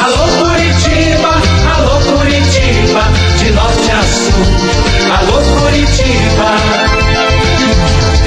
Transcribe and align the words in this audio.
Alô 0.00 0.28
Curitiba, 0.38 1.42
alô 1.74 1.98
Curitiba, 2.00 3.02
de 3.36 3.50
norte 3.50 3.90
a 3.90 4.02
sul. 4.02 4.46
Alô 5.18 5.42
Curitiba. 5.60 6.50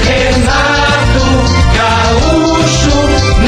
Renato 0.04 1.26
Gaúcho 1.74 2.96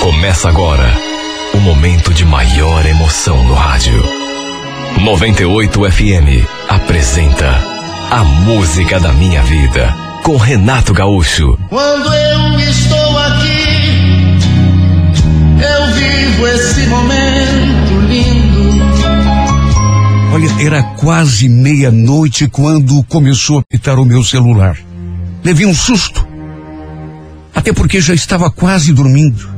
Começa 0.00 0.48
agora 0.48 0.90
o 1.52 1.58
momento 1.58 2.14
de 2.14 2.24
maior 2.24 2.86
emoção 2.86 3.44
no 3.44 3.52
rádio. 3.52 4.02
98 4.98 5.90
FM 5.90 6.48
apresenta 6.68 7.62
A 8.10 8.24
Música 8.24 8.98
da 8.98 9.12
Minha 9.12 9.42
Vida 9.42 10.07
com 10.28 10.36
Renato 10.36 10.92
Gaúcho. 10.92 11.58
Quando 11.70 12.12
eu 12.12 12.60
estou 12.60 13.18
aqui, 13.18 14.36
eu 15.56 15.94
vivo 15.94 16.46
esse 16.48 16.86
momento 16.86 17.98
lindo. 18.06 18.84
Olha, 20.34 20.66
era 20.66 20.82
quase 20.82 21.48
meia-noite 21.48 22.46
quando 22.46 23.02
começou 23.04 23.58
a 23.58 23.62
pitar 23.62 23.98
o 23.98 24.04
meu 24.04 24.22
celular. 24.22 24.76
Levei 25.42 25.64
um 25.64 25.72
susto. 25.72 26.28
Até 27.54 27.72
porque 27.72 27.98
já 27.98 28.12
estava 28.12 28.50
quase 28.50 28.92
dormindo. 28.92 29.48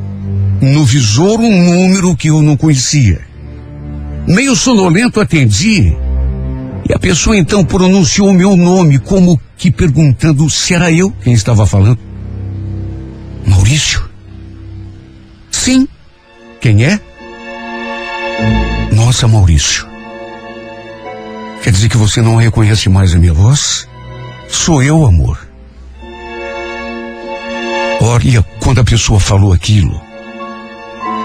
No 0.60 0.84
visor, 0.84 1.40
um 1.40 1.64
número 1.64 2.14
que 2.14 2.28
eu 2.28 2.42
não 2.42 2.56
conhecia. 2.56 3.22
Meio 4.24 4.54
sonolento 4.54 5.20
atendi. 5.20 5.92
E 6.90 6.92
a 6.92 6.98
pessoa 6.98 7.36
então 7.36 7.64
pronunciou 7.64 8.32
meu 8.32 8.56
nome, 8.56 8.98
como 8.98 9.40
que 9.56 9.70
perguntando 9.70 10.50
se 10.50 10.74
era 10.74 10.90
eu 10.90 11.12
quem 11.22 11.32
estava 11.32 11.64
falando. 11.64 12.00
Maurício? 13.46 14.10
Sim. 15.52 15.86
Quem 16.60 16.84
é? 16.84 16.98
Nossa, 18.92 19.28
Maurício. 19.28 19.86
Quer 21.62 21.70
dizer 21.70 21.88
que 21.88 21.96
você 21.96 22.20
não 22.20 22.34
reconhece 22.34 22.88
mais 22.88 23.14
a 23.14 23.18
minha 23.20 23.34
voz? 23.34 23.86
Sou 24.48 24.82
eu, 24.82 25.06
amor. 25.06 25.38
Olha, 28.00 28.42
quando 28.58 28.80
a 28.80 28.84
pessoa 28.84 29.20
falou 29.20 29.52
aquilo, 29.52 30.02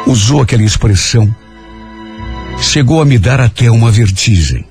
usou 0.06 0.44
aquela 0.44 0.62
expressão, 0.62 1.36
chegou 2.62 3.02
a 3.02 3.06
me 3.06 3.18
dar 3.18 3.42
até 3.42 3.72
uma 3.72 3.90
vertigem. 3.90 4.64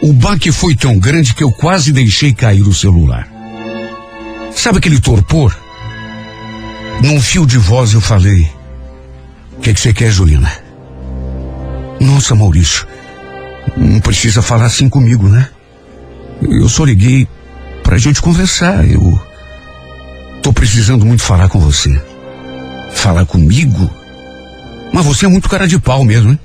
O 0.00 0.12
baque 0.12 0.52
foi 0.52 0.76
tão 0.76 0.98
grande 0.98 1.34
que 1.34 1.42
eu 1.42 1.50
quase 1.50 1.92
deixei 1.92 2.32
cair 2.32 2.62
o 2.62 2.72
celular. 2.72 3.28
Sabe 4.54 4.78
aquele 4.78 5.00
torpor? 5.00 5.56
Num 7.02 7.20
fio 7.20 7.44
de 7.44 7.58
voz 7.58 7.92
eu 7.94 8.00
falei: 8.00 8.48
O 9.56 9.60
que, 9.60 9.70
é 9.70 9.74
que 9.74 9.80
você 9.80 9.92
quer, 9.92 10.10
Juliana? 10.10 10.50
Nossa, 12.00 12.34
Maurício, 12.34 12.86
não 13.76 14.00
precisa 14.00 14.40
falar 14.40 14.66
assim 14.66 14.88
comigo, 14.88 15.28
né? 15.28 15.48
Eu 16.40 16.68
só 16.68 16.84
liguei 16.84 17.26
pra 17.82 17.98
gente 17.98 18.22
conversar. 18.22 18.88
Eu 18.88 19.20
tô 20.42 20.52
precisando 20.52 21.04
muito 21.04 21.22
falar 21.22 21.48
com 21.48 21.58
você. 21.58 22.00
Falar 22.92 23.26
comigo? 23.26 23.90
Mas 24.92 25.04
você 25.04 25.26
é 25.26 25.28
muito 25.28 25.48
cara 25.48 25.66
de 25.66 25.78
pau 25.78 26.04
mesmo, 26.04 26.30
hein? 26.30 26.38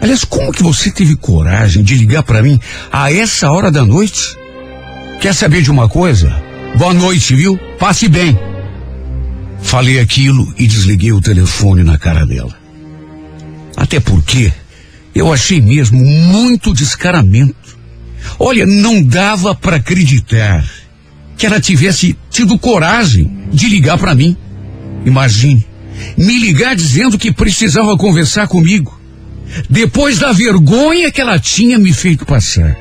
Aliás, 0.00 0.24
como 0.24 0.52
que 0.52 0.62
você 0.62 0.90
teve 0.90 1.14
coragem 1.16 1.82
de 1.82 1.94
ligar 1.94 2.22
para 2.22 2.42
mim 2.42 2.58
a 2.90 3.12
essa 3.12 3.50
hora 3.50 3.70
da 3.70 3.84
noite? 3.84 4.36
Quer 5.20 5.34
saber 5.34 5.62
de 5.62 5.70
uma 5.70 5.88
coisa? 5.88 6.42
Boa 6.78 6.94
noite, 6.94 7.34
viu? 7.34 7.58
Passe 7.78 8.08
bem. 8.08 8.38
Falei 9.62 10.00
aquilo 10.00 10.52
e 10.56 10.66
desliguei 10.66 11.12
o 11.12 11.20
telefone 11.20 11.82
na 11.82 11.98
cara 11.98 12.24
dela. 12.24 12.56
Até 13.76 14.00
porque 14.00 14.52
eu 15.14 15.32
achei 15.32 15.60
mesmo 15.60 15.98
muito 15.98 16.72
descaramento. 16.72 17.78
Olha, 18.38 18.64
não 18.66 19.02
dava 19.02 19.54
para 19.54 19.76
acreditar 19.76 20.64
que 21.36 21.46
ela 21.46 21.60
tivesse 21.60 22.16
tido 22.30 22.58
coragem 22.58 23.48
de 23.52 23.68
ligar 23.68 23.98
para 23.98 24.14
mim. 24.14 24.36
Imagine, 25.04 25.66
me 26.16 26.38
ligar 26.38 26.76
dizendo 26.76 27.18
que 27.18 27.32
precisava 27.32 27.96
conversar 27.96 28.46
comigo, 28.46 28.99
depois 29.68 30.18
da 30.18 30.32
vergonha 30.32 31.10
que 31.10 31.20
ela 31.20 31.38
tinha 31.38 31.78
me 31.78 31.92
feito 31.92 32.24
passar. 32.24 32.76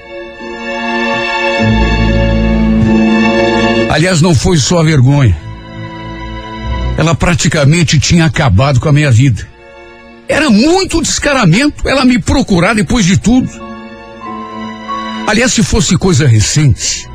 Aliás, 3.90 4.22
não 4.22 4.36
foi 4.36 4.58
só 4.58 4.80
a 4.80 4.84
vergonha. 4.84 5.36
Ela 6.98 7.16
praticamente 7.16 8.00
tinha 8.00 8.26
acabado 8.26 8.80
com 8.80 8.90
a 8.90 8.94
minha 8.94 9.10
vida. 9.10 9.48
Era 10.28 10.50
muito 10.50 11.02
descaramento 11.02 11.88
ela 11.88 12.06
me 12.06 12.20
procurar 12.20 12.76
depois 12.76 13.06
de 13.06 13.18
tudo. 13.18 13.50
Aliás, 15.28 15.54
se 15.54 15.64
fosse 15.64 15.98
coisa 15.98 16.28
recente, 16.28 17.08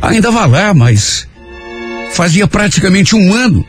ainda 0.00 0.30
vá 0.30 0.46
lá, 0.46 0.72
mas 0.72 1.26
fazia 2.12 2.46
praticamente 2.46 3.16
um 3.16 3.34
ano 3.34 3.66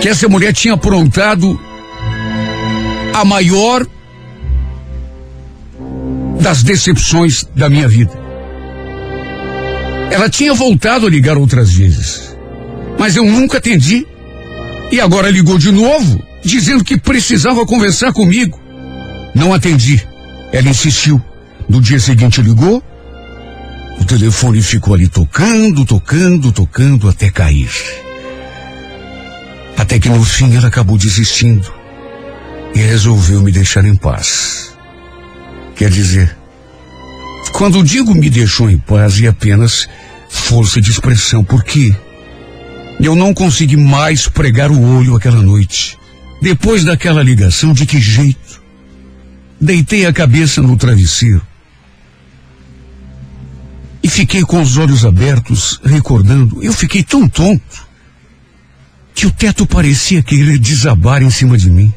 que 0.00 0.08
essa 0.08 0.28
mulher 0.28 0.52
tinha 0.52 0.74
aprontado 0.74 1.60
a 3.20 3.24
maior 3.24 3.86
das 6.40 6.62
decepções 6.62 7.44
da 7.54 7.68
minha 7.68 7.88
vida. 7.88 8.12
Ela 10.10 10.30
tinha 10.30 10.54
voltado 10.54 11.06
a 11.06 11.10
ligar 11.10 11.36
outras 11.36 11.72
vezes, 11.72 12.36
mas 12.98 13.16
eu 13.16 13.24
nunca 13.24 13.58
atendi. 13.58 14.06
E 14.90 15.00
agora 15.00 15.30
ligou 15.30 15.58
de 15.58 15.70
novo, 15.70 16.22
dizendo 16.42 16.82
que 16.82 16.96
precisava 16.96 17.66
conversar 17.66 18.12
comigo. 18.12 18.58
Não 19.34 19.52
atendi. 19.52 20.02
Ela 20.50 20.70
insistiu. 20.70 21.22
No 21.68 21.80
dia 21.80 22.00
seguinte 22.00 22.40
ligou. 22.40 22.82
O 24.00 24.04
telefone 24.06 24.62
ficou 24.62 24.94
ali 24.94 25.08
tocando, 25.08 25.84
tocando, 25.84 26.50
tocando 26.50 27.08
até 27.08 27.30
cair. 27.30 27.70
Até 29.76 29.98
que 29.98 30.08
no 30.08 30.24
fim 30.24 30.56
ela 30.56 30.68
acabou 30.68 30.96
desistindo 30.96 31.77
e 32.74 32.78
resolveu 32.78 33.42
me 33.42 33.52
deixar 33.52 33.84
em 33.84 33.96
paz. 33.96 34.76
Quer 35.74 35.90
dizer, 35.90 36.36
quando 37.52 37.82
digo 37.82 38.14
me 38.14 38.28
deixou 38.30 38.70
em 38.70 38.78
paz, 38.78 39.20
é 39.20 39.28
apenas 39.28 39.88
força 40.28 40.80
de 40.80 40.90
expressão, 40.90 41.42
porque 41.42 41.94
eu 43.00 43.14
não 43.14 43.32
consegui 43.32 43.76
mais 43.76 44.28
pregar 44.28 44.70
o 44.70 44.80
olho 44.96 45.16
aquela 45.16 45.42
noite. 45.42 45.98
Depois 46.40 46.84
daquela 46.84 47.22
ligação, 47.22 47.72
de 47.72 47.86
que 47.86 48.00
jeito? 48.00 48.62
Deitei 49.60 50.06
a 50.06 50.12
cabeça 50.12 50.62
no 50.62 50.76
travesseiro 50.76 51.42
e 54.02 54.08
fiquei 54.08 54.42
com 54.42 54.62
os 54.62 54.76
olhos 54.76 55.04
abertos, 55.04 55.80
recordando. 55.84 56.62
Eu 56.62 56.72
fiquei 56.72 57.02
tão 57.02 57.28
tonto 57.28 57.86
que 59.14 59.26
o 59.26 59.30
teto 59.30 59.66
parecia 59.66 60.22
querer 60.22 60.58
desabar 60.58 61.22
em 61.22 61.30
cima 61.30 61.58
de 61.58 61.70
mim. 61.70 61.92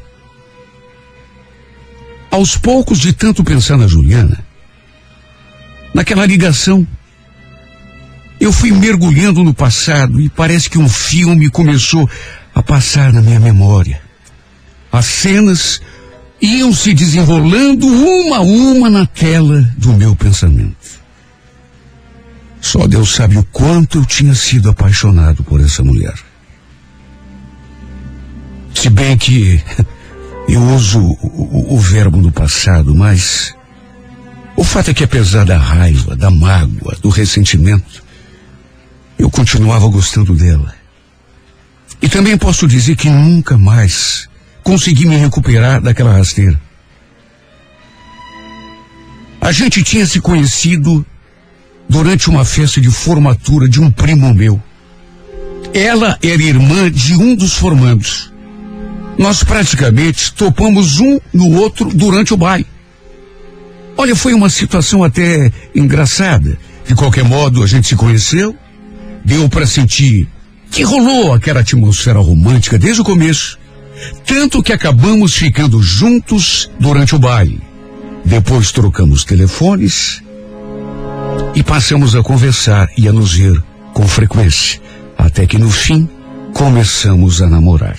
Aos 2.32 2.56
poucos, 2.56 2.98
de 2.98 3.12
tanto 3.12 3.44
pensar 3.44 3.76
na 3.76 3.86
Juliana, 3.86 4.42
naquela 5.92 6.24
ligação, 6.24 6.88
eu 8.40 8.50
fui 8.50 8.72
mergulhando 8.72 9.44
no 9.44 9.52
passado 9.52 10.18
e 10.18 10.30
parece 10.30 10.70
que 10.70 10.78
um 10.78 10.88
filme 10.88 11.50
começou 11.50 12.08
a 12.54 12.62
passar 12.62 13.12
na 13.12 13.20
minha 13.20 13.38
memória. 13.38 14.00
As 14.90 15.04
cenas 15.04 15.82
iam 16.40 16.72
se 16.72 16.94
desenrolando 16.94 17.86
uma 17.86 18.38
a 18.38 18.40
uma 18.40 18.88
na 18.88 19.06
tela 19.06 19.60
do 19.76 19.92
meu 19.92 20.16
pensamento. 20.16 21.02
Só 22.62 22.86
Deus 22.86 23.14
sabe 23.14 23.36
o 23.36 23.44
quanto 23.44 23.98
eu 23.98 24.06
tinha 24.06 24.34
sido 24.34 24.70
apaixonado 24.70 25.44
por 25.44 25.60
essa 25.60 25.84
mulher. 25.84 26.14
Se 28.74 28.88
bem 28.88 29.18
que 29.18 29.62
eu 30.48 30.62
uso 30.74 31.00
o, 31.00 31.74
o, 31.74 31.78
verbo 31.78 32.18
no 32.18 32.32
passado, 32.32 32.94
mas 32.94 33.54
o 34.56 34.64
fato 34.64 34.90
é 34.90 34.94
que 34.94 35.04
apesar 35.04 35.44
da 35.44 35.56
raiva, 35.56 36.16
da 36.16 36.30
mágoa, 36.30 36.96
do 37.00 37.08
ressentimento, 37.08 38.02
eu 39.18 39.30
continuava 39.30 39.86
gostando 39.88 40.34
dela. 40.34 40.74
E 42.00 42.08
também 42.08 42.36
posso 42.36 42.66
dizer 42.66 42.96
que 42.96 43.08
nunca 43.08 43.56
mais 43.56 44.28
consegui 44.62 45.06
me 45.06 45.16
recuperar 45.16 45.80
daquela 45.80 46.12
rasteira. 46.12 46.60
A 49.40 49.52
gente 49.52 49.82
tinha 49.82 50.06
se 50.06 50.20
conhecido 50.20 51.04
durante 51.88 52.28
uma 52.28 52.44
festa 52.44 52.80
de 52.80 52.90
formatura 52.90 53.68
de 53.68 53.80
um 53.80 53.90
primo 53.90 54.32
meu. 54.34 54.60
Ela 55.74 56.18
era 56.22 56.42
irmã 56.42 56.90
de 56.90 57.14
um 57.14 57.34
dos 57.34 57.54
formandos. 57.54 58.31
Nós 59.18 59.44
praticamente 59.44 60.32
topamos 60.32 61.00
um 61.00 61.20
no 61.32 61.56
outro 61.60 61.90
durante 61.92 62.32
o 62.34 62.36
baile. 62.36 62.66
Olha, 63.96 64.16
foi 64.16 64.32
uma 64.32 64.48
situação 64.48 65.04
até 65.04 65.52
engraçada. 65.74 66.58
De 66.86 66.94
qualquer 66.94 67.24
modo, 67.24 67.62
a 67.62 67.66
gente 67.66 67.86
se 67.86 67.94
conheceu, 67.94 68.56
Deu 69.24 69.48
para 69.48 69.66
sentir 69.66 70.28
que 70.70 70.82
rolou 70.82 71.32
aquela 71.32 71.60
atmosfera 71.60 72.18
romântica 72.18 72.78
desde 72.78 73.02
o 73.02 73.04
começo. 73.04 73.58
Tanto 74.26 74.62
que 74.62 74.72
acabamos 74.72 75.34
ficando 75.34 75.80
juntos 75.80 76.70
durante 76.80 77.14
o 77.14 77.18
baile. 77.18 77.60
Depois 78.24 78.72
trocamos 78.72 79.24
telefones 79.24 80.22
e 81.54 81.62
passamos 81.62 82.16
a 82.16 82.22
conversar 82.22 82.88
e 82.96 83.06
a 83.06 83.12
nos 83.12 83.34
ver 83.34 83.62
com 83.92 84.08
frequência. 84.08 84.80
Até 85.16 85.46
que 85.46 85.58
no 85.58 85.70
fim 85.70 86.08
começamos 86.52 87.40
a 87.40 87.48
namorar. 87.48 87.96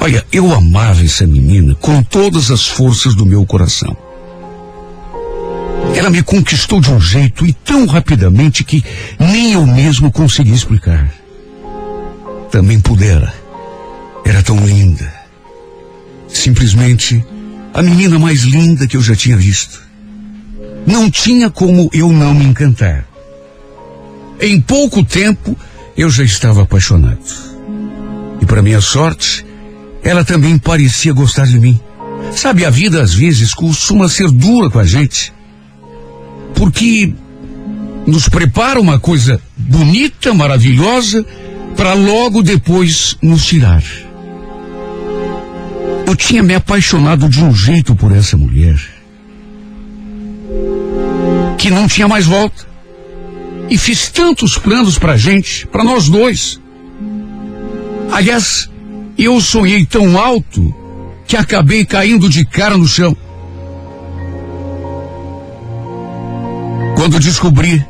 Olha, 0.00 0.24
eu 0.32 0.50
amava 0.50 1.04
essa 1.04 1.26
menina 1.26 1.74
com 1.74 2.02
todas 2.02 2.50
as 2.50 2.66
forças 2.66 3.14
do 3.14 3.26
meu 3.26 3.44
coração. 3.44 3.94
Ela 5.94 6.08
me 6.08 6.22
conquistou 6.22 6.80
de 6.80 6.90
um 6.90 6.98
jeito 6.98 7.44
e 7.46 7.52
tão 7.52 7.84
rapidamente 7.84 8.64
que 8.64 8.82
nem 9.18 9.52
eu 9.52 9.66
mesmo 9.66 10.10
consegui 10.10 10.54
explicar. 10.54 11.12
Também 12.50 12.80
pudera. 12.80 13.34
Era 14.24 14.42
tão 14.42 14.56
linda. 14.66 15.12
Simplesmente 16.28 17.22
a 17.74 17.82
menina 17.82 18.18
mais 18.18 18.40
linda 18.40 18.86
que 18.86 18.96
eu 18.96 19.02
já 19.02 19.14
tinha 19.14 19.36
visto. 19.36 19.82
Não 20.86 21.10
tinha 21.10 21.50
como 21.50 21.90
eu 21.92 22.10
não 22.10 22.32
me 22.32 22.46
encantar. 22.46 23.06
Em 24.40 24.58
pouco 24.58 25.04
tempo, 25.04 25.54
eu 25.94 26.08
já 26.08 26.24
estava 26.24 26.62
apaixonado. 26.62 27.20
E 28.40 28.46
para 28.46 28.62
minha 28.62 28.80
sorte, 28.80 29.44
ela 30.02 30.24
também 30.24 30.58
parecia 30.58 31.12
gostar 31.12 31.46
de 31.46 31.58
mim. 31.58 31.78
Sabe, 32.32 32.64
a 32.64 32.70
vida 32.70 33.02
às 33.02 33.14
vezes 33.14 33.52
costuma 33.54 34.08
ser 34.08 34.30
dura 34.30 34.70
com 34.70 34.78
a 34.78 34.84
gente. 34.84 35.32
Porque 36.54 37.12
nos 38.06 38.28
prepara 38.28 38.80
uma 38.80 38.98
coisa 38.98 39.40
bonita, 39.56 40.32
maravilhosa, 40.32 41.24
para 41.76 41.94
logo 41.94 42.42
depois 42.42 43.16
nos 43.22 43.44
tirar. 43.44 43.82
Eu 46.06 46.16
tinha 46.16 46.42
me 46.42 46.54
apaixonado 46.54 47.28
de 47.28 47.42
um 47.42 47.54
jeito 47.54 47.94
por 47.94 48.12
essa 48.12 48.36
mulher 48.36 48.78
que 51.56 51.70
não 51.70 51.86
tinha 51.86 52.08
mais 52.08 52.26
volta. 52.26 52.66
E 53.68 53.78
fiz 53.78 54.08
tantos 54.08 54.58
planos 54.58 54.98
pra 54.98 55.16
gente, 55.16 55.66
para 55.66 55.84
nós 55.84 56.08
dois. 56.08 56.58
Aliás, 58.10 58.68
eu 59.24 59.40
sonhei 59.40 59.84
tão 59.84 60.18
alto 60.18 60.74
que 61.26 61.36
acabei 61.36 61.84
caindo 61.84 62.28
de 62.28 62.44
cara 62.44 62.76
no 62.76 62.88
chão. 62.88 63.16
Quando 66.96 67.18
descobri, 67.18 67.84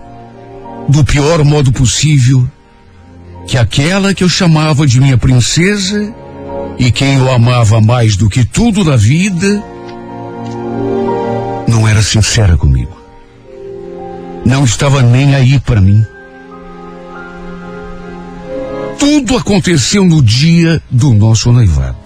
do 0.88 1.05
pior 1.05 1.44
modo 1.44 1.73
possível, 1.73 2.49
que 3.47 3.56
aquela 3.56 4.15
que 4.15 4.23
eu 4.23 4.29
chamava 4.29 4.87
de 4.87 5.00
minha 5.00 5.19
princesa 5.19 6.15
e 6.79 6.91
quem 6.91 7.17
eu 7.17 7.31
amava 7.31 7.81
mais 7.81 8.17
do 8.17 8.29
que 8.29 8.44
tudo 8.44 8.85
na 8.85 8.97
vida, 8.97 9.65
não 11.67 11.87
era 11.87 12.03
sincera 12.03 12.56
comigo. 12.56 12.97
Não 14.44 14.65
estava 14.65 15.03
nem 15.03 15.35
aí 15.35 15.59
para 15.61 15.81
mim. 15.81 16.05
Tudo 19.00 19.38
aconteceu 19.38 20.05
no 20.05 20.23
dia 20.23 20.82
do 20.91 21.14
nosso 21.14 21.50
noivado. 21.50 21.97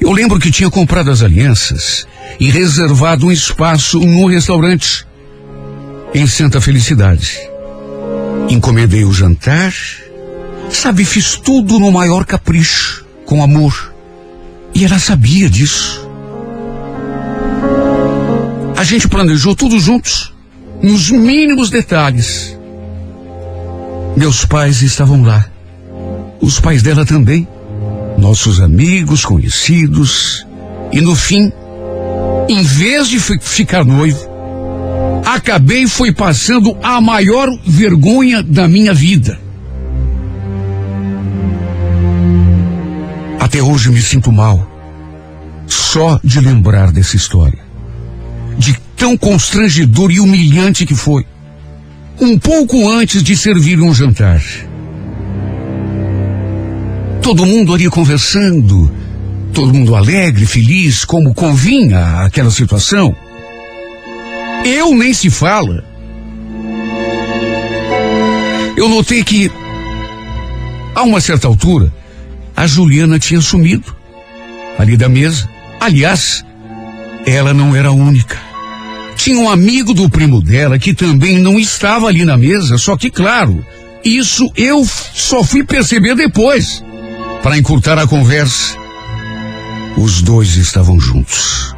Eu 0.00 0.10
lembro 0.10 0.40
que 0.40 0.50
tinha 0.50 0.68
comprado 0.68 1.08
as 1.08 1.22
alianças 1.22 2.04
e 2.40 2.50
reservado 2.50 3.26
um 3.26 3.32
espaço 3.32 4.00
num 4.00 4.26
restaurante 4.26 5.06
em 6.12 6.26
Santa 6.26 6.60
Felicidade. 6.60 7.38
Encomendei 8.48 9.04
o 9.04 9.12
jantar, 9.12 9.72
sabe, 10.68 11.04
fiz 11.04 11.36
tudo 11.36 11.78
no 11.78 11.92
maior 11.92 12.24
capricho, 12.24 13.06
com 13.24 13.40
amor. 13.40 13.94
E 14.74 14.84
ela 14.84 14.98
sabia 14.98 15.48
disso. 15.48 16.08
A 18.76 18.82
gente 18.82 19.06
planejou 19.06 19.54
tudo 19.54 19.78
juntos, 19.78 20.34
nos 20.82 21.08
mínimos 21.08 21.70
detalhes. 21.70 22.57
Meus 24.18 24.44
pais 24.44 24.82
estavam 24.82 25.22
lá. 25.22 25.46
Os 26.40 26.58
pais 26.58 26.82
dela 26.82 27.06
também. 27.06 27.46
Nossos 28.18 28.60
amigos, 28.60 29.24
conhecidos. 29.24 30.44
E 30.92 31.00
no 31.00 31.14
fim, 31.14 31.52
em 32.48 32.60
vez 32.64 33.06
de 33.06 33.20
ficar 33.20 33.84
noivo, 33.84 34.18
acabei 35.24 35.86
foi 35.86 36.12
passando 36.12 36.76
a 36.82 37.00
maior 37.00 37.48
vergonha 37.64 38.42
da 38.42 38.66
minha 38.66 38.92
vida. 38.92 39.38
Até 43.38 43.62
hoje 43.62 43.88
me 43.88 44.02
sinto 44.02 44.32
mal, 44.32 44.68
só 45.68 46.18
de 46.24 46.40
lembrar 46.40 46.90
dessa 46.90 47.14
história. 47.14 47.60
De 48.58 48.76
tão 48.96 49.16
constrangedor 49.16 50.10
e 50.10 50.18
humilhante 50.18 50.84
que 50.84 50.96
foi. 50.96 51.24
Um 52.20 52.36
pouco 52.36 52.90
antes 52.90 53.22
de 53.22 53.36
servir 53.36 53.80
um 53.80 53.94
jantar. 53.94 54.42
Todo 57.22 57.46
mundo 57.46 57.72
ali 57.72 57.88
conversando, 57.88 58.90
todo 59.52 59.72
mundo 59.72 59.94
alegre, 59.94 60.44
feliz, 60.44 61.04
como 61.04 61.32
convinha 61.32 62.24
àquela 62.24 62.50
situação. 62.50 63.14
Eu 64.64 64.96
nem 64.96 65.14
se 65.14 65.30
fala. 65.30 65.84
Eu 68.76 68.88
notei 68.88 69.22
que, 69.22 69.48
a 70.96 71.02
uma 71.02 71.20
certa 71.20 71.46
altura, 71.46 71.92
a 72.56 72.66
Juliana 72.66 73.20
tinha 73.20 73.40
sumido 73.40 73.94
ali 74.76 74.96
da 74.96 75.08
mesa. 75.08 75.48
Aliás, 75.78 76.44
ela 77.24 77.54
não 77.54 77.76
era 77.76 77.88
a 77.88 77.92
única. 77.92 78.47
Tinha 79.18 79.40
um 79.40 79.50
amigo 79.50 79.92
do 79.92 80.08
primo 80.08 80.40
dela 80.40 80.78
que 80.78 80.94
também 80.94 81.38
não 81.38 81.58
estava 81.58 82.06
ali 82.06 82.24
na 82.24 82.38
mesa, 82.38 82.78
só 82.78 82.96
que, 82.96 83.10
claro, 83.10 83.66
isso 84.04 84.48
eu 84.56 84.86
só 84.86 85.42
fui 85.42 85.64
perceber 85.64 86.14
depois. 86.14 86.82
Para 87.42 87.58
encurtar 87.58 87.98
a 87.98 88.06
conversa, 88.06 88.76
os 89.96 90.22
dois 90.22 90.54
estavam 90.56 91.00
juntos. 91.00 91.74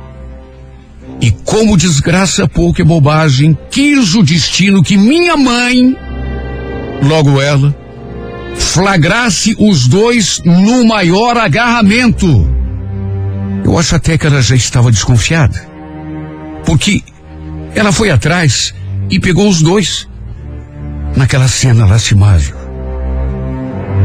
E 1.21 1.31
como 1.31 1.79
desgraça 1.79 2.47
pouca 2.47 2.85
bobagem, 2.85 3.57
quis 3.71 4.15
o 4.15 4.23
destino 4.23 4.83
que 4.83 4.99
minha 4.99 5.37
mãe, 5.37 5.97
logo 7.03 7.41
ela, 7.41 7.75
flagrasse 8.55 9.57
os 9.59 9.89
dois 9.89 10.43
no 10.45 10.85
maior 10.85 11.39
agarramento. 11.39 12.49
Eu 13.65 13.79
acho 13.79 13.97
até 13.97 14.19
que 14.19 14.27
ela 14.27 14.43
já 14.43 14.55
estava 14.55 14.91
desconfiada. 14.91 15.69
Porque 16.67 17.03
ela 17.75 17.93
foi 17.93 18.11
atrás 18.11 18.75
e 19.11 19.19
pegou 19.19 19.49
os 19.49 19.63
dois 19.63 20.09
naquela 21.17 21.49
cena 21.49 21.87
lastimável. 21.87 22.57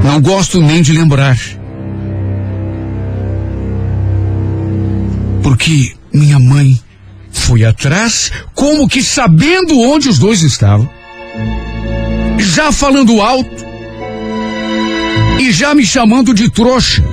Não 0.04 0.22
gosto 0.22 0.62
nem 0.62 0.82
de 0.82 0.94
lembrar. 0.94 1.38
Porque 5.42 5.94
minha 6.14 6.40
mãe 6.40 6.80
foi 7.32 7.64
atrás, 7.64 8.32
como 8.54 8.88
que 8.88 9.04
sabendo 9.04 9.80
onde 9.80 10.10
os 10.10 10.18
dois 10.18 10.42
estavam, 10.42 10.90
já 12.40 12.72
falando 12.72 13.22
alto 13.22 13.66
e 15.40 15.52
já 15.52 15.76
me 15.76 15.86
chamando 15.86 16.34
de 16.34 16.50
trouxa, 16.50 17.04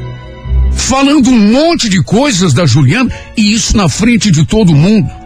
falando 0.72 1.28
um 1.28 1.52
monte 1.52 1.88
de 1.88 2.02
coisas 2.02 2.54
da 2.54 2.64
Juliana 2.64 3.10
e 3.36 3.52
isso 3.52 3.76
na 3.76 3.88
frente 3.88 4.30
de 4.30 4.46
todo 4.46 4.74
mundo. 4.74 5.21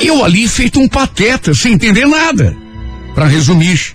Eu 0.00 0.24
ali 0.24 0.48
feito 0.48 0.80
um 0.80 0.88
pateta, 0.88 1.52
sem 1.54 1.74
entender 1.74 2.06
nada. 2.06 2.56
Para 3.14 3.26
resumir, 3.26 3.92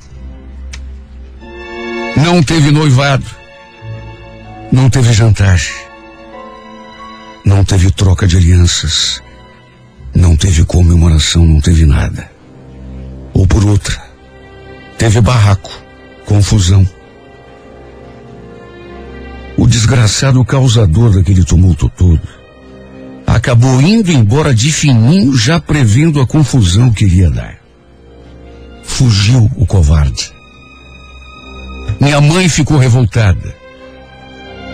não 2.15 2.43
teve 2.43 2.69
noivado, 2.69 3.25
não 4.71 4.89
teve 4.89 5.11
jantar, 5.13 5.59
não 7.43 7.63
teve 7.63 7.89
troca 7.91 8.27
de 8.27 8.37
alianças, 8.37 9.21
não 10.13 10.35
teve 10.35 10.63
comemoração, 10.63 11.43
não 11.43 11.59
teve 11.59 11.85
nada. 11.85 12.29
Ou 13.33 13.47
por 13.47 13.65
outra, 13.65 13.99
teve 14.97 15.19
barraco, 15.21 15.71
confusão. 16.25 16.87
O 19.57 19.65
desgraçado 19.65 20.43
causador 20.45 21.15
daquele 21.15 21.43
tumulto 21.43 21.89
todo 21.89 22.44
acabou 23.35 23.81
indo 23.81 24.13
embora 24.13 24.55
de 24.55 24.71
fininho, 24.71 25.35
já 25.35 25.59
prevendo 25.59 26.21
a 26.21 26.25
confusão 26.25 26.89
que 26.89 27.03
iria 27.03 27.29
dar. 27.29 27.57
Fugiu 28.81 29.51
o 29.57 29.65
covarde. 29.65 30.31
Minha 31.99 32.21
mãe 32.21 32.47
ficou 32.47 32.77
revoltada. 32.77 33.53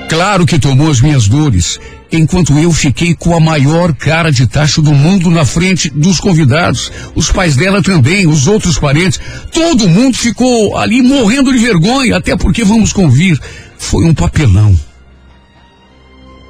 Claro 0.08 0.46
que 0.46 0.60
tomou 0.60 0.92
as 0.92 1.02
minhas 1.02 1.28
dores 1.28 1.80
enquanto 2.12 2.56
eu 2.60 2.72
fiquei 2.72 3.16
com 3.16 3.36
a 3.36 3.40
maior 3.40 3.96
cara 3.96 4.32
de 4.32 4.46
tacho 4.46 4.80
do 4.80 4.94
mundo 4.94 5.32
na 5.32 5.44
frente 5.44 5.90
dos 5.90 6.20
convidados. 6.20 6.92
Os 7.16 7.32
pais 7.32 7.56
dela 7.56 7.82
também, 7.82 8.28
os 8.28 8.46
outros 8.46 8.78
parentes. 8.78 9.20
Todo 9.52 9.90
mundo 9.90 10.16
ficou 10.16 10.78
ali 10.78 11.02
morrendo 11.02 11.52
de 11.52 11.58
vergonha, 11.58 12.18
até 12.18 12.36
porque, 12.36 12.64
vamos 12.64 12.94
convir, 12.94 13.40
foi 13.80 14.06
um 14.06 14.14
papelão. 14.14 14.80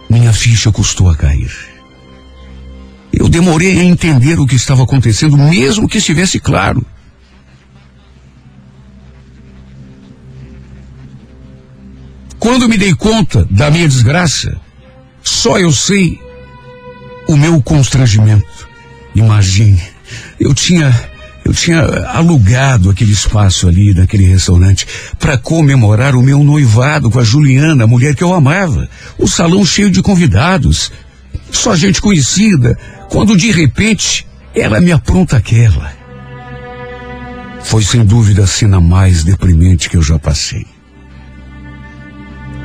Minha 0.09 0.33
ficha 0.33 0.73
custou 0.73 1.09
a 1.09 1.15
cair. 1.15 1.70
Eu 3.11 3.27
demorei 3.27 3.79
a 3.79 3.83
entender 3.83 4.39
o 4.39 4.47
que 4.47 4.55
estava 4.55 4.83
acontecendo, 4.83 5.37
mesmo 5.37 5.87
que 5.87 5.97
estivesse 5.97 6.39
claro. 6.39 6.85
Quando 12.39 12.67
me 12.67 12.77
dei 12.77 12.95
conta 12.95 13.45
da 13.51 13.69
minha 13.69 13.87
desgraça, 13.87 14.59
só 15.21 15.59
eu 15.59 15.71
sei 15.71 16.19
o 17.27 17.37
meu 17.37 17.61
constrangimento. 17.61 18.67
Imagine, 19.13 19.81
eu 20.39 20.53
tinha 20.53 20.91
eu 21.43 21.53
tinha 21.53 21.81
alugado 22.07 22.89
aquele 22.89 23.11
espaço 23.11 23.67
ali 23.67 23.93
naquele 23.93 24.25
restaurante 24.25 24.85
para 25.19 25.37
comemorar 25.37 26.15
o 26.15 26.21
meu 26.21 26.43
noivado 26.43 27.09
com 27.09 27.19
a 27.19 27.23
Juliana, 27.23 27.83
a 27.83 27.87
mulher 27.87 28.15
que 28.15 28.23
eu 28.23 28.33
amava. 28.33 28.87
O 29.17 29.27
salão 29.27 29.65
cheio 29.65 29.89
de 29.89 30.01
convidados, 30.01 30.91
só 31.51 31.75
gente 31.75 32.01
conhecida, 32.01 32.77
quando 33.09 33.35
de 33.35 33.51
repente 33.51 34.25
ela 34.55 34.79
me 34.79 34.91
apronta 34.91 35.37
aquela. 35.37 35.93
Foi 37.63 37.83
sem 37.83 38.03
dúvida 38.03 38.43
a 38.43 38.47
cena 38.47 38.81
mais 38.81 39.23
deprimente 39.23 39.89
que 39.89 39.97
eu 39.97 40.01
já 40.01 40.17
passei. 40.17 40.65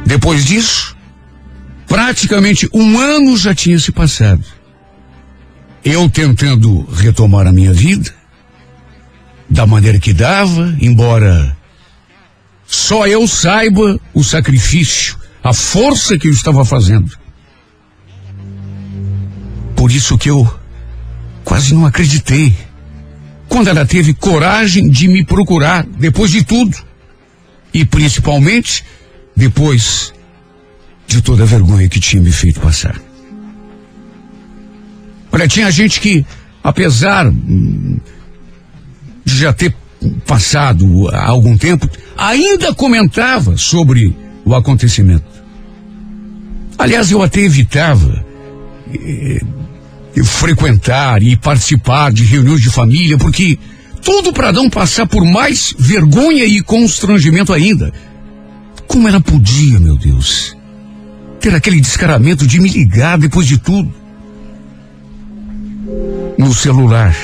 Depois 0.05 0.45
disso, 0.45 0.97
praticamente 1.87 2.69
um 2.73 2.99
ano 2.99 3.37
já 3.37 3.55
tinha 3.55 3.79
se 3.79 3.93
passado. 3.93 4.45
Eu 5.85 6.09
tentando 6.09 6.85
retomar 6.93 7.47
a 7.47 7.53
minha 7.53 7.73
vida, 7.73 8.13
da 9.49 9.67
maneira 9.67 9.99
que 9.99 10.13
dava, 10.13 10.75
embora 10.81 11.57
só 12.67 13.07
eu 13.07 13.27
saiba 13.29 14.01
o 14.13 14.25
sacrifício, 14.25 15.17
a 15.43 15.53
força 15.53 16.19
que 16.19 16.27
eu 16.27 16.33
estava 16.33 16.65
fazendo. 16.65 17.17
Por 19.87 19.93
isso 19.93 20.19
que 20.19 20.29
eu 20.29 20.45
quase 21.45 21.73
não 21.73 21.87
acreditei. 21.87 22.53
Quando 23.49 23.69
ela 23.69 23.87
teve 23.87 24.13
coragem 24.13 24.89
de 24.91 25.07
me 25.07 25.25
procurar, 25.25 25.87
depois 25.87 26.33
de 26.33 26.43
tudo. 26.43 26.77
E 27.73 27.85
principalmente, 27.85 28.85
depois 29.37 30.13
de 31.07 31.23
toda 31.23 31.45
a 31.45 31.47
vergonha 31.47 31.89
que 31.89 32.01
tinha 32.01 32.21
me 32.21 32.33
feito 32.33 32.59
passar. 32.59 33.01
Olha, 35.31 35.47
tinha 35.47 35.71
gente 35.71 36.01
que, 36.01 36.27
apesar 36.65 37.29
hum, 37.29 38.01
de 39.25 39.39
já 39.39 39.53
ter 39.53 39.73
passado 40.27 41.09
há 41.13 41.29
algum 41.29 41.57
tempo, 41.57 41.89
ainda 42.19 42.75
comentava 42.75 43.57
sobre 43.57 44.17
o 44.45 44.53
acontecimento. 44.53 45.27
Aliás, 46.77 47.13
eu 47.13 47.23
até 47.23 47.43
evitava 47.43 48.27
eh, 48.93 49.41
frequentar 50.25 51.23
e 51.23 51.37
participar 51.37 52.13
de 52.13 52.25
reuniões 52.25 52.61
de 52.61 52.71
família, 52.71 53.19
porque 53.19 53.59
tudo 54.03 54.33
para 54.33 54.53
não 54.53 54.71
passar 54.71 55.07
por 55.07 55.25
mais 55.25 55.75
vergonha 55.79 56.45
e 56.45 56.63
constrangimento 56.63 57.53
ainda. 57.53 57.93
Como 58.87 59.09
ela 59.09 59.21
podia, 59.21 59.81
meu 59.81 59.97
Deus, 59.97 60.57
ter 61.41 61.55
aquele 61.55 61.81
descaramento 61.81 62.47
de 62.47 62.61
me 62.61 62.69
ligar 62.69 63.19
depois 63.19 63.47
de 63.47 63.59
tudo? 63.59 63.93
No 66.39 66.55
celular 66.55 67.15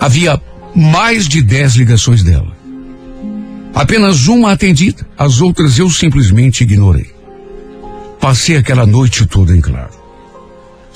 havia 0.00 0.40
mais 0.74 1.26
de 1.26 1.42
dez 1.42 1.74
ligações 1.74 2.22
dela. 2.22 2.56
Apenas 3.74 4.26
uma 4.26 4.52
atendida, 4.52 5.06
as 5.16 5.40
outras 5.40 5.78
eu 5.78 5.90
simplesmente 5.90 6.62
ignorei. 6.62 7.10
Passei 8.20 8.56
aquela 8.56 8.86
noite 8.86 9.26
toda 9.26 9.56
em 9.56 9.60
claro. 9.60 9.97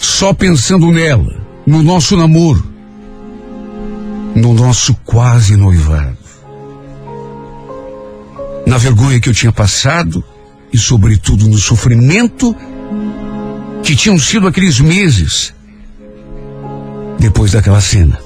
Só 0.03 0.35
pensando 0.35 0.91
nela, 0.91 1.41
no 1.65 1.81
nosso 1.81 2.17
namoro, 2.17 2.67
no 4.35 4.53
nosso 4.53 4.95
quase 5.05 5.57
noivado. 5.57 6.19
Na 8.67 8.79
vergonha 8.79 9.21
que 9.21 9.29
eu 9.29 9.33
tinha 9.33 9.53
passado 9.53 10.23
e, 10.73 10.77
sobretudo, 10.77 11.47
no 11.47 11.57
sofrimento 11.57 12.55
que 13.85 13.95
tinham 13.95 14.19
sido 14.19 14.49
aqueles 14.49 14.81
meses 14.81 15.55
depois 17.21 17.53
daquela 17.53 17.81
cena. 17.81 18.19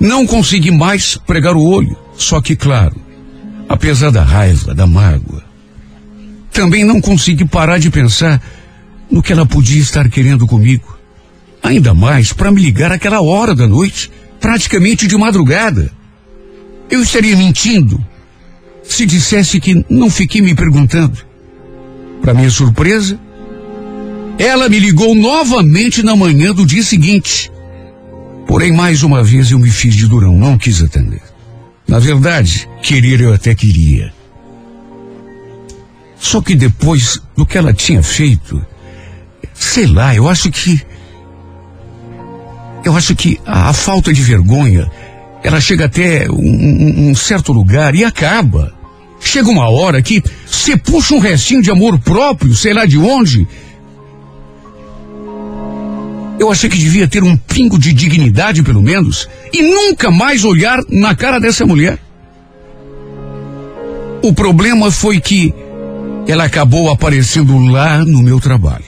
Não 0.00 0.26
consegui 0.26 0.70
mais 0.70 1.18
pregar 1.18 1.54
o 1.54 1.62
olho, 1.62 1.94
só 2.16 2.40
que, 2.40 2.56
claro, 2.56 2.96
apesar 3.68 4.10
da 4.10 4.22
raiva, 4.22 4.74
da 4.74 4.86
mágoa, 4.86 5.44
também 6.50 6.82
não 6.82 6.98
consegui 6.98 7.44
parar 7.44 7.76
de 7.76 7.90
pensar 7.90 8.42
no 9.10 9.22
que 9.22 9.32
ela 9.32 9.46
podia 9.46 9.80
estar 9.80 10.08
querendo 10.08 10.46
comigo. 10.46 10.98
Ainda 11.62 11.94
mais 11.94 12.32
para 12.32 12.50
me 12.50 12.60
ligar 12.60 12.92
aquela 12.92 13.20
hora 13.20 13.54
da 13.54 13.66
noite, 13.66 14.10
praticamente 14.40 15.06
de 15.06 15.16
madrugada. 15.16 15.90
Eu 16.88 17.02
estaria 17.02 17.36
mentindo 17.36 18.04
se 18.88 19.04
dissesse 19.04 19.60
que 19.60 19.84
não 19.90 20.08
fiquei 20.08 20.40
me 20.40 20.54
perguntando. 20.54 21.18
Para 22.22 22.34
minha 22.34 22.50
surpresa, 22.50 23.18
ela 24.38 24.68
me 24.68 24.78
ligou 24.78 25.14
novamente 25.14 26.02
na 26.02 26.14
manhã 26.14 26.54
do 26.54 26.64
dia 26.64 26.82
seguinte. 26.82 27.50
Porém, 28.46 28.72
mais 28.72 29.02
uma 29.02 29.22
vez 29.22 29.50
eu 29.50 29.58
me 29.58 29.70
fiz 29.70 29.94
de 29.94 30.06
durão, 30.06 30.36
não 30.36 30.56
quis 30.56 30.82
atender. 30.82 31.22
Na 31.86 31.98
verdade, 31.98 32.68
querer 32.82 33.20
eu 33.20 33.32
até 33.32 33.54
queria. 33.54 34.12
Só 36.18 36.40
que 36.40 36.54
depois 36.54 37.20
do 37.36 37.44
que 37.44 37.58
ela 37.58 37.72
tinha 37.72 38.02
feito, 38.02 38.64
sei 39.58 39.86
lá, 39.86 40.14
eu 40.14 40.28
acho 40.28 40.50
que. 40.50 40.80
Eu 42.84 42.96
acho 42.96 43.16
que 43.16 43.40
a, 43.44 43.70
a 43.70 43.72
falta 43.72 44.12
de 44.12 44.22
vergonha, 44.22 44.90
ela 45.42 45.60
chega 45.60 45.86
até 45.86 46.30
um, 46.30 47.10
um, 47.10 47.14
certo 47.14 47.52
lugar 47.52 47.94
e 47.94 48.04
acaba. 48.04 48.74
Chega 49.18 49.48
uma 49.48 49.68
hora 49.68 50.00
que 50.02 50.22
você 50.46 50.76
puxa 50.76 51.14
um 51.14 51.18
restinho 51.18 51.62
de 51.62 51.70
amor 51.70 51.98
próprio, 51.98 52.54
sei 52.54 52.72
lá 52.72 52.86
de 52.86 52.98
onde. 52.98 53.46
Eu 56.38 56.52
achei 56.52 56.68
que 56.68 56.76
devia 56.76 57.08
ter 57.08 57.24
um 57.24 57.36
pingo 57.36 57.78
de 57.78 57.92
dignidade, 57.92 58.62
pelo 58.62 58.82
menos, 58.82 59.28
e 59.52 59.62
nunca 59.62 60.10
mais 60.10 60.44
olhar 60.44 60.78
na 60.88 61.14
cara 61.14 61.40
dessa 61.40 61.64
mulher. 61.64 61.98
O 64.22 64.32
problema 64.32 64.90
foi 64.90 65.18
que 65.18 65.52
ela 66.28 66.44
acabou 66.44 66.90
aparecendo 66.90 67.58
lá 67.58 68.04
no 68.04 68.22
meu 68.22 68.38
trabalho. 68.38 68.85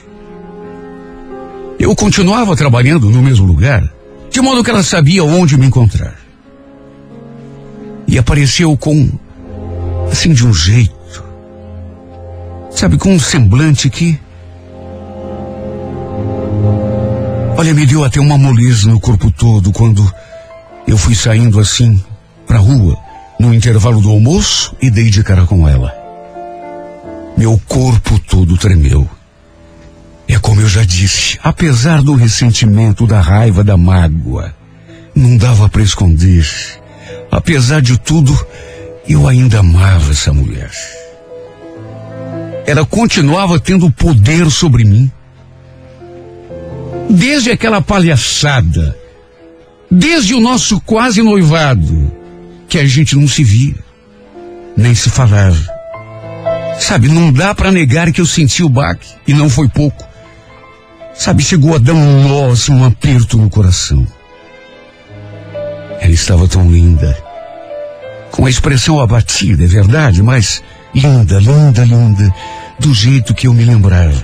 Eu 1.89 1.95
continuava 1.95 2.55
trabalhando 2.55 3.09
no 3.09 3.19
mesmo 3.19 3.47
lugar, 3.47 3.83
de 4.29 4.39
modo 4.41 4.63
que 4.63 4.69
ela 4.69 4.83
sabia 4.83 5.23
onde 5.23 5.57
me 5.57 5.65
encontrar. 5.65 6.19
E 8.07 8.15
apareceu 8.15 8.77
com, 8.77 9.09
assim, 10.11 10.31
de 10.31 10.45
um 10.45 10.53
jeito, 10.53 11.23
sabe, 12.69 12.95
com 12.95 13.11
um 13.11 13.19
semblante 13.19 13.89
que. 13.89 14.19
Olha, 17.57 17.73
me 17.73 17.87
deu 17.87 18.05
até 18.05 18.19
uma 18.19 18.37
moleza 18.37 18.87
no 18.87 18.99
corpo 18.99 19.31
todo 19.31 19.71
quando 19.71 20.07
eu 20.85 20.95
fui 20.95 21.15
saindo 21.15 21.59
assim, 21.59 21.99
pra 22.45 22.59
rua, 22.59 22.99
no 23.39 23.51
intervalo 23.51 23.99
do 23.99 24.11
almoço 24.11 24.75
e 24.79 24.91
dei 24.91 25.09
de 25.09 25.23
cara 25.23 25.47
com 25.47 25.67
ela. 25.67 25.91
Meu 27.35 27.59
corpo 27.67 28.19
todo 28.19 28.59
tremeu. 28.59 29.09
É 30.31 30.37
como 30.37 30.61
eu 30.61 30.69
já 30.69 30.85
disse, 30.85 31.39
apesar 31.41 32.03
do 32.03 32.13
ressentimento, 32.13 33.07
da 33.07 33.19
raiva, 33.19 33.63
da 33.63 33.75
mágoa, 33.75 34.53
não 35.15 35.35
dava 35.35 35.67
para 35.67 35.81
esconder. 35.81 36.47
Apesar 37.31 37.81
de 37.81 37.97
tudo, 37.97 38.37
eu 39.07 39.27
ainda 39.27 39.61
amava 39.61 40.11
essa 40.11 40.31
mulher. 40.31 40.69
Ela 42.67 42.85
continuava 42.85 43.59
tendo 43.59 43.89
poder 43.89 44.51
sobre 44.51 44.83
mim. 44.83 45.11
Desde 47.09 47.49
aquela 47.49 47.81
palhaçada, 47.81 48.95
desde 49.89 50.35
o 50.35 50.39
nosso 50.39 50.79
quase 50.81 51.23
noivado, 51.23 52.11
que 52.67 52.77
a 52.77 52.85
gente 52.85 53.15
não 53.15 53.27
se 53.27 53.43
via, 53.43 53.75
nem 54.77 54.93
se 54.93 55.09
falava. 55.09 55.57
Sabe, 56.79 57.07
não 57.07 57.33
dá 57.33 57.55
para 57.55 57.71
negar 57.71 58.11
que 58.11 58.21
eu 58.21 58.27
senti 58.27 58.61
o 58.61 58.69
baque, 58.69 59.07
e 59.27 59.33
não 59.33 59.49
foi 59.49 59.67
pouco. 59.67 60.08
Sabe, 61.19 61.43
chegou 61.43 61.75
a 61.75 61.77
dar 61.77 61.91
um 61.91 62.29
nó, 62.29 62.49
assim, 62.49 62.71
um 62.71 62.85
aperto 62.85 63.37
no 63.37 63.49
coração. 63.49 64.07
Ela 65.99 66.13
estava 66.13 66.47
tão 66.47 66.71
linda. 66.71 67.15
Com 68.31 68.45
a 68.45 68.49
expressão 68.49 69.01
abatida, 69.01 69.65
é 69.65 69.67
verdade, 69.67 70.23
mas 70.23 70.63
linda, 70.95 71.37
linda, 71.39 71.83
linda. 71.83 72.33
do 72.79 72.93
jeito 72.93 73.33
que 73.33 73.47
eu 73.47 73.53
me 73.53 73.65
lembrava. 73.65 74.15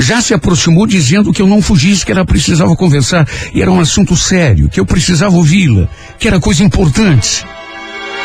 Já 0.00 0.20
se 0.20 0.34
aproximou 0.34 0.88
dizendo 0.88 1.32
que 1.32 1.40
eu 1.40 1.46
não 1.46 1.62
fugisse, 1.62 2.04
que 2.04 2.10
ela 2.10 2.24
precisava 2.24 2.74
conversar 2.74 3.28
e 3.54 3.62
era 3.62 3.70
um 3.70 3.78
assunto 3.78 4.16
sério, 4.16 4.68
que 4.68 4.80
eu 4.80 4.84
precisava 4.84 5.36
ouvi-la, 5.36 5.88
que 6.18 6.26
era 6.26 6.40
coisa 6.40 6.64
importante. 6.64 7.46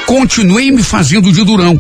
Continuei 0.07 0.71
me 0.71 0.81
fazendo 0.81 1.31
de 1.31 1.43
durão. 1.43 1.79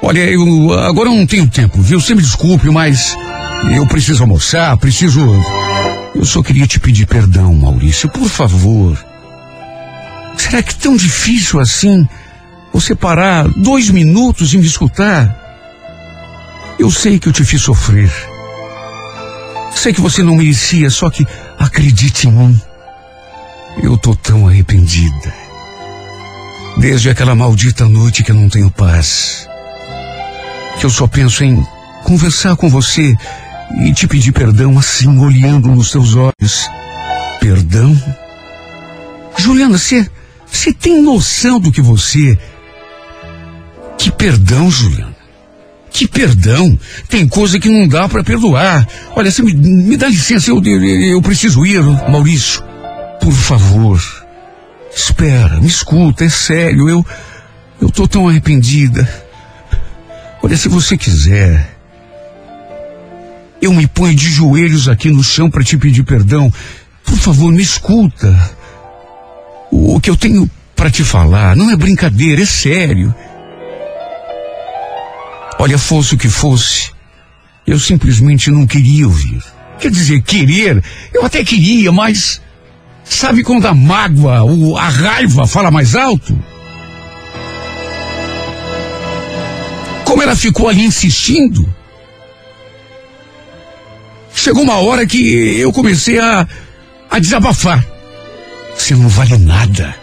Olha, 0.00 0.20
eu 0.20 0.72
agora 0.72 1.10
eu 1.10 1.14
não 1.14 1.26
tenho 1.26 1.46
tempo, 1.46 1.82
viu? 1.82 2.00
Você 2.00 2.14
me 2.14 2.22
desculpe, 2.22 2.70
mas 2.70 3.14
eu 3.74 3.86
preciso 3.86 4.22
almoçar, 4.22 4.76
preciso. 4.76 5.20
Eu 6.14 6.24
só 6.24 6.42
queria 6.42 6.66
te 6.66 6.80
pedir 6.80 7.06
perdão, 7.06 7.54
Maurício, 7.54 8.08
por 8.08 8.28
favor. 8.28 8.96
Será 10.36 10.62
que 10.62 10.74
é 10.74 10.78
tão 10.78 10.96
difícil 10.96 11.60
assim 11.60 12.08
você 12.72 12.94
parar 12.94 13.48
dois 13.48 13.90
minutos 13.90 14.52
e 14.52 14.58
me 14.58 14.66
escutar? 14.66 15.44
Eu 16.78 16.90
sei 16.90 17.18
que 17.18 17.28
eu 17.28 17.32
te 17.32 17.44
fiz 17.44 17.62
sofrer. 17.62 18.10
Sei 19.74 19.92
que 19.92 20.00
você 20.00 20.22
não 20.22 20.36
merecia, 20.36 20.90
só 20.90 21.10
que 21.10 21.26
acredite 21.58 22.28
em 22.28 22.32
mim. 22.32 22.60
Eu 23.82 23.96
tô 23.96 24.14
tão 24.14 24.48
arrependida. 24.48 25.34
Desde 26.78 27.08
aquela 27.10 27.34
maldita 27.34 27.86
noite 27.86 28.22
que 28.22 28.30
eu 28.30 28.36
não 28.36 28.48
tenho 28.48 28.70
paz. 28.70 29.48
Que 30.78 30.86
eu 30.86 30.90
só 30.90 31.06
penso 31.06 31.44
em 31.44 31.66
conversar 32.04 32.56
com 32.56 32.68
você 32.68 33.16
e 33.80 33.92
te 33.92 34.06
pedir 34.06 34.32
perdão 34.32 34.78
assim, 34.78 35.18
olhando 35.18 35.68
nos 35.68 35.90
seus 35.90 36.14
olhos. 36.14 36.68
Perdão? 37.40 37.96
Juliana, 39.38 39.78
você, 39.78 40.08
você 40.46 40.72
tem 40.72 41.02
noção 41.02 41.60
do 41.60 41.70
que 41.70 41.80
você. 41.80 42.38
Que 43.98 44.10
perdão, 44.10 44.70
Juliana? 44.70 45.16
Que 45.90 46.06
perdão? 46.06 46.78
Tem 47.08 47.26
coisa 47.26 47.58
que 47.58 47.68
não 47.68 47.88
dá 47.88 48.08
para 48.08 48.22
perdoar. 48.22 48.86
Olha, 49.14 49.30
você 49.30 49.42
me, 49.42 49.54
me 49.54 49.96
dá 49.96 50.08
licença, 50.08 50.50
eu, 50.50 50.62
eu, 50.62 50.82
eu 50.82 51.22
preciso 51.22 51.64
ir, 51.64 51.82
Maurício. 52.10 52.62
Por 53.20 53.32
favor. 53.32 54.00
Espera, 54.94 55.60
me 55.60 55.66
escuta, 55.66 56.24
é 56.24 56.28
sério, 56.28 56.88
eu. 56.88 57.04
Eu 57.80 57.90
tô 57.90 58.08
tão 58.08 58.28
arrependida. 58.28 59.06
Olha, 60.42 60.56
se 60.56 60.68
você 60.68 60.96
quiser. 60.96 61.75
Eu 63.60 63.72
me 63.72 63.86
ponho 63.86 64.14
de 64.14 64.28
joelhos 64.28 64.88
aqui 64.88 65.10
no 65.10 65.24
chão 65.24 65.50
para 65.50 65.64
te 65.64 65.76
pedir 65.76 66.02
perdão. 66.02 66.52
Por 67.04 67.16
favor, 67.16 67.50
me 67.50 67.62
escuta. 67.62 68.56
O 69.70 70.00
que 70.00 70.10
eu 70.10 70.16
tenho 70.16 70.48
para 70.74 70.90
te 70.90 71.02
falar 71.02 71.56
não 71.56 71.70
é 71.70 71.76
brincadeira, 71.76 72.42
é 72.42 72.46
sério. 72.46 73.14
Olha, 75.58 75.78
fosse 75.78 76.14
o 76.14 76.18
que 76.18 76.28
fosse, 76.28 76.90
eu 77.66 77.78
simplesmente 77.78 78.50
não 78.50 78.66
queria 78.66 79.06
ouvir. 79.06 79.42
Quer 79.78 79.90
dizer, 79.90 80.22
querer, 80.22 80.82
eu 81.12 81.24
até 81.24 81.42
queria, 81.42 81.90
mas 81.90 82.40
sabe 83.04 83.42
quando 83.42 83.66
a 83.66 83.74
mágoa, 83.74 84.42
ou 84.42 84.76
a 84.76 84.88
raiva 84.88 85.46
fala 85.46 85.70
mais 85.70 85.94
alto? 85.94 86.38
Como 90.04 90.22
ela 90.22 90.36
ficou 90.36 90.68
ali 90.68 90.84
insistindo, 90.84 91.68
chegou 94.36 94.62
uma 94.62 94.76
hora 94.76 95.06
que 95.06 95.18
eu 95.58 95.72
comecei 95.72 96.18
a, 96.18 96.46
a 97.10 97.18
desabafar. 97.18 97.84
Você 98.76 98.94
não 98.94 99.08
vale 99.08 99.36
nada. 99.38 99.96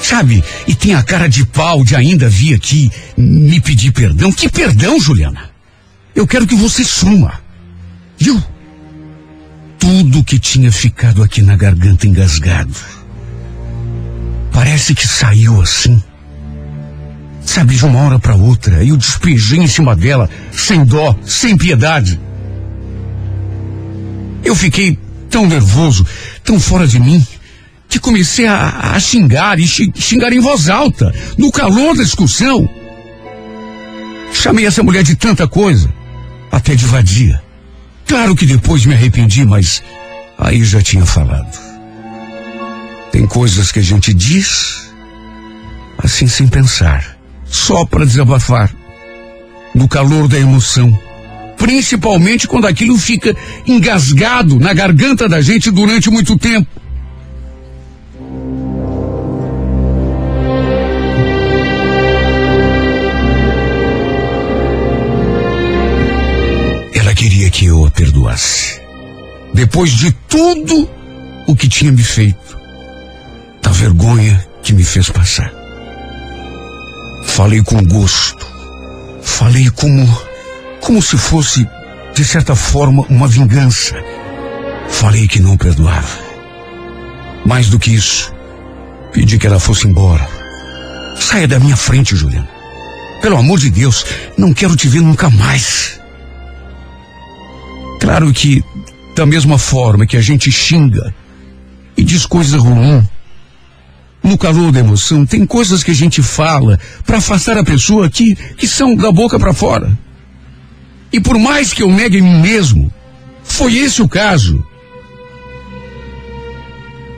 Sabe? 0.00 0.44
E 0.68 0.74
tem 0.74 0.94
a 0.94 1.02
cara 1.02 1.26
de 1.26 1.44
pau 1.46 1.82
de 1.82 1.96
ainda 1.96 2.28
vir 2.28 2.54
aqui 2.54 2.90
me 3.16 3.60
pedir 3.60 3.90
perdão. 3.92 4.30
Que 4.30 4.48
perdão, 4.48 5.00
Juliana? 5.00 5.50
Eu 6.14 6.26
quero 6.26 6.46
que 6.46 6.54
você 6.54 6.84
suma. 6.84 7.40
Viu? 8.18 8.42
Tudo 9.78 10.22
que 10.22 10.38
tinha 10.38 10.70
ficado 10.70 11.22
aqui 11.22 11.42
na 11.42 11.56
garganta 11.56 12.06
engasgado. 12.06 12.74
Parece 14.52 14.94
que 14.94 15.08
saiu 15.08 15.60
assim. 15.60 16.02
Sabe, 17.44 17.76
de 17.76 17.84
uma 17.84 18.00
hora 18.00 18.18
para 18.18 18.34
outra, 18.34 18.84
eu 18.84 18.96
despejei 18.96 19.60
em 19.60 19.66
cima 19.66 19.94
dela, 19.94 20.28
sem 20.52 20.84
dó, 20.84 21.16
sem 21.24 21.56
piedade. 21.56 22.18
Eu 24.46 24.54
fiquei 24.54 24.96
tão 25.28 25.46
nervoso, 25.46 26.06
tão 26.44 26.58
fora 26.60 26.86
de 26.86 27.00
mim 27.00 27.26
que 27.88 27.98
comecei 27.98 28.46
a, 28.46 28.92
a 28.94 29.00
xingar 29.00 29.58
e 29.58 29.66
xingar 29.66 30.32
em 30.32 30.40
voz 30.40 30.68
alta, 30.68 31.12
no 31.36 31.50
calor 31.50 31.96
da 31.96 32.02
discussão. 32.04 32.68
Chamei 34.32 34.66
essa 34.66 34.82
mulher 34.82 35.02
de 35.02 35.16
tanta 35.16 35.48
coisa, 35.48 35.92
até 36.50 36.74
de 36.74 36.84
vadia. 36.86 37.42
Claro 38.06 38.36
que 38.36 38.46
depois 38.46 38.86
me 38.86 38.94
arrependi, 38.94 39.44
mas 39.44 39.82
aí 40.38 40.64
já 40.64 40.80
tinha 40.80 41.04
falado. 41.04 41.58
Tem 43.10 43.26
coisas 43.26 43.72
que 43.72 43.80
a 43.80 43.82
gente 43.82 44.14
diz 44.14 44.90
assim 45.98 46.28
sem 46.28 46.46
pensar, 46.46 47.16
só 47.46 47.84
para 47.84 48.04
desabafar, 48.04 48.72
no 49.74 49.88
calor 49.88 50.28
da 50.28 50.38
emoção. 50.38 50.96
Principalmente 51.56 52.46
quando 52.46 52.66
aquilo 52.66 52.98
fica 52.98 53.34
engasgado 53.66 54.58
na 54.58 54.72
garganta 54.72 55.28
da 55.28 55.40
gente 55.40 55.70
durante 55.70 56.10
muito 56.10 56.38
tempo. 56.38 56.68
que 67.56 67.64
eu 67.64 67.86
a 67.86 67.90
perdoasse. 67.90 68.82
Depois 69.54 69.90
de 69.90 70.12
tudo 70.28 70.86
o 71.46 71.56
que 71.56 71.70
tinha 71.70 71.90
me 71.90 72.02
feito, 72.02 72.58
da 73.62 73.70
vergonha 73.70 74.46
que 74.62 74.74
me 74.74 74.84
fez 74.84 75.08
passar. 75.08 75.50
Falei 77.24 77.62
com 77.62 77.82
gosto. 77.84 78.46
Falei 79.22 79.70
como, 79.70 80.06
como 80.86 81.02
se 81.02 81.18
fosse, 81.18 81.68
de 82.14 82.24
certa 82.24 82.54
forma, 82.54 83.04
uma 83.08 83.26
vingança. 83.26 83.96
Falei 84.88 85.26
que 85.26 85.40
não 85.40 85.56
perdoava. 85.56 86.20
Mais 87.44 87.68
do 87.68 87.76
que 87.76 87.92
isso, 87.92 88.32
pedi 89.12 89.36
que 89.36 89.48
ela 89.48 89.58
fosse 89.58 89.88
embora. 89.88 90.24
Saia 91.16 91.48
da 91.48 91.58
minha 91.58 91.76
frente, 91.76 92.14
Juliana. 92.14 92.48
Pelo 93.20 93.36
amor 93.36 93.58
de 93.58 93.68
Deus, 93.68 94.06
não 94.38 94.54
quero 94.54 94.76
te 94.76 94.86
ver 94.86 95.00
nunca 95.00 95.28
mais. 95.28 96.00
Claro 98.00 98.32
que, 98.32 98.62
da 99.16 99.26
mesma 99.26 99.58
forma 99.58 100.06
que 100.06 100.16
a 100.16 100.22
gente 100.22 100.52
xinga 100.52 101.12
e 101.96 102.04
diz 102.04 102.24
coisa 102.26 102.58
ruim, 102.58 103.04
no 104.22 104.38
calor 104.38 104.70
da 104.70 104.78
emoção, 104.78 105.26
tem 105.26 105.44
coisas 105.44 105.82
que 105.82 105.90
a 105.90 105.94
gente 105.94 106.22
fala 106.22 106.78
para 107.04 107.18
afastar 107.18 107.58
a 107.58 107.64
pessoa 107.64 108.08
que, 108.08 108.36
que 108.56 108.68
são 108.68 108.94
da 108.94 109.10
boca 109.10 109.36
para 109.36 109.52
fora. 109.52 110.05
E 111.16 111.20
por 111.20 111.38
mais 111.38 111.72
que 111.72 111.82
eu 111.82 111.90
negue 111.90 112.18
em 112.18 112.22
mim 112.22 112.42
mesmo, 112.42 112.92
foi 113.42 113.74
esse 113.76 114.02
o 114.02 114.08
caso. 114.08 114.62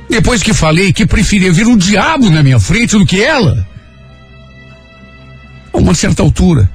Depois 0.08 0.40
que 0.40 0.54
falei 0.54 0.92
que 0.92 1.04
preferia 1.04 1.52
ver 1.52 1.66
o 1.66 1.76
diabo 1.76 2.30
na 2.30 2.40
minha 2.40 2.60
frente 2.60 2.96
do 2.96 3.04
que 3.04 3.20
ela, 3.20 3.66
a 5.72 5.78
uma 5.78 5.96
certa 5.96 6.22
altura, 6.22 6.70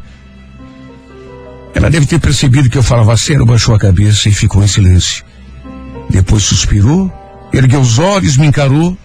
ela 1.73 1.89
deve 1.89 2.05
ter 2.05 2.19
percebido 2.19 2.69
que 2.69 2.77
eu 2.77 2.83
falava 2.83 3.15
sério, 3.15 3.45
baixou 3.45 3.73
a 3.73 3.79
cabeça 3.79 4.27
e 4.27 4.33
ficou 4.33 4.61
em 4.61 4.67
silêncio. 4.67 5.23
Depois 6.09 6.43
suspirou, 6.43 7.09
ergueu 7.53 7.79
os 7.79 7.99
olhos, 7.99 8.35
me 8.35 8.47
encarou 8.47 8.97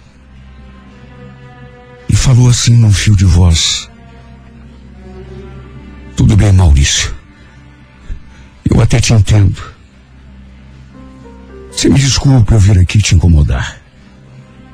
e 2.08 2.16
falou 2.16 2.48
assim 2.48 2.74
num 2.76 2.92
fio 2.92 3.14
de 3.14 3.24
voz. 3.24 3.88
Tudo 6.16 6.36
bem, 6.36 6.50
Maurício. 6.52 7.17
Eu 8.70 8.80
até 8.80 9.00
te 9.00 9.12
entendo. 9.12 9.62
Você 11.70 11.88
me 11.88 11.98
desculpe 11.98 12.52
eu 12.52 12.58
vir 12.58 12.78
aqui 12.78 12.98
te 13.00 13.14
incomodar. 13.14 13.80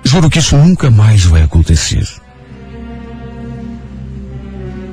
Juro 0.03 0.31
que 0.31 0.39
isso 0.39 0.57
nunca 0.57 0.91
mais 0.91 1.25
vai 1.25 1.43
acontecer. 1.43 2.07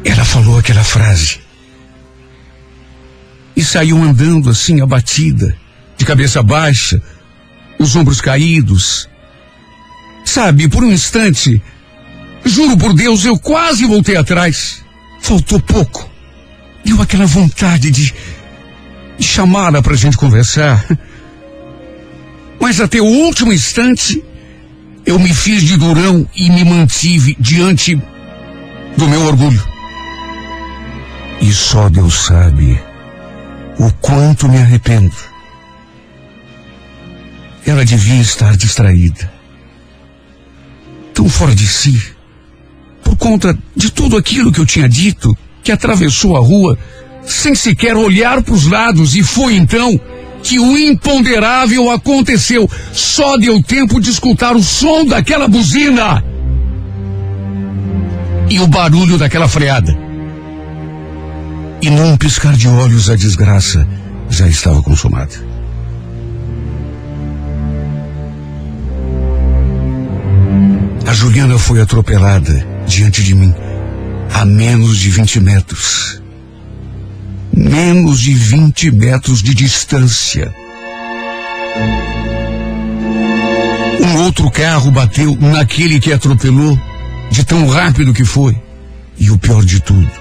Ela 0.04 0.26
falou 0.26 0.58
aquela 0.58 0.84
frase 0.84 1.40
e 3.56 3.64
saiu 3.64 4.02
andando 4.02 4.50
assim, 4.50 4.82
abatida, 4.82 5.56
de 5.98 6.06
cabeça 6.06 6.42
baixa, 6.42 7.02
os 7.78 7.96
ombros 7.96 8.22
caídos. 8.22 9.08
Sabe, 10.26 10.68
por 10.68 10.84
um 10.84 10.92
instante, 10.92 11.62
juro 12.46 12.78
por 12.78 12.94
Deus, 12.94 13.26
eu 13.26 13.38
quase 13.38 13.86
voltei 13.86 14.16
atrás. 14.16 14.84
Faltou 15.22 15.60
pouco. 15.60 16.10
Deu 16.84 17.02
aquela 17.02 17.26
vontade 17.26 17.92
de, 17.92 18.14
de 19.22 19.28
chamá-la 19.28 19.84
para 19.84 19.94
a 19.94 19.98
gente 19.98 20.18
conversar. 20.18 20.84
Mas 22.60 22.82
até 22.82 23.00
o 23.00 23.06
último 23.06 23.54
instante, 23.54 24.22
eu 25.06 25.20
me 25.20 25.34
fiz 25.34 25.62
de 25.62 25.78
durão 25.78 26.28
e 26.36 26.50
me 26.50 26.66
mantive 26.66 27.38
diante 27.40 27.96
do 28.98 29.08
meu 29.08 29.22
orgulho. 29.22 29.64
E 31.40 31.54
só 31.54 31.88
Deus 31.88 32.26
sabe 32.26 32.82
o 33.78 33.92
quanto 34.02 34.50
me 34.50 34.58
arrependo. 34.58 35.16
Ela 37.66 37.86
devia 37.86 38.22
estar 38.22 38.58
distraída, 38.58 39.32
tão 41.14 41.30
fora 41.30 41.54
de 41.54 41.68
si, 41.68 42.16
por 43.04 43.16
conta 43.18 43.56
de 43.76 43.92
tudo 43.92 44.18
aquilo 44.18 44.52
que 44.52 44.60
eu 44.60 44.66
tinha 44.66 44.90
dito, 44.90 45.38
que 45.64 45.72
atravessou 45.72 46.36
a 46.36 46.40
rua 46.40 46.78
sem 47.26 47.56
sequer 47.56 47.96
olhar 47.96 48.42
para 48.42 48.54
os 48.54 48.66
lados 48.66 49.16
e 49.16 49.24
foi 49.24 49.56
então 49.56 50.00
que 50.44 50.60
o 50.60 50.78
imponderável 50.78 51.92
aconteceu. 51.92 52.70
Só 52.92 53.38
deu 53.38 53.62
tempo 53.62 54.00
de 54.00 54.10
escutar 54.10 54.56
o 54.56 54.64
som 54.64 55.06
daquela 55.06 55.48
buzina 55.48 56.24
e 58.50 58.60
o 58.60 58.68
barulho 58.68 59.18
daquela 59.18 59.48
freada. 59.48 59.98
E 61.82 61.90
num 61.90 62.18
piscar 62.18 62.56
de 62.56 62.68
olhos 62.68 63.10
a 63.10 63.16
desgraça 63.16 63.88
já 64.30 64.48
estava 64.48 64.82
consumada. 64.84 65.52
A 71.08 71.14
Juliana 71.14 71.58
foi 71.58 71.82
atropelada 71.82 72.66
diante 72.88 73.24
de 73.24 73.36
mim 73.36 73.54
a 74.34 74.46
menos 74.46 74.98
de 74.98 75.10
20 75.10 75.40
metros. 75.40 76.21
Menos 77.54 78.20
de 78.20 78.34
20 78.34 78.92
metros 78.92 79.44
de 79.44 79.54
distância. 79.54 80.54
Um 84.00 84.24
outro 84.24 84.50
carro 84.50 84.92
bateu 84.92 85.38
naquele 85.40 86.00
que 86.00 86.12
atropelou, 86.12 86.78
de 87.30 87.44
tão 87.44 87.68
rápido 87.68 88.14
que 88.14 88.26
foi. 88.26 88.56
E 89.18 89.30
o 89.30 89.38
pior 89.38 89.64
de 89.64 89.80
tudo 89.80 90.12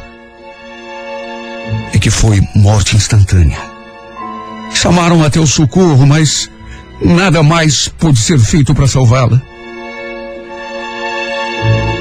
é 1.92 1.98
que 1.98 2.10
foi 2.10 2.40
morte 2.54 2.96
instantânea. 2.96 3.58
Chamaram 4.72 5.22
até 5.24 5.40
o 5.40 5.46
socorro, 5.46 6.06
mas 6.06 6.50
nada 7.02 7.42
mais 7.42 7.88
pôde 7.88 8.18
ser 8.18 8.38
feito 8.38 8.74
para 8.74 8.86
salvá-la. 8.86 9.40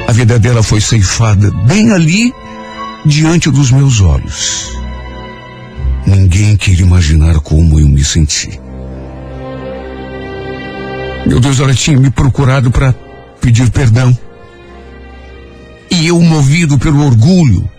A 0.07 0.11
vida 0.11 0.39
dela 0.39 0.63
foi 0.63 0.81
ceifada 0.81 1.51
bem 1.65 1.91
ali, 1.91 2.33
diante 3.05 3.49
dos 3.51 3.71
meus 3.71 4.01
olhos. 4.01 4.69
Ninguém 6.09 6.57
queria 6.57 6.83
imaginar 6.83 7.39
como 7.39 7.79
eu 7.79 7.87
me 7.87 8.03
senti. 8.03 8.59
Meu 11.27 11.39
Deus, 11.39 11.59
ela 11.59 11.71
tinha 11.71 11.99
me 11.99 12.09
procurado 12.09 12.71
para 12.71 12.95
pedir 13.39 13.69
perdão. 13.69 14.17
E 15.91 16.07
eu, 16.07 16.19
movido 16.19 16.79
pelo 16.79 17.05
orgulho, 17.05 17.69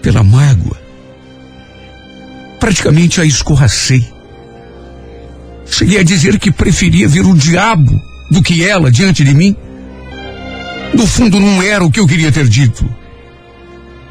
pela 0.00 0.22
mágoa, 0.22 0.80
praticamente 2.60 3.20
a 3.20 3.24
escorracei. 3.24 4.06
Cheguei 5.66 5.98
a 5.98 6.04
dizer 6.04 6.38
que 6.38 6.52
preferia 6.52 7.08
ver 7.08 7.26
o 7.26 7.36
diabo 7.36 8.00
do 8.30 8.42
que 8.42 8.62
ela 8.62 8.92
diante 8.92 9.24
de 9.24 9.34
mim. 9.34 9.56
No 10.96 11.04
fundo, 11.04 11.40
não 11.40 11.60
era 11.60 11.84
o 11.84 11.90
que 11.90 11.98
eu 11.98 12.06
queria 12.06 12.30
ter 12.30 12.48
dito. 12.48 12.88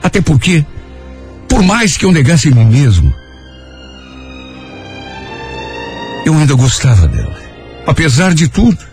Até 0.01 0.19
porque, 0.19 0.65
por 1.53 1.61
mais 1.61 1.95
que 1.95 2.03
eu 2.03 2.11
negasse 2.11 2.49
em 2.49 2.51
mim 2.51 2.65
mesmo, 2.65 3.13
eu 6.25 6.33
ainda 6.33 6.55
gostava 6.55 7.07
dela. 7.07 7.39
Apesar 7.85 8.33
de 8.33 8.47
tudo. 8.47 8.83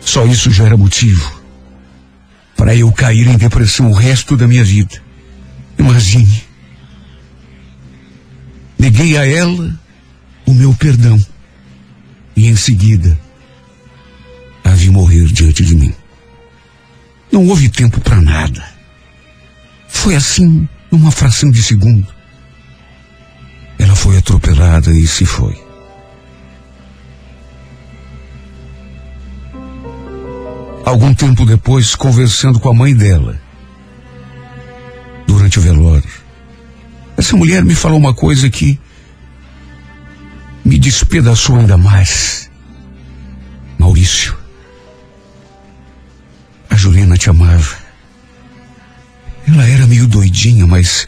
Só 0.00 0.24
isso 0.24 0.50
já 0.50 0.64
era 0.64 0.76
motivo 0.76 1.42
para 2.56 2.74
eu 2.74 2.90
cair 2.90 3.26
em 3.28 3.36
depressão 3.36 3.90
o 3.90 3.94
resto 3.94 4.38
da 4.38 4.48
minha 4.48 4.64
vida. 4.64 5.02
Imagine. 5.78 6.42
Neguei 8.78 9.18
a 9.18 9.26
ela 9.26 9.78
o 10.46 10.54
meu 10.54 10.72
perdão. 10.72 11.20
E 12.34 12.46
em 12.46 12.56
seguida, 12.56 13.18
a 14.64 14.70
vi 14.70 14.88
morrer 14.88 15.26
diante 15.26 15.62
de 15.62 15.74
mim. 15.74 15.92
Não 17.32 17.48
houve 17.48 17.70
tempo 17.70 17.98
para 18.00 18.20
nada. 18.20 18.62
Foi 19.88 20.14
assim, 20.14 20.68
numa 20.90 21.10
fração 21.10 21.50
de 21.50 21.62
segundo. 21.62 22.06
Ela 23.78 23.96
foi 23.96 24.18
atropelada 24.18 24.90
e 24.90 25.06
se 25.06 25.24
foi. 25.24 25.58
Algum 30.84 31.14
tempo 31.14 31.46
depois, 31.46 31.94
conversando 31.94 32.60
com 32.60 32.68
a 32.68 32.74
mãe 32.74 32.94
dela, 32.94 33.40
durante 35.26 35.58
o 35.58 35.62
velório, 35.62 36.10
essa 37.16 37.34
mulher 37.34 37.64
me 37.64 37.74
falou 37.74 37.98
uma 37.98 38.12
coisa 38.12 38.50
que 38.50 38.78
me 40.64 40.78
despedaçou 40.78 41.56
ainda 41.56 41.78
mais. 41.78 42.50
Maurício, 43.78 44.36
Juliana 46.82 47.16
te 47.16 47.30
amava. 47.30 47.76
Ela 49.46 49.68
era 49.68 49.86
meio 49.86 50.08
doidinha, 50.08 50.66
mas 50.66 51.06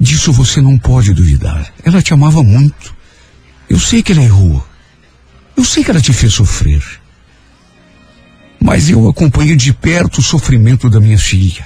disso 0.00 0.32
você 0.32 0.60
não 0.60 0.76
pode 0.76 1.14
duvidar. 1.14 1.72
Ela 1.84 2.02
te 2.02 2.12
amava 2.12 2.42
muito. 2.42 2.92
Eu 3.68 3.78
sei 3.78 4.02
que 4.02 4.10
ela 4.10 4.22
errou. 4.22 4.66
Eu 5.56 5.64
sei 5.64 5.84
que 5.84 5.92
ela 5.92 6.00
te 6.00 6.12
fez 6.12 6.34
sofrer. 6.34 6.82
Mas 8.60 8.90
eu 8.90 9.08
acompanhei 9.08 9.54
de 9.54 9.72
perto 9.72 10.18
o 10.18 10.22
sofrimento 10.22 10.90
da 10.90 10.98
minha 10.98 11.18
filha. 11.18 11.64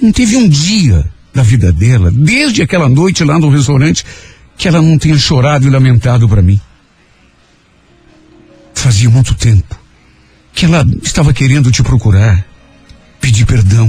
Não 0.00 0.12
teve 0.12 0.36
um 0.36 0.48
dia 0.48 1.10
da 1.34 1.42
vida 1.42 1.72
dela, 1.72 2.12
desde 2.12 2.62
aquela 2.62 2.88
noite 2.88 3.24
lá 3.24 3.36
no 3.36 3.50
restaurante, 3.50 4.04
que 4.56 4.68
ela 4.68 4.80
não 4.80 4.96
tenha 4.96 5.18
chorado 5.18 5.66
e 5.66 5.70
lamentado 5.70 6.28
para 6.28 6.40
mim. 6.40 6.60
Fazia 8.74 9.10
muito 9.10 9.34
tempo 9.34 9.77
que 10.58 10.64
ela 10.64 10.84
estava 11.04 11.32
querendo 11.32 11.70
te 11.70 11.84
procurar, 11.84 12.44
pedir 13.20 13.46
perdão, 13.46 13.88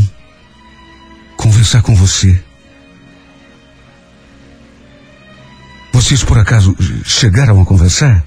conversar 1.36 1.82
com 1.82 1.96
você. 1.96 2.44
Vocês 5.92 6.24
por 6.24 6.38
acaso 6.38 6.76
chegaram 7.04 7.60
a 7.60 7.66
conversar? 7.66 8.24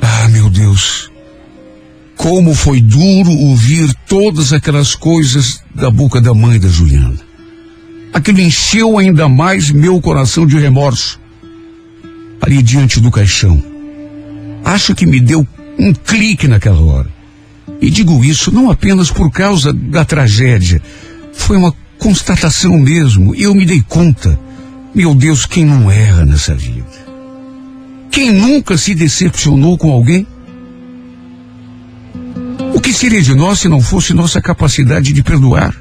Ah, 0.00 0.28
meu 0.30 0.48
Deus. 0.48 1.12
Como 2.16 2.54
foi 2.54 2.80
duro 2.80 3.30
ouvir 3.30 3.94
todas 4.08 4.54
aquelas 4.54 4.94
coisas 4.94 5.62
da 5.74 5.90
boca 5.90 6.18
da 6.18 6.32
mãe 6.32 6.58
da 6.58 6.68
Juliana. 6.68 7.20
Aquilo 8.14 8.40
encheu 8.40 8.96
ainda 8.96 9.28
mais 9.28 9.70
meu 9.70 10.00
coração 10.00 10.46
de 10.46 10.58
remorso. 10.58 11.20
Ali 12.42 12.62
diante 12.62 13.00
do 13.00 13.10
caixão. 13.10 13.62
Acho 14.64 14.94
que 14.94 15.06
me 15.06 15.20
deu 15.20 15.46
um 15.78 15.94
clique 15.94 16.46
naquela 16.46 16.80
hora. 16.80 17.08
E 17.80 17.88
digo 17.88 18.24
isso 18.24 18.52
não 18.52 18.70
apenas 18.70 19.10
por 19.10 19.30
causa 19.30 19.72
da 19.72 20.04
tragédia. 20.04 20.82
Foi 21.32 21.56
uma 21.56 21.74
constatação 21.98 22.78
mesmo. 22.78 23.34
Eu 23.34 23.54
me 23.54 23.64
dei 23.64 23.80
conta. 23.80 24.38
Meu 24.94 25.14
Deus, 25.14 25.46
quem 25.46 25.64
não 25.64 25.90
erra 25.90 26.24
nessa 26.24 26.54
vida? 26.54 27.02
Quem 28.10 28.30
nunca 28.30 28.76
se 28.76 28.94
decepcionou 28.94 29.78
com 29.78 29.90
alguém? 29.90 30.26
O 32.74 32.80
que 32.80 32.92
seria 32.92 33.22
de 33.22 33.34
nós 33.34 33.60
se 33.60 33.68
não 33.68 33.80
fosse 33.80 34.12
nossa 34.12 34.40
capacidade 34.40 35.12
de 35.12 35.22
perdoar? 35.22 35.74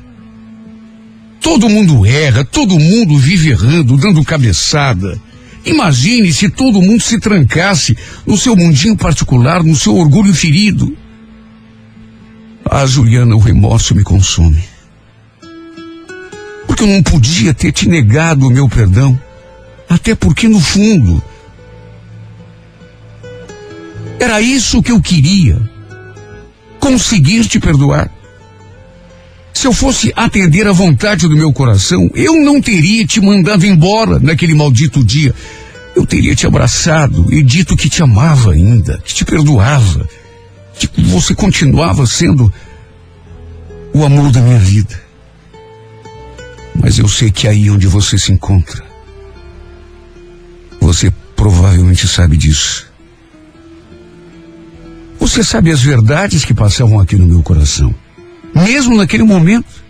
Todo 1.42 1.68
mundo 1.68 2.06
erra, 2.06 2.46
todo 2.46 2.80
mundo 2.80 3.18
vive 3.18 3.50
errando, 3.50 3.98
dando 3.98 4.24
cabeçada. 4.24 5.20
Imagine 5.66 6.34
se 6.34 6.50
todo 6.50 6.82
mundo 6.82 7.02
se 7.02 7.20
trancasse 7.20 7.96
no 8.26 8.38
seu 8.38 8.56
mundinho 8.56 8.98
particular, 8.98 9.64
no 9.64 9.76
seu 9.76 9.96
orgulho 9.96 10.34
ferido. 10.34 10.98
Ah, 12.66 12.86
Juliana, 12.86 13.36
o 13.36 13.40
remorso 13.40 13.94
me 13.94 14.04
consome. 14.04 14.64
Porque 16.66 16.84
eu 16.84 16.88
não 16.88 17.04
podia 17.04 17.54
ter 17.54 17.72
te 17.72 17.88
negado 17.88 18.48
o 18.48 18.52
meu 18.52 18.68
perdão. 18.68 19.20
Até 19.90 20.16
porque, 20.16 20.48
no 20.48 20.60
fundo, 20.60 21.22
era 24.20 24.40
isso 24.42 24.82
que 24.82 24.92
eu 24.92 25.02
queria. 25.02 25.62
Conseguir 26.80 27.46
te 27.46 27.60
perdoar. 27.60 28.10
Se 29.54 29.68
eu 29.68 29.74
fosse 29.74 30.12
atender 30.16 30.68
à 30.68 30.72
vontade 30.72 31.28
do 31.28 31.36
meu 31.36 31.52
coração, 31.54 32.10
eu 32.16 32.42
não 32.42 32.62
teria 32.62 33.06
te 33.06 33.22
mandado 33.22 33.66
embora 33.66 34.20
naquele 34.20 34.54
maldito 34.54 35.04
dia. 35.04 35.34
Eu 35.96 36.06
teria 36.06 36.36
te 36.36 36.48
abraçado 36.48 37.28
e 37.32 37.44
dito 37.44 37.76
que 37.76 37.90
te 37.90 38.02
amava 38.02 38.54
ainda, 38.54 38.98
que 39.04 39.14
te 39.14 39.26
perdoava, 39.26 40.08
que 40.80 40.90
você 41.02 41.36
continuava 41.36 42.08
sendo 42.08 42.52
o 43.94 44.06
amor 44.06 44.32
da 44.32 44.42
minha 44.42 44.60
vida. 44.60 45.02
Mas 46.76 46.98
eu 46.98 47.08
sei 47.08 47.30
que 47.30 47.48
aí 47.48 47.70
onde 47.70 47.88
você 47.88 48.18
se 48.18 48.32
encontra, 48.32 48.84
você 50.80 51.12
provavelmente 51.36 52.08
sabe 52.08 52.38
disso. 52.38 52.90
Você 55.20 55.44
sabe 55.44 55.72
as 55.72 55.82
verdades 55.82 56.44
que 56.44 56.54
passavam 56.54 57.00
aqui 57.00 57.16
no 57.16 57.28
meu 57.28 57.44
coração, 57.44 57.94
mesmo 58.54 58.98
naquele 58.98 59.24
momento. 59.24 59.82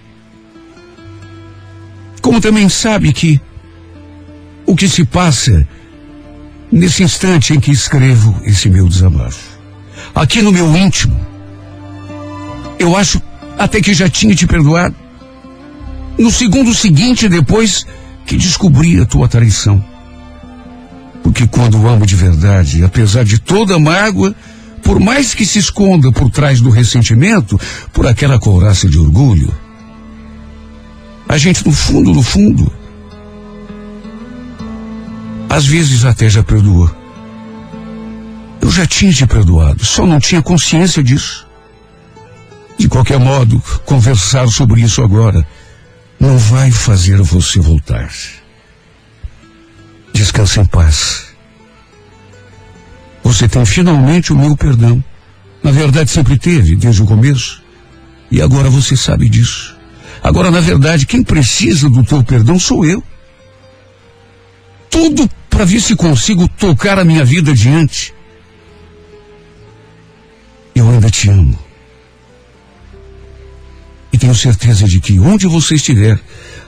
Como 2.21 2.39
também 2.39 2.69
sabe 2.69 3.11
que 3.11 3.41
o 4.65 4.75
que 4.75 4.87
se 4.87 5.03
passa 5.03 5.67
nesse 6.71 7.03
instante 7.03 7.53
em 7.53 7.59
que 7.59 7.71
escrevo 7.71 8.39
esse 8.43 8.69
meu 8.69 8.87
desabafo. 8.87 9.59
Aqui 10.15 10.41
no 10.41 10.51
meu 10.51 10.75
íntimo, 10.75 11.19
eu 12.79 12.95
acho 12.95 13.21
até 13.57 13.81
que 13.81 13.93
já 13.93 14.09
tinha 14.09 14.35
te 14.35 14.47
perdoado. 14.47 14.95
No 16.17 16.31
segundo 16.31 16.73
seguinte, 16.73 17.27
depois 17.27 17.85
que 18.25 18.37
descobri 18.37 18.99
a 18.99 19.05
tua 19.05 19.27
traição. 19.27 19.83
Porque 21.23 21.47
quando 21.47 21.87
amo 21.87 22.05
de 22.05 22.15
verdade, 22.15 22.83
apesar 22.83 23.23
de 23.23 23.39
toda 23.39 23.75
a 23.75 23.79
mágoa, 23.79 24.35
por 24.91 24.99
mais 24.99 25.33
que 25.33 25.45
se 25.45 25.57
esconda 25.57 26.11
por 26.11 26.29
trás 26.29 26.59
do 26.59 26.69
ressentimento, 26.69 27.57
por 27.93 28.05
aquela 28.05 28.37
couraça 28.37 28.89
de 28.89 28.99
orgulho, 28.99 29.49
a 31.29 31.37
gente 31.37 31.65
no 31.65 31.71
fundo, 31.71 32.13
no 32.13 32.21
fundo, 32.21 32.69
às 35.49 35.65
vezes 35.65 36.03
até 36.03 36.29
já 36.29 36.43
perdoou. 36.43 36.93
Eu 38.59 38.69
já 38.69 38.85
tinha 38.85 39.13
te 39.13 39.25
perdoado, 39.25 39.85
só 39.85 40.05
não 40.05 40.19
tinha 40.19 40.41
consciência 40.41 41.01
disso. 41.01 41.47
De 42.77 42.89
qualquer 42.89 43.17
modo, 43.17 43.63
conversar 43.85 44.45
sobre 44.49 44.81
isso 44.81 45.01
agora 45.01 45.47
não 46.19 46.37
vai 46.37 46.69
fazer 46.69 47.21
você 47.21 47.61
voltar. 47.61 48.11
Descanse 50.13 50.59
em 50.59 50.65
paz. 50.65 51.30
Você 53.23 53.47
tem 53.47 53.65
finalmente 53.65 54.33
o 54.33 54.37
meu 54.37 54.55
perdão. 54.55 55.03
Na 55.63 55.71
verdade, 55.71 56.09
sempre 56.09 56.37
teve, 56.37 56.75
desde 56.75 57.03
o 57.03 57.05
começo. 57.05 57.61
E 58.31 58.41
agora 58.41 58.69
você 58.69 58.95
sabe 58.95 59.29
disso. 59.29 59.75
Agora, 60.23 60.49
na 60.51 60.59
verdade, 60.59 61.05
quem 61.05 61.23
precisa 61.23 61.89
do 61.89 62.03
teu 62.03 62.23
perdão 62.23 62.57
sou 62.57 62.85
eu. 62.85 63.03
Tudo 64.89 65.29
para 65.49 65.65
ver 65.65 65.81
se 65.81 65.95
consigo 65.95 66.47
tocar 66.47 66.99
a 66.99 67.05
minha 67.05 67.23
vida 67.23 67.51
adiante. 67.51 68.13
Eu 70.73 70.89
ainda 70.89 71.09
te 71.09 71.29
amo. 71.29 71.57
E 74.13 74.17
tenho 74.17 74.35
certeza 74.35 74.85
de 74.85 74.99
que 74.99 75.19
onde 75.19 75.47
você 75.47 75.75
estiver, 75.75 76.19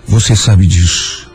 você 0.08 0.36
sabe 0.36 0.66
disso. 0.68 1.32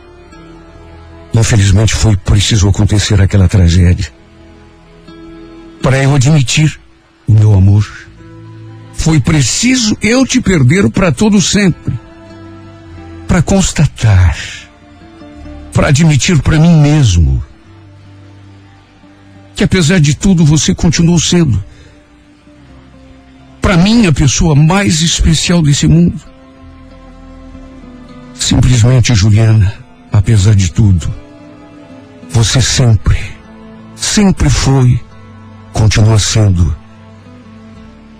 Infelizmente 1.33 1.93
foi 1.93 2.17
preciso 2.17 2.67
acontecer 2.67 3.21
aquela 3.21 3.47
tragédia. 3.47 4.18
Para 5.81 6.03
eu 6.03 6.15
admitir 6.15 6.79
o 7.27 7.33
meu 7.33 7.53
amor. 7.53 7.87
Foi 8.93 9.19
preciso 9.19 9.97
eu 10.01 10.25
te 10.25 10.41
perder 10.41 10.89
para 10.89 11.11
todo 11.11 11.41
sempre. 11.41 11.93
Para 13.27 13.41
constatar. 13.41 14.37
Para 15.73 15.87
admitir 15.87 16.41
para 16.41 16.59
mim 16.59 16.81
mesmo. 16.81 17.43
Que 19.55 19.63
apesar 19.63 19.99
de 19.99 20.15
tudo 20.15 20.43
você 20.43 20.75
continuou 20.75 21.19
sendo. 21.19 21.63
Para 23.61 23.77
mim 23.77 24.07
a 24.07 24.11
pessoa 24.11 24.55
mais 24.55 25.01
especial 25.01 25.61
desse 25.61 25.87
mundo. 25.87 26.19
Simplesmente, 28.33 29.13
Juliana, 29.13 29.73
apesar 30.11 30.55
de 30.55 30.71
tudo, 30.71 31.13
você 32.31 32.61
sempre, 32.61 33.19
sempre 33.95 34.49
foi, 34.49 34.99
continua 35.73 36.19
sendo 36.19 36.75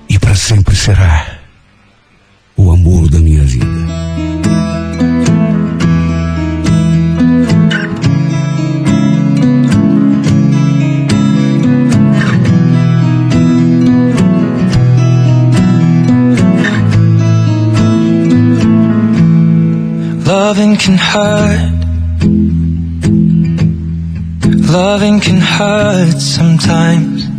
e 0.10 0.18
para 0.18 0.36
sempre 0.36 0.76
será 0.76 1.40
o 2.58 2.72
amor 2.72 3.10
da 3.10 3.20
minha 3.20 3.44
vida. 3.44 3.66
Loving 20.26 20.78
can 20.78 20.98
hurt. 20.98 21.80
Loving 24.70 25.20
can 25.20 25.40
hurt 25.40 26.20
sometimes. 26.20 27.39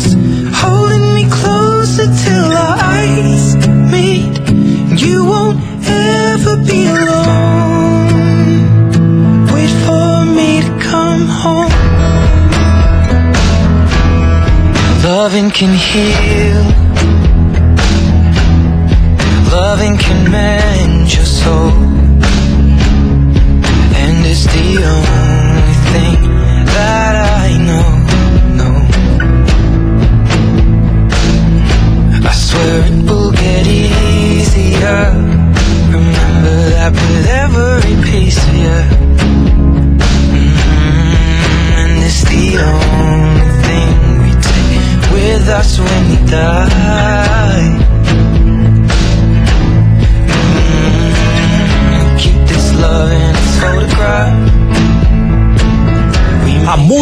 be 6.67 6.87
alone. 6.87 8.57
Wait 9.53 9.73
for 9.85 10.25
me 10.37 10.61
to 10.61 10.71
come 10.89 11.25
home. 11.27 11.71
Loving 15.03 15.49
can 15.51 15.73
heal. 15.75 16.63
Loving 19.51 19.97
can 19.97 20.31
mend 20.31 21.13
your 21.13 21.25
soul. 21.25 21.80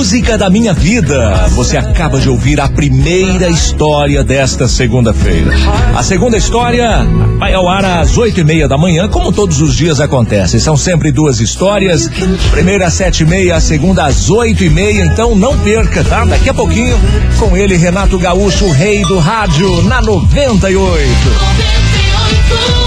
Música 0.09 0.39
da 0.39 0.49
minha 0.49 0.73
vida. 0.73 1.45
Você 1.49 1.77
acaba 1.77 2.19
de 2.19 2.27
ouvir 2.27 2.59
a 2.59 2.67
primeira 2.67 3.47
história 3.47 4.23
desta 4.23 4.67
segunda-feira. 4.67 5.51
A 5.95 6.01
segunda 6.01 6.35
história 6.35 7.05
vai 7.37 7.53
ao 7.53 7.69
ar 7.69 7.85
às 7.85 8.17
oito 8.17 8.39
e 8.39 8.43
meia 8.43 8.67
da 8.67 8.75
manhã, 8.75 9.07
como 9.07 9.31
todos 9.31 9.61
os 9.61 9.75
dias 9.75 10.01
acontece. 10.01 10.59
São 10.59 10.75
sempre 10.75 11.11
duas 11.11 11.39
histórias. 11.39 12.09
Primeira 12.49 12.87
às 12.87 12.95
sete 12.95 13.21
e 13.21 13.25
meia, 13.27 13.57
a 13.57 13.61
segunda 13.61 14.03
às 14.03 14.31
oito 14.31 14.63
e 14.63 14.69
meia. 14.71 15.05
Então 15.05 15.35
não 15.35 15.55
perca, 15.59 16.03
tá? 16.03 16.25
Daqui 16.25 16.49
a 16.49 16.55
pouquinho, 16.55 16.97
com 17.37 17.55
ele, 17.55 17.77
Renato 17.77 18.17
Gaúcho, 18.17 18.65
o 18.65 18.71
rei 18.71 19.03
do 19.03 19.19
rádio, 19.19 19.83
na 19.83 20.01
98. 20.01 21.07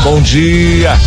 Bom 0.03 0.21
dia. 0.23 0.99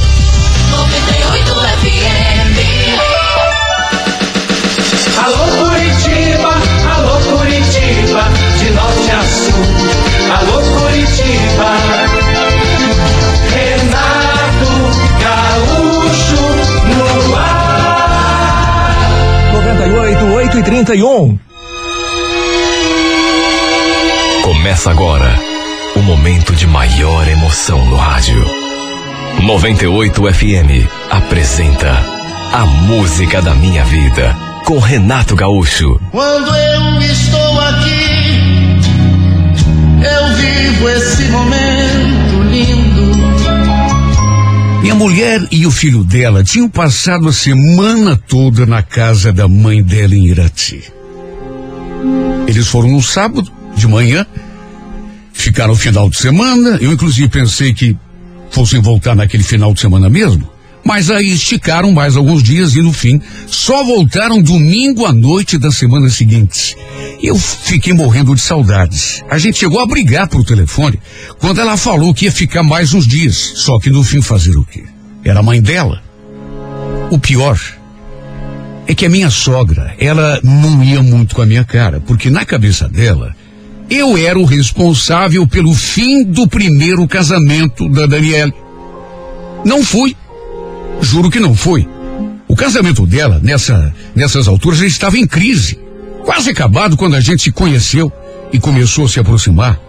e 20.58 20.64
31. 20.64 21.38
Começa 24.44 24.90
agora 24.90 25.38
o 25.96 26.00
momento 26.00 26.56
de 26.56 26.66
maior 26.66 27.28
emoção 27.28 27.86
no 27.86 27.98
rádio. 27.98 28.46
98 29.42 30.34
FM 30.34 30.90
apresenta 31.10 31.92
A 32.54 32.66
Música 32.66 33.42
da 33.42 33.54
Minha 33.54 33.84
Vida 33.84 34.36
com 34.66 34.80
Renato 34.80 35.36
Gaúcho. 35.36 36.00
Quando 36.12 36.56
eu 36.56 37.02
estou 37.02 37.62
aqui 37.62 38.15
eu 40.06 40.36
vivo 40.36 40.90
esse 40.90 41.24
momento 41.24 42.44
lindo. 42.50 43.16
Minha 44.82 44.96
mulher 44.96 45.48
e 45.52 45.66
o 45.66 45.72
filho 45.72 46.04
dela 46.04 46.44
tinham 46.44 46.70
passado 46.70 47.28
a 47.28 47.34
semana 47.34 48.16
toda 48.16 48.66
na 48.66 48.84
casa 48.84 49.34
da 49.34 49.48
mãe 49.48 49.82
dela 49.84 50.16
em 50.16 50.28
Irati. 50.28 50.84
Eles 52.48 52.68
foram 52.68 52.90
no 52.92 53.02
sábado, 53.02 53.52
de 53.76 53.88
manhã, 53.88 54.26
ficaram 55.34 55.74
o 55.74 55.78
final 55.78 56.10
de 56.10 56.18
semana. 56.18 56.78
Eu, 56.80 56.94
inclusive, 56.94 57.28
pensei 57.28 57.74
que 57.74 57.98
fossem 58.52 58.80
voltar 58.80 59.16
naquele 59.16 59.44
final 59.44 59.74
de 59.74 59.82
semana 59.82 60.10
mesmo. 60.10 60.55
Mas 60.86 61.10
aí 61.10 61.32
esticaram 61.32 61.92
mais 61.92 62.16
alguns 62.16 62.44
dias 62.44 62.76
e, 62.76 62.82
no 62.82 62.94
fim, 62.94 63.20
só 63.48 63.84
voltaram 63.84 64.40
domingo 64.40 65.06
à 65.06 65.12
noite 65.12 65.58
da 65.58 65.72
semana 65.72 66.10
seguinte. 66.10 66.78
Eu 67.24 67.36
fiquei 67.40 67.92
morrendo 67.92 68.36
de 68.36 68.42
saudades. 68.42 69.24
A 69.28 69.40
gente 69.40 69.58
chegou 69.58 69.80
a 69.80 69.88
brigar 69.88 70.28
por 70.28 70.46
telefone 70.46 71.00
quando 71.40 71.60
ela 71.60 71.76
falou 71.76 72.14
que 72.14 72.26
ia 72.26 72.32
ficar 72.32 72.62
mais 72.62 72.94
uns 72.94 73.08
dias. 73.08 73.36
Só 73.56 73.80
que 73.80 73.90
no 73.90 74.04
fim 74.04 74.22
fazer 74.22 74.56
o 74.56 74.64
quê? 74.64 74.84
Era 75.24 75.40
a 75.40 75.44
mãe 75.44 75.60
dela. 75.60 76.04
O 77.10 77.18
pior 77.18 77.60
é 78.86 78.94
que 78.94 79.08
a 79.08 79.10
minha 79.10 79.32
sogra, 79.32 79.96
ela 79.98 80.40
não 80.44 80.84
ia 80.84 81.02
muito 81.02 81.36
com 81.36 81.42
a 81.42 81.48
minha 81.48 81.64
cara, 81.64 82.00
porque 82.00 82.30
na 82.30 82.46
cabeça 82.46 82.88
dela, 82.88 83.36
eu 83.90 84.16
era 84.16 84.38
o 84.38 84.46
responsável 84.46 85.48
pelo 85.48 85.74
fim 85.74 86.24
do 86.24 86.48
primeiro 86.48 87.08
casamento 87.08 87.90
da 87.90 88.06
Daniela. 88.06 88.54
Não 89.66 89.84
fui. 89.84 90.16
Juro 91.06 91.30
que 91.30 91.40
não 91.40 91.56
foi. 91.56 91.88
O 92.48 92.56
casamento 92.56 93.06
dela, 93.06 93.40
nessa, 93.42 93.94
nessas 94.16 94.48
alturas, 94.48 94.80
já 94.80 94.88
estava 94.88 95.18
em 95.18 95.28
crise. 95.28 95.80
Quase 96.24 96.50
acabado 96.50 96.98
quando 96.98 97.16
a 97.16 97.22
gente 97.22 97.44
se 97.44 97.52
conheceu 97.52 98.12
e 98.52 98.60
começou 98.60 99.06
a 99.06 99.10
se 99.10 99.20
aproximar. 99.20 99.80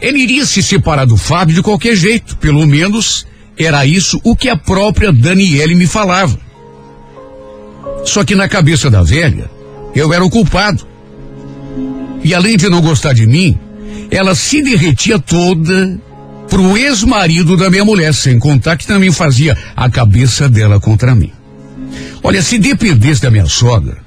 Ele 0.00 0.18
iria 0.18 0.44
se 0.44 0.62
separar 0.62 1.06
do 1.06 1.16
Fábio 1.16 1.54
de 1.54 1.62
qualquer 1.62 1.96
jeito, 1.96 2.36
pelo 2.36 2.66
menos 2.66 3.26
era 3.58 3.84
isso 3.86 4.20
o 4.22 4.36
que 4.36 4.48
a 4.48 4.56
própria 4.56 5.12
Daniele 5.12 5.74
me 5.74 5.86
falava. 5.86 6.38
Só 8.04 8.24
que 8.24 8.34
na 8.34 8.48
cabeça 8.48 8.90
da 8.90 9.02
velha, 9.02 9.50
eu 9.94 10.12
era 10.12 10.24
o 10.24 10.30
culpado. 10.30 10.86
E 12.22 12.34
além 12.34 12.56
de 12.56 12.68
não 12.68 12.82
gostar 12.82 13.14
de 13.14 13.26
mim, 13.26 13.58
ela 14.10 14.34
se 14.34 14.62
derretia 14.62 15.18
toda 15.18 15.98
pro 16.50 16.76
ex-marido 16.76 17.56
da 17.56 17.70
minha 17.70 17.84
mulher, 17.84 18.12
sem 18.12 18.38
contar 18.38 18.76
que 18.76 18.86
também 18.86 19.12
fazia 19.12 19.56
a 19.74 19.88
cabeça 19.88 20.48
dela 20.48 20.80
contra 20.80 21.14
mim. 21.14 21.32
Olha, 22.22 22.42
se 22.42 22.58
dependesse 22.58 23.22
da 23.22 23.30
minha 23.30 23.46
sogra, 23.46 23.98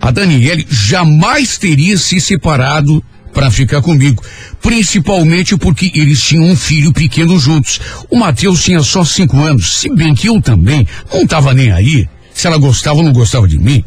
a 0.00 0.10
Daniele 0.10 0.66
jamais 0.68 1.56
teria 1.56 1.96
se 1.96 2.20
separado 2.20 3.02
para 3.32 3.50
ficar 3.50 3.80
comigo, 3.80 4.22
principalmente 4.60 5.56
porque 5.56 5.90
eles 5.94 6.20
tinham 6.22 6.44
um 6.44 6.56
filho 6.56 6.92
pequeno 6.92 7.38
juntos. 7.38 7.80
O 8.10 8.18
Matheus 8.18 8.62
tinha 8.62 8.82
só 8.82 9.04
cinco 9.04 9.38
anos, 9.42 9.78
se 9.78 9.88
bem 9.94 10.14
que 10.14 10.28
eu 10.28 10.42
também 10.42 10.86
não 11.10 11.22
estava 11.22 11.54
nem 11.54 11.70
aí 11.72 12.06
se 12.34 12.46
ela 12.46 12.58
gostava 12.58 12.98
ou 12.98 13.04
não 13.04 13.12
gostava 13.12 13.46
de 13.46 13.58
mim. 13.58 13.84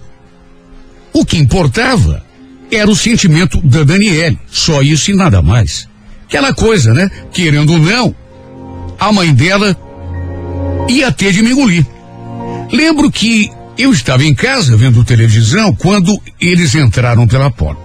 O 1.14 1.26
que 1.26 1.38
importava 1.38 2.24
era 2.72 2.90
o 2.90 2.96
sentimento 2.96 3.62
da 3.62 3.84
Daniele, 3.84 4.40
só 4.50 4.82
isso 4.82 5.12
e 5.12 5.16
nada 5.16 5.42
mais. 5.42 5.88
Aquela 6.28 6.54
coisa, 6.54 6.94
né? 6.94 7.10
Querendo 7.32 7.74
ou 7.74 7.80
não, 7.80 8.16
a 9.00 9.12
mãe 9.12 9.34
dela 9.34 9.78
ia 10.90 11.12
ter 11.12 11.32
de 11.32 11.42
me 11.42 11.52
engolir. 11.52 11.86
Lembro 12.72 13.12
que 13.12 13.52
eu 13.78 13.92
estava 13.92 14.24
em 14.24 14.34
casa 14.34 14.76
vendo 14.76 15.04
televisão 15.04 15.74
quando 15.76 16.20
eles 16.40 16.74
entraram 16.76 17.28
pela 17.28 17.52
porta. 17.52 17.84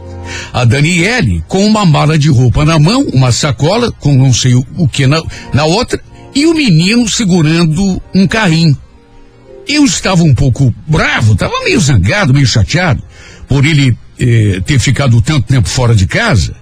A 0.53 0.64
Daniele 0.64 1.42
com 1.48 1.66
uma 1.66 1.85
mala 1.85 2.18
de 2.18 2.29
roupa 2.29 2.64
na 2.64 2.79
mão, 2.79 3.03
uma 3.12 3.33
sacola 3.33 3.90
com 3.92 4.14
não 4.14 4.33
sei 4.33 4.55
o, 4.55 4.88
que 4.88 5.07
na, 5.07 5.20
na 5.53 5.64
outra, 5.64 6.00
e 6.35 6.46
o 6.46 6.55
menino 6.55 7.09
segurando 7.09 8.00
um 8.14 8.26
carrinho. 8.26 8.76
Eu 9.66 9.85
estava 9.85 10.22
um 10.22 10.35
pouco 10.35 10.72
bravo, 10.87 11.33
estava 11.33 11.64
meio 11.64 11.81
zangado, 11.81 12.33
meio 12.33 12.46
chateado 12.46 13.03
por 13.48 13.64
ele 13.64 13.96
eh, 14.18 14.61
ter 14.64 14.79
ficado 14.79 15.20
tanto 15.20 15.48
tempo 15.48 15.68
fora 15.68 15.94
de 15.94 16.07
casa. 16.07 16.55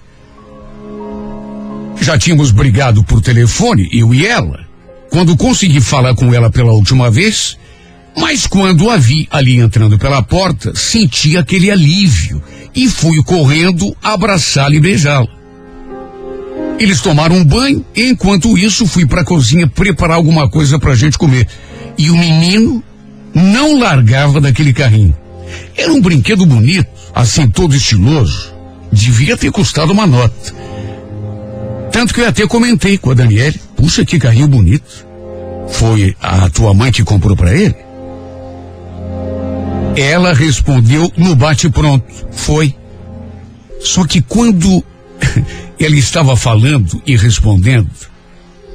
Já 2.01 2.17
tínhamos 2.17 2.51
brigado 2.51 3.03
por 3.03 3.21
telefone, 3.21 3.89
eu 3.91 4.13
e 4.13 4.25
ela, 4.25 4.61
quando 5.09 5.35
consegui 5.35 5.81
falar 5.81 6.15
com 6.15 6.33
ela 6.33 6.49
pela 6.49 6.71
última 6.71 7.11
vez, 7.11 7.57
mas 8.17 8.47
quando 8.47 8.89
a 8.89 8.97
vi 8.97 9.27
ali 9.29 9.57
entrando 9.57 9.97
pela 9.97 10.21
porta, 10.21 10.73
senti 10.75 11.37
aquele 11.37 11.69
alívio 11.69 12.41
e 12.75 12.87
fui 12.87 13.21
correndo 13.23 13.95
abraçá-la 14.01 14.75
e 14.75 14.79
beijá-la. 14.79 15.27
Eles 16.79 17.01
tomaram 17.01 17.35
um 17.35 17.43
banho, 17.43 17.85
enquanto 17.95 18.57
isso 18.57 18.87
fui 18.87 19.05
para 19.05 19.21
a 19.21 19.25
cozinha 19.25 19.67
preparar 19.67 20.15
alguma 20.15 20.49
coisa 20.49 20.79
para 20.79 20.93
a 20.93 20.95
gente 20.95 21.17
comer. 21.17 21.45
E 21.97 22.09
o 22.09 22.15
menino 22.15 22.81
não 23.33 23.77
largava 23.77 24.39
daquele 24.39 24.71
carrinho. 24.71 25.15
Era 25.75 25.91
um 25.91 25.99
brinquedo 25.99 26.45
bonito, 26.45 26.87
assim 27.13 27.49
todo 27.49 27.75
estiloso. 27.75 28.53
Devia 28.91 29.35
ter 29.35 29.51
custado 29.51 29.91
uma 29.91 30.07
nota. 30.07 30.53
Tanto 31.91 32.13
que 32.13 32.21
eu 32.21 32.27
até 32.27 32.47
comentei 32.47 32.97
com 32.97 33.11
a 33.11 33.13
Daniele, 33.13 33.59
puxa 33.75 34.05
que 34.05 34.19
carrinho 34.19 34.47
bonito. 34.47 35.07
Foi 35.69 36.15
a 36.21 36.49
tua 36.49 36.73
mãe 36.73 36.91
que 36.91 37.03
comprou 37.03 37.35
para 37.35 37.53
ele? 37.53 37.75
Ela 39.95 40.33
respondeu 40.33 41.11
no 41.17 41.35
bate-pronto, 41.35 42.05
foi. 42.31 42.75
Só 43.79 44.05
que 44.05 44.21
quando 44.21 44.83
ela 45.79 45.95
estava 45.95 46.35
falando 46.35 47.01
e 47.05 47.15
respondendo, 47.15 47.89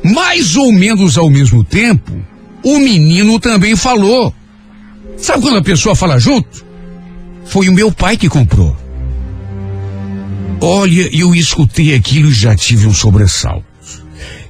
mais 0.03 0.57
ou 0.57 0.73
menos 0.73 1.17
ao 1.17 1.31
mesmo 1.31 1.65
tempo, 1.65 2.13
o 2.63 2.79
menino 2.79 3.39
também 3.41 3.77
falou. 3.77 4.35
Sabe 5.17 5.43
quando 5.43 5.59
a 5.59 5.63
pessoa 5.63 5.95
fala 5.95 6.19
junto? 6.19 6.65
Foi 7.45 7.69
o 7.69 7.73
meu 7.73 7.93
pai 7.93 8.17
que 8.17 8.29
comprou. 8.29 8.84
Olha, 10.67 11.11
eu 11.13 11.35
escutei 11.35 11.95
aquilo 11.95 12.31
e 12.31 12.33
já 12.33 12.57
tive 12.57 12.87
um 12.87 12.95
sobressalto. 12.95 13.67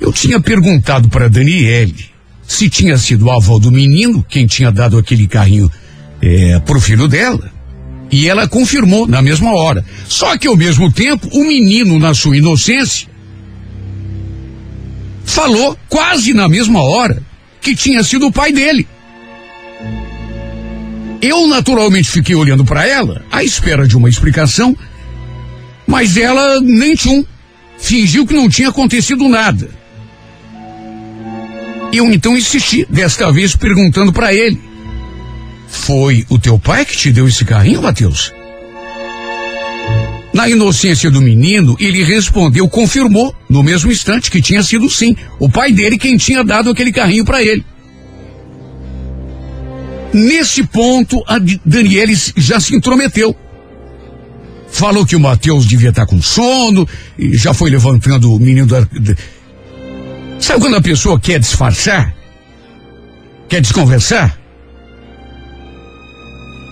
Eu 0.00 0.12
tinha 0.12 0.40
perguntado 0.40 1.08
para 1.08 1.28
Daniele 1.28 2.06
se 2.46 2.70
tinha 2.70 2.96
sido 2.96 3.28
a 3.28 3.34
avó 3.34 3.58
do 3.58 3.72
menino 3.72 4.24
quem 4.28 4.46
tinha 4.46 4.70
dado 4.70 4.96
aquele 4.96 5.26
carrinho 5.26 5.68
é, 6.22 6.60
pro 6.60 6.80
filho 6.80 7.08
dela. 7.08 7.50
E 8.12 8.28
ela 8.28 8.46
confirmou 8.46 9.08
na 9.08 9.20
mesma 9.20 9.54
hora. 9.54 9.84
Só 10.06 10.38
que 10.38 10.46
ao 10.46 10.56
mesmo 10.56 10.92
tempo, 10.92 11.28
o 11.32 11.42
menino, 11.42 11.98
na 11.98 12.14
sua 12.14 12.36
inocência, 12.36 13.08
falou 15.24 15.76
quase 15.88 16.32
na 16.32 16.48
mesma 16.48 16.80
hora 16.80 17.20
que 17.60 17.74
tinha 17.74 18.04
sido 18.04 18.28
o 18.28 18.32
pai 18.32 18.52
dele. 18.52 18.86
Eu 21.20 21.48
naturalmente 21.48 22.08
fiquei 22.08 22.36
olhando 22.36 22.64
para 22.64 22.86
ela, 22.86 23.24
à 23.32 23.42
espera 23.42 23.88
de 23.88 23.96
uma 23.96 24.08
explicação, 24.08 24.76
mas 25.86 26.16
ela 26.16 26.60
nem 26.60 26.94
tchum. 26.94 27.24
Fingiu 27.78 28.26
que 28.26 28.34
não 28.34 28.48
tinha 28.48 28.68
acontecido 28.68 29.28
nada. 29.28 29.68
Eu 31.92 32.12
então 32.12 32.36
insisti, 32.36 32.86
desta 32.88 33.30
vez 33.30 33.54
perguntando 33.54 34.12
para 34.12 34.34
ele: 34.34 34.60
Foi 35.68 36.24
o 36.28 36.38
teu 36.38 36.58
pai 36.58 36.84
que 36.84 36.96
te 36.96 37.12
deu 37.12 37.28
esse 37.28 37.44
carrinho, 37.44 37.82
Matheus? 37.82 38.32
Na 40.32 40.48
inocência 40.48 41.12
do 41.12 41.22
menino, 41.22 41.76
ele 41.78 42.02
respondeu, 42.02 42.68
confirmou, 42.68 43.32
no 43.48 43.62
mesmo 43.62 43.92
instante, 43.92 44.28
que 44.28 44.42
tinha 44.42 44.64
sido 44.64 44.90
sim, 44.90 45.14
o 45.38 45.48
pai 45.48 45.70
dele 45.70 45.96
quem 45.96 46.16
tinha 46.16 46.42
dado 46.42 46.70
aquele 46.70 46.90
carrinho 46.90 47.24
para 47.24 47.40
ele. 47.40 47.64
Nesse 50.12 50.64
ponto, 50.64 51.22
a 51.28 51.38
Daniele 51.64 52.16
já 52.36 52.58
se 52.58 52.74
intrometeu. 52.74 53.36
Falou 54.74 55.06
que 55.06 55.14
o 55.14 55.20
Matheus 55.20 55.66
devia 55.66 55.90
estar 55.90 56.04
com 56.04 56.20
sono, 56.20 56.86
e 57.16 57.36
já 57.36 57.54
foi 57.54 57.70
levantando 57.70 58.34
o 58.34 58.40
menino 58.40 58.66
da. 58.66 58.84
Sabe 60.40 60.60
quando 60.60 60.74
a 60.74 60.80
pessoa 60.80 61.18
quer 61.18 61.38
disfarçar? 61.38 62.12
Quer 63.48 63.60
desconversar? 63.60 64.36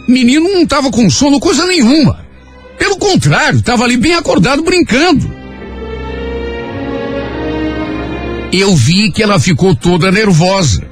Menino 0.08 0.52
não 0.52 0.62
estava 0.62 0.90
com 0.90 1.08
sono 1.08 1.38
coisa 1.38 1.64
nenhuma. 1.64 2.26
Pelo 2.76 2.96
contrário, 2.96 3.60
estava 3.60 3.84
ali 3.84 3.96
bem 3.96 4.14
acordado 4.14 4.64
brincando. 4.64 5.30
Eu 8.52 8.74
vi 8.74 9.12
que 9.12 9.22
ela 9.22 9.38
ficou 9.38 9.76
toda 9.76 10.10
nervosa. 10.10 10.82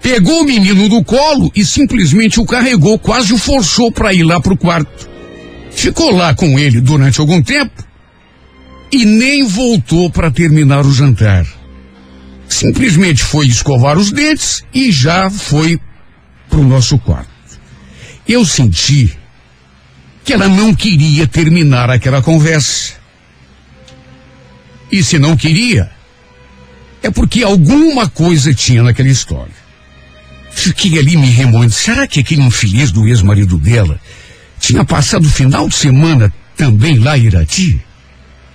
Pegou 0.00 0.42
o 0.42 0.44
menino 0.44 0.88
do 0.88 1.02
colo 1.02 1.50
e 1.52 1.64
simplesmente 1.64 2.38
o 2.38 2.46
carregou, 2.46 2.96
quase 2.96 3.34
o 3.34 3.38
forçou 3.38 3.90
para 3.90 4.14
ir 4.14 4.22
lá 4.22 4.40
pro 4.40 4.56
quarto. 4.56 5.07
Ficou 5.80 6.10
lá 6.10 6.34
com 6.34 6.58
ele 6.58 6.80
durante 6.80 7.20
algum 7.20 7.42
tempo 7.42 7.84
e 8.90 9.04
nem 9.04 9.46
voltou 9.46 10.10
para 10.10 10.30
terminar 10.30 10.84
o 10.84 10.92
jantar. 10.92 11.46
Simplesmente 12.48 13.22
foi 13.22 13.46
escovar 13.46 13.98
os 13.98 14.10
dentes 14.10 14.64
e 14.74 14.90
já 14.90 15.30
foi 15.30 15.78
para 16.48 16.58
o 16.58 16.64
nosso 16.64 16.98
quarto. 16.98 17.28
Eu 18.26 18.44
senti 18.44 19.16
que 20.24 20.32
ela 20.32 20.48
não 20.48 20.74
queria 20.74 21.26
terminar 21.26 21.90
aquela 21.90 22.22
conversa. 22.22 22.94
E 24.90 25.02
se 25.02 25.18
não 25.18 25.36
queria, 25.36 25.90
é 27.02 27.10
porque 27.10 27.42
alguma 27.42 28.08
coisa 28.08 28.52
tinha 28.54 28.82
naquela 28.82 29.08
história. 29.08 29.54
Fiquei 30.50 30.98
ali 30.98 31.16
me 31.16 31.30
remoendo. 31.30 31.72
Será 31.72 32.06
que 32.06 32.20
aquele 32.20 32.42
infeliz 32.42 32.90
do 32.90 33.06
ex-marido 33.06 33.58
dela 33.58 34.00
tinha 34.58 34.84
passado 34.84 35.24
o 35.24 35.30
final 35.30 35.68
de 35.68 35.74
semana 35.74 36.32
também 36.56 36.98
lá 36.98 37.16
em 37.16 37.24
Irati? 37.24 37.80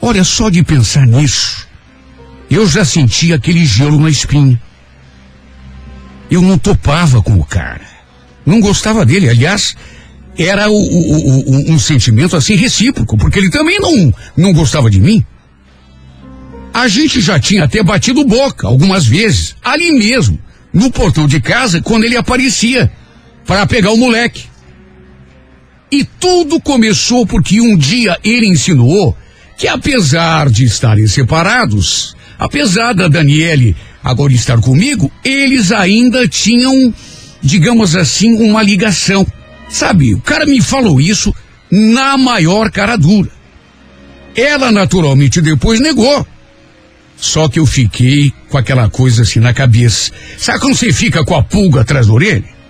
Olha, 0.01 0.23
só 0.23 0.49
de 0.49 0.63
pensar 0.63 1.07
nisso, 1.07 1.67
eu 2.49 2.67
já 2.67 2.83
sentia 2.83 3.35
aquele 3.35 3.65
gelo 3.65 3.99
na 3.99 4.09
espinha. 4.09 4.61
Eu 6.29 6.41
não 6.41 6.57
topava 6.57 7.21
com 7.21 7.35
o 7.39 7.45
cara. 7.45 7.87
Não 8.45 8.59
gostava 8.59 9.05
dele. 9.05 9.29
Aliás, 9.29 9.75
era 10.37 10.69
o, 10.69 10.73
o, 10.73 11.69
o, 11.69 11.71
um 11.71 11.79
sentimento 11.79 12.35
assim 12.35 12.55
recíproco, 12.55 13.17
porque 13.17 13.39
ele 13.39 13.49
também 13.49 13.79
não, 13.79 14.13
não 14.35 14.53
gostava 14.53 14.89
de 14.89 14.99
mim. 14.99 15.25
A 16.73 16.87
gente 16.87 17.21
já 17.21 17.39
tinha 17.39 17.65
até 17.65 17.83
batido 17.83 18.25
boca 18.25 18.67
algumas 18.67 19.05
vezes, 19.05 19.55
ali 19.63 19.91
mesmo, 19.91 20.39
no 20.73 20.91
portão 20.91 21.27
de 21.27 21.39
casa, 21.39 21.81
quando 21.81 22.03
ele 22.03 22.17
aparecia 22.17 22.91
para 23.45 23.67
pegar 23.67 23.91
o 23.91 23.97
moleque. 23.97 24.45
E 25.93 26.03
tudo 26.19 26.59
começou 26.59 27.23
porque 27.23 27.61
um 27.61 27.77
dia 27.77 28.17
ele 28.23 28.47
insinuou 28.47 29.15
que 29.55 29.67
apesar 29.67 30.49
de 30.49 30.65
estarem 30.65 31.05
separados, 31.05 32.15
apesar 32.39 32.93
da 32.93 33.07
Daniele 33.07 33.75
agora 34.03 34.33
estar 34.33 34.59
comigo, 34.59 35.11
eles 35.23 35.71
ainda 35.71 36.27
tinham, 36.27 36.91
digamos 37.43 37.95
assim, 37.95 38.33
uma 38.33 38.63
ligação. 38.63 39.23
Sabe, 39.69 40.15
o 40.15 40.19
cara 40.19 40.47
me 40.47 40.59
falou 40.63 40.99
isso 40.99 41.31
na 41.69 42.17
maior 42.17 42.71
cara 42.71 42.97
dura. 42.97 43.29
Ela 44.35 44.71
naturalmente 44.71 45.41
depois 45.41 45.79
negou. 45.79 46.25
Só 47.15 47.47
que 47.47 47.59
eu 47.59 47.67
fiquei 47.67 48.33
com 48.49 48.57
aquela 48.57 48.89
coisa 48.89 49.21
assim 49.21 49.39
na 49.39 49.53
cabeça. 49.53 50.11
Sabe 50.39 50.59
quando 50.59 50.75
você 50.75 50.91
fica 50.91 51.23
com 51.23 51.35
a 51.35 51.43
pulga 51.43 51.81
atrás 51.81 52.07
da 52.07 52.13
orelha? 52.13 52.62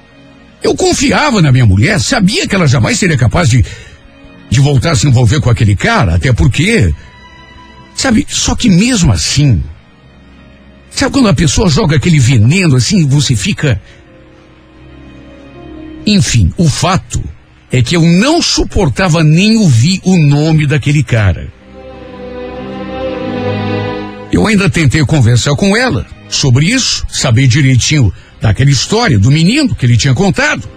Eu 0.64 0.76
confiava 0.76 1.42
na 1.42 1.52
minha 1.52 1.66
mulher, 1.66 2.00
sabia 2.00 2.48
que 2.48 2.56
ela 2.56 2.66
jamais 2.66 2.98
seria 2.98 3.18
capaz 3.18 3.50
de, 3.50 3.64
de 4.50 4.60
voltar 4.62 4.92
a 4.92 4.96
se 4.96 5.06
envolver 5.06 5.42
com 5.42 5.50
aquele 5.50 5.76
cara, 5.76 6.16
até 6.16 6.32
porque. 6.32 6.94
Sabe, 7.94 8.26
só 8.30 8.56
que 8.56 8.70
mesmo 8.70 9.12
assim. 9.12 9.62
Sabe 10.90 11.12
quando 11.12 11.28
a 11.28 11.34
pessoa 11.34 11.70
joga 11.70 11.98
aquele 11.98 12.18
veneno 12.18 12.78
assim, 12.78 13.06
você 13.06 13.36
fica. 13.36 13.82
Enfim, 16.06 16.52
o 16.58 16.70
fato 16.70 17.22
é 17.72 17.82
que 17.82 17.96
eu 17.96 18.02
não 18.02 18.42
suportava 18.42 19.24
nem 19.24 19.58
ouvir 19.58 20.00
o 20.04 20.18
nome 20.18 20.66
daquele 20.66 21.04
cara. 21.04 21.52
Eu 24.32 24.48
ainda 24.48 24.70
tentei 24.70 25.06
conversar 25.06 25.56
com 25.56 25.76
ela 25.76 26.06
sobre 26.30 26.66
isso, 26.66 27.06
saber 27.10 27.48
direitinho 27.48 28.12
daquela 28.44 28.70
história 28.70 29.18
do 29.18 29.32
menino 29.32 29.74
que 29.74 29.86
ele 29.86 29.96
tinha 29.96 30.14
contado. 30.14 30.68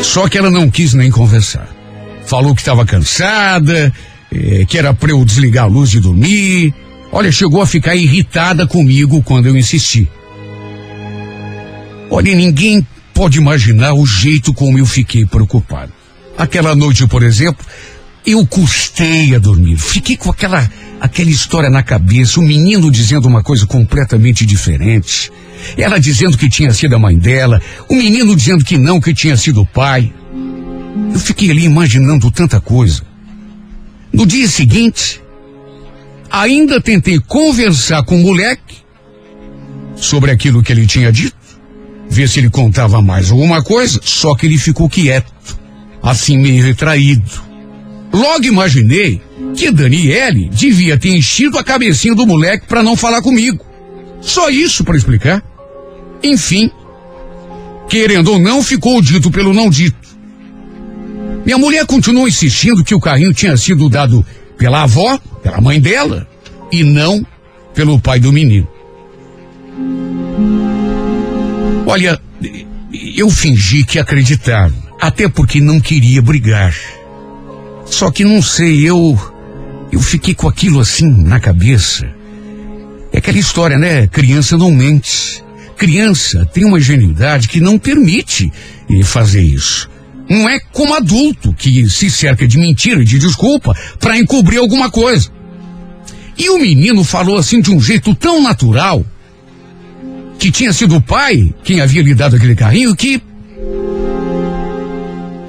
Só 0.00 0.28
que 0.28 0.38
ela 0.38 0.48
não 0.48 0.70
quis 0.70 0.94
nem 0.94 1.10
conversar. 1.10 1.68
Falou 2.24 2.54
que 2.54 2.60
estava 2.60 2.86
cansada, 2.86 3.92
eh, 4.32 4.64
que 4.64 4.78
era 4.78 4.94
para 4.94 5.10
eu 5.10 5.24
desligar 5.24 5.64
a 5.64 5.66
luz 5.66 5.90
de 5.90 5.98
dormir. 5.98 6.72
Olha, 7.10 7.32
chegou 7.32 7.60
a 7.60 7.66
ficar 7.66 7.96
irritada 7.96 8.64
comigo 8.64 9.20
quando 9.24 9.46
eu 9.46 9.56
insisti. 9.56 10.08
Olha, 12.08 12.32
ninguém 12.36 12.86
pode 13.12 13.38
imaginar 13.38 13.94
o 13.94 14.06
jeito 14.06 14.54
como 14.54 14.78
eu 14.78 14.86
fiquei 14.86 15.26
preocupado. 15.26 15.92
Aquela 16.38 16.76
noite, 16.76 17.08
por 17.08 17.24
exemplo, 17.24 17.66
eu 18.24 18.46
custei 18.46 19.34
a 19.34 19.38
dormir. 19.38 19.76
Fiquei 19.76 20.16
com 20.16 20.30
aquela 20.30 20.68
aquela 21.02 21.30
história 21.30 21.68
na 21.68 21.82
cabeça, 21.82 22.38
o 22.38 22.44
menino 22.44 22.88
dizendo 22.88 23.26
uma 23.26 23.42
coisa 23.42 23.66
completamente 23.66 24.46
diferente. 24.46 25.32
Ela 25.76 25.98
dizendo 25.98 26.38
que 26.38 26.48
tinha 26.48 26.72
sido 26.72 26.94
a 26.94 26.98
mãe 26.98 27.18
dela, 27.18 27.60
o 27.88 27.94
menino 27.94 28.36
dizendo 28.36 28.64
que 28.64 28.78
não, 28.78 29.00
que 29.00 29.12
tinha 29.12 29.36
sido 29.36 29.62
o 29.62 29.66
pai. 29.66 30.12
Eu 31.12 31.18
fiquei 31.18 31.50
ali 31.50 31.64
imaginando 31.64 32.30
tanta 32.30 32.60
coisa. 32.60 33.02
No 34.12 34.24
dia 34.24 34.46
seguinte, 34.46 35.20
ainda 36.30 36.80
tentei 36.80 37.18
conversar 37.18 38.04
com 38.04 38.20
o 38.20 38.22
moleque 38.22 38.76
sobre 39.96 40.30
aquilo 40.30 40.62
que 40.62 40.72
ele 40.72 40.86
tinha 40.86 41.10
dito, 41.10 41.36
ver 42.08 42.28
se 42.28 42.38
ele 42.38 42.50
contava 42.50 43.02
mais 43.02 43.30
alguma 43.32 43.60
coisa, 43.62 44.00
só 44.04 44.36
que 44.36 44.46
ele 44.46 44.56
ficou 44.56 44.88
quieto, 44.88 45.32
assim 46.00 46.38
meio 46.38 46.62
retraído. 46.62 47.51
Logo 48.12 48.44
imaginei 48.44 49.20
que 49.56 49.70
Daniele 49.70 50.50
devia 50.50 50.98
ter 50.98 51.10
enchido 51.16 51.58
a 51.58 51.64
cabecinha 51.64 52.14
do 52.14 52.26
moleque 52.26 52.66
para 52.66 52.82
não 52.82 52.94
falar 52.94 53.22
comigo. 53.22 53.64
Só 54.20 54.50
isso 54.50 54.84
para 54.84 54.96
explicar. 54.96 55.42
Enfim, 56.22 56.70
querendo 57.88 58.32
ou 58.32 58.38
não, 58.38 58.62
ficou 58.62 59.00
dito 59.00 59.30
pelo 59.30 59.54
não 59.54 59.70
dito. 59.70 59.96
Minha 61.44 61.58
mulher 61.58 61.86
continuou 61.86 62.28
insistindo 62.28 62.84
que 62.84 62.94
o 62.94 63.00
carrinho 63.00 63.32
tinha 63.32 63.56
sido 63.56 63.88
dado 63.88 64.24
pela 64.56 64.82
avó, 64.82 65.18
pela 65.42 65.60
mãe 65.60 65.80
dela, 65.80 66.28
e 66.70 66.84
não 66.84 67.26
pelo 67.74 67.98
pai 67.98 68.20
do 68.20 68.32
menino. 68.32 68.68
Olha, 71.86 72.20
eu 73.16 73.28
fingi 73.28 73.84
que 73.84 73.98
acreditava, 73.98 74.74
até 75.00 75.28
porque 75.28 75.60
não 75.60 75.80
queria 75.80 76.22
brigar. 76.22 76.74
Só 77.92 78.10
que 78.10 78.24
não 78.24 78.40
sei, 78.40 78.88
eu 78.88 79.18
eu 79.92 80.00
fiquei 80.00 80.34
com 80.34 80.48
aquilo 80.48 80.80
assim 80.80 81.06
na 81.06 81.38
cabeça. 81.38 82.08
É 83.12 83.18
aquela 83.18 83.38
história, 83.38 83.78
né? 83.78 84.06
Criança 84.06 84.56
não 84.56 84.70
mente. 84.70 85.44
Criança 85.76 86.46
tem 86.46 86.64
uma 86.64 86.78
ingenuidade 86.78 87.48
que 87.48 87.60
não 87.60 87.78
permite 87.78 88.50
fazer 89.04 89.42
isso. 89.42 89.90
Não 90.26 90.48
é 90.48 90.58
como 90.72 90.94
adulto 90.94 91.52
que 91.52 91.88
se 91.90 92.10
cerca 92.10 92.48
de 92.48 92.56
mentira 92.56 93.02
e 93.02 93.04
de 93.04 93.18
desculpa 93.18 93.76
para 94.00 94.18
encobrir 94.18 94.58
alguma 94.58 94.90
coisa. 94.90 95.30
E 96.38 96.48
o 96.48 96.58
menino 96.58 97.04
falou 97.04 97.36
assim 97.36 97.60
de 97.60 97.70
um 97.70 97.78
jeito 97.80 98.14
tão 98.14 98.42
natural 98.42 99.04
que 100.38 100.50
tinha 100.50 100.72
sido 100.72 100.96
o 100.96 101.02
pai 101.02 101.54
quem 101.62 101.82
havia 101.82 102.02
lhe 102.02 102.14
dado 102.14 102.36
aquele 102.36 102.54
carrinho 102.54 102.96
que 102.96 103.22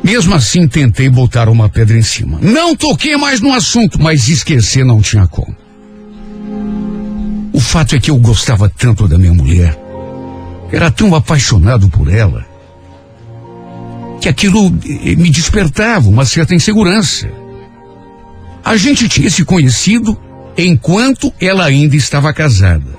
mesmo 0.03 0.35
assim, 0.35 0.67
tentei 0.67 1.09
botar 1.09 1.47
uma 1.47 1.69
pedra 1.69 1.97
em 1.97 2.01
cima. 2.01 2.37
Não 2.41 2.75
toquei 2.75 3.15
mais 3.15 3.39
no 3.39 3.53
assunto, 3.53 4.01
mas 4.01 4.27
esquecer 4.27 4.83
não 4.83 5.01
tinha 5.01 5.25
como. 5.27 5.55
O 7.53 7.59
fato 7.59 7.95
é 7.95 7.99
que 7.99 8.11
eu 8.11 8.17
gostava 8.17 8.69
tanto 8.69 9.07
da 9.07 9.17
minha 9.17 9.33
mulher, 9.33 9.79
era 10.71 10.91
tão 10.91 11.15
apaixonado 11.15 11.87
por 11.87 12.11
ela, 12.11 12.45
que 14.19 14.27
aquilo 14.27 14.73
eh, 14.85 15.15
me 15.15 15.29
despertava 15.29 16.09
uma 16.09 16.25
certa 16.25 16.53
insegurança. 16.55 17.29
A 18.63 18.75
gente 18.75 19.07
tinha 19.07 19.29
se 19.29 19.45
conhecido 19.45 20.19
enquanto 20.57 21.31
ela 21.39 21.65
ainda 21.65 21.95
estava 21.95 22.33
casada. 22.33 22.91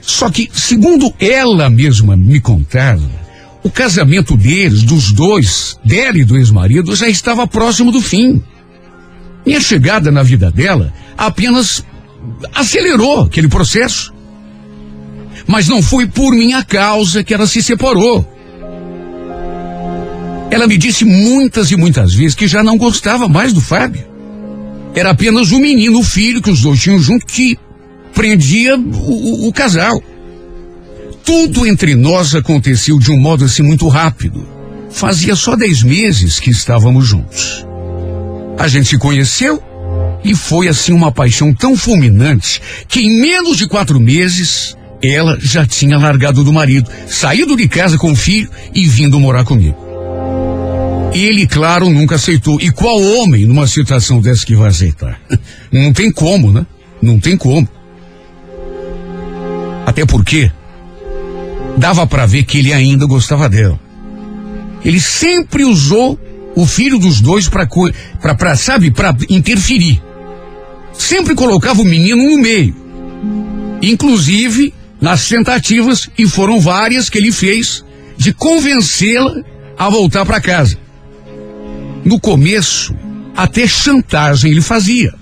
Só 0.00 0.30
que, 0.30 0.50
segundo 0.52 1.12
ela 1.18 1.68
mesma 1.68 2.16
me 2.16 2.40
contava, 2.40 3.21
o 3.62 3.70
casamento 3.70 4.36
deles, 4.36 4.82
dos 4.82 5.12
dois, 5.12 5.78
dela 5.84 6.18
e 6.18 6.24
do 6.24 6.36
ex-marido, 6.36 6.96
já 6.96 7.08
estava 7.08 7.46
próximo 7.46 7.92
do 7.92 8.00
fim. 8.00 8.42
Minha 9.46 9.60
chegada 9.60 10.10
na 10.10 10.22
vida 10.22 10.50
dela 10.50 10.92
apenas 11.16 11.84
acelerou 12.54 13.22
aquele 13.22 13.48
processo. 13.48 14.12
Mas 15.46 15.68
não 15.68 15.82
foi 15.82 16.06
por 16.06 16.32
minha 16.32 16.64
causa 16.64 17.24
que 17.24 17.34
ela 17.34 17.46
se 17.46 17.62
separou. 17.62 18.26
Ela 20.50 20.66
me 20.66 20.76
disse 20.76 21.04
muitas 21.04 21.70
e 21.70 21.76
muitas 21.76 22.14
vezes 22.14 22.34
que 22.34 22.46
já 22.46 22.62
não 22.62 22.76
gostava 22.76 23.28
mais 23.28 23.52
do 23.52 23.60
Fábio. 23.60 24.06
Era 24.94 25.10
apenas 25.10 25.50
o 25.50 25.58
menino, 25.58 25.98
o 26.00 26.04
filho 26.04 26.42
que 26.42 26.50
os 26.50 26.60
dois 26.60 26.80
tinham 26.80 26.98
junto 26.98 27.24
que 27.24 27.58
prendia 28.14 28.76
o, 28.76 29.46
o, 29.46 29.48
o 29.48 29.52
casal. 29.52 30.02
Tudo 31.24 31.66
entre 31.66 31.94
nós 31.94 32.34
aconteceu 32.34 32.98
de 32.98 33.10
um 33.10 33.18
modo 33.18 33.44
assim 33.44 33.62
muito 33.62 33.86
rápido. 33.88 34.46
Fazia 34.90 35.34
só 35.34 35.56
dez 35.56 35.82
meses 35.82 36.38
que 36.38 36.50
estávamos 36.50 37.06
juntos. 37.06 37.64
A 38.58 38.68
gente 38.68 38.88
se 38.88 38.98
conheceu 38.98 39.62
e 40.24 40.34
foi 40.34 40.68
assim 40.68 40.92
uma 40.92 41.10
paixão 41.10 41.52
tão 41.54 41.76
fulminante 41.76 42.60
que 42.86 43.00
em 43.00 43.20
menos 43.20 43.56
de 43.56 43.66
quatro 43.66 43.98
meses 43.98 44.76
ela 45.02 45.36
já 45.40 45.66
tinha 45.66 45.98
largado 45.98 46.44
do 46.44 46.52
marido, 46.52 46.88
saído 47.08 47.56
de 47.56 47.66
casa 47.68 47.98
com 47.98 48.12
o 48.12 48.16
filho 48.16 48.48
e 48.74 48.86
vindo 48.86 49.18
morar 49.18 49.44
comigo. 49.44 49.76
Ele, 51.12 51.46
claro, 51.46 51.90
nunca 51.90 52.14
aceitou. 52.14 52.58
E 52.60 52.70
qual 52.70 53.00
homem 53.00 53.44
numa 53.44 53.66
situação 53.66 54.20
dessa 54.20 54.46
que 54.46 54.54
vai 54.54 54.68
aceitar? 54.68 55.20
Não 55.70 55.92
tem 55.92 56.10
como, 56.10 56.52
né? 56.52 56.64
Não 57.02 57.18
tem 57.18 57.36
como. 57.36 57.68
Até 59.84 60.06
porque 60.06 60.50
dava 61.76 62.06
para 62.06 62.26
ver 62.26 62.44
que 62.44 62.58
ele 62.58 62.72
ainda 62.72 63.06
gostava 63.06 63.48
dela. 63.48 63.78
Ele 64.84 65.00
sempre 65.00 65.64
usou 65.64 66.18
o 66.54 66.66
filho 66.66 66.98
dos 66.98 67.20
dois 67.20 67.48
para 67.48 67.66
para 68.20 68.56
sabe, 68.56 68.90
para 68.90 69.16
interferir. 69.28 70.02
Sempre 70.92 71.34
colocava 71.34 71.80
o 71.80 71.84
menino 71.84 72.22
no 72.22 72.38
meio. 72.38 72.74
Inclusive 73.80 74.74
nas 75.00 75.28
tentativas 75.28 76.08
e 76.16 76.28
foram 76.28 76.60
várias 76.60 77.08
que 77.08 77.18
ele 77.18 77.32
fez 77.32 77.84
de 78.16 78.32
convencê-la 78.32 79.42
a 79.76 79.88
voltar 79.88 80.24
para 80.24 80.40
casa. 80.40 80.78
No 82.04 82.20
começo, 82.20 82.94
até 83.36 83.66
chantagem 83.66 84.50
ele 84.50 84.60
fazia. 84.60 85.12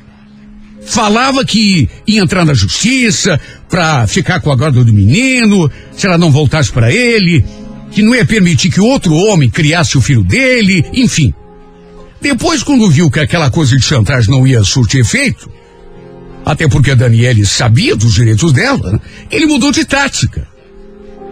Falava 0.84 1.44
que 1.44 1.88
ia 2.06 2.20
entrar 2.20 2.44
na 2.44 2.54
justiça 2.54 3.40
para 3.68 4.06
ficar 4.06 4.40
com 4.40 4.50
a 4.50 4.56
guarda 4.56 4.82
do 4.82 4.92
menino, 4.92 5.70
se 5.92 6.06
ela 6.06 6.18
não 6.18 6.30
voltasse 6.30 6.72
para 6.72 6.92
ele, 6.92 7.44
que 7.90 8.02
não 8.02 8.14
ia 8.14 8.24
permitir 8.24 8.70
que 8.70 8.80
outro 8.80 9.14
homem 9.14 9.50
criasse 9.50 9.98
o 9.98 10.00
filho 10.00 10.24
dele, 10.24 10.84
enfim. 10.92 11.32
Depois, 12.20 12.62
quando 12.62 12.90
viu 12.90 13.10
que 13.10 13.20
aquela 13.20 13.50
coisa 13.50 13.76
de 13.76 13.84
chantagem 13.84 14.30
não 14.30 14.46
ia 14.46 14.62
surtir 14.62 15.00
efeito, 15.00 15.50
até 16.44 16.68
porque 16.68 16.90
a 16.90 16.94
Daniele 16.94 17.46
sabia 17.46 17.94
dos 17.96 18.14
direitos 18.14 18.52
dela, 18.52 18.92
né, 18.92 19.00
ele 19.30 19.46
mudou 19.46 19.70
de 19.70 19.84
tática. 19.84 20.46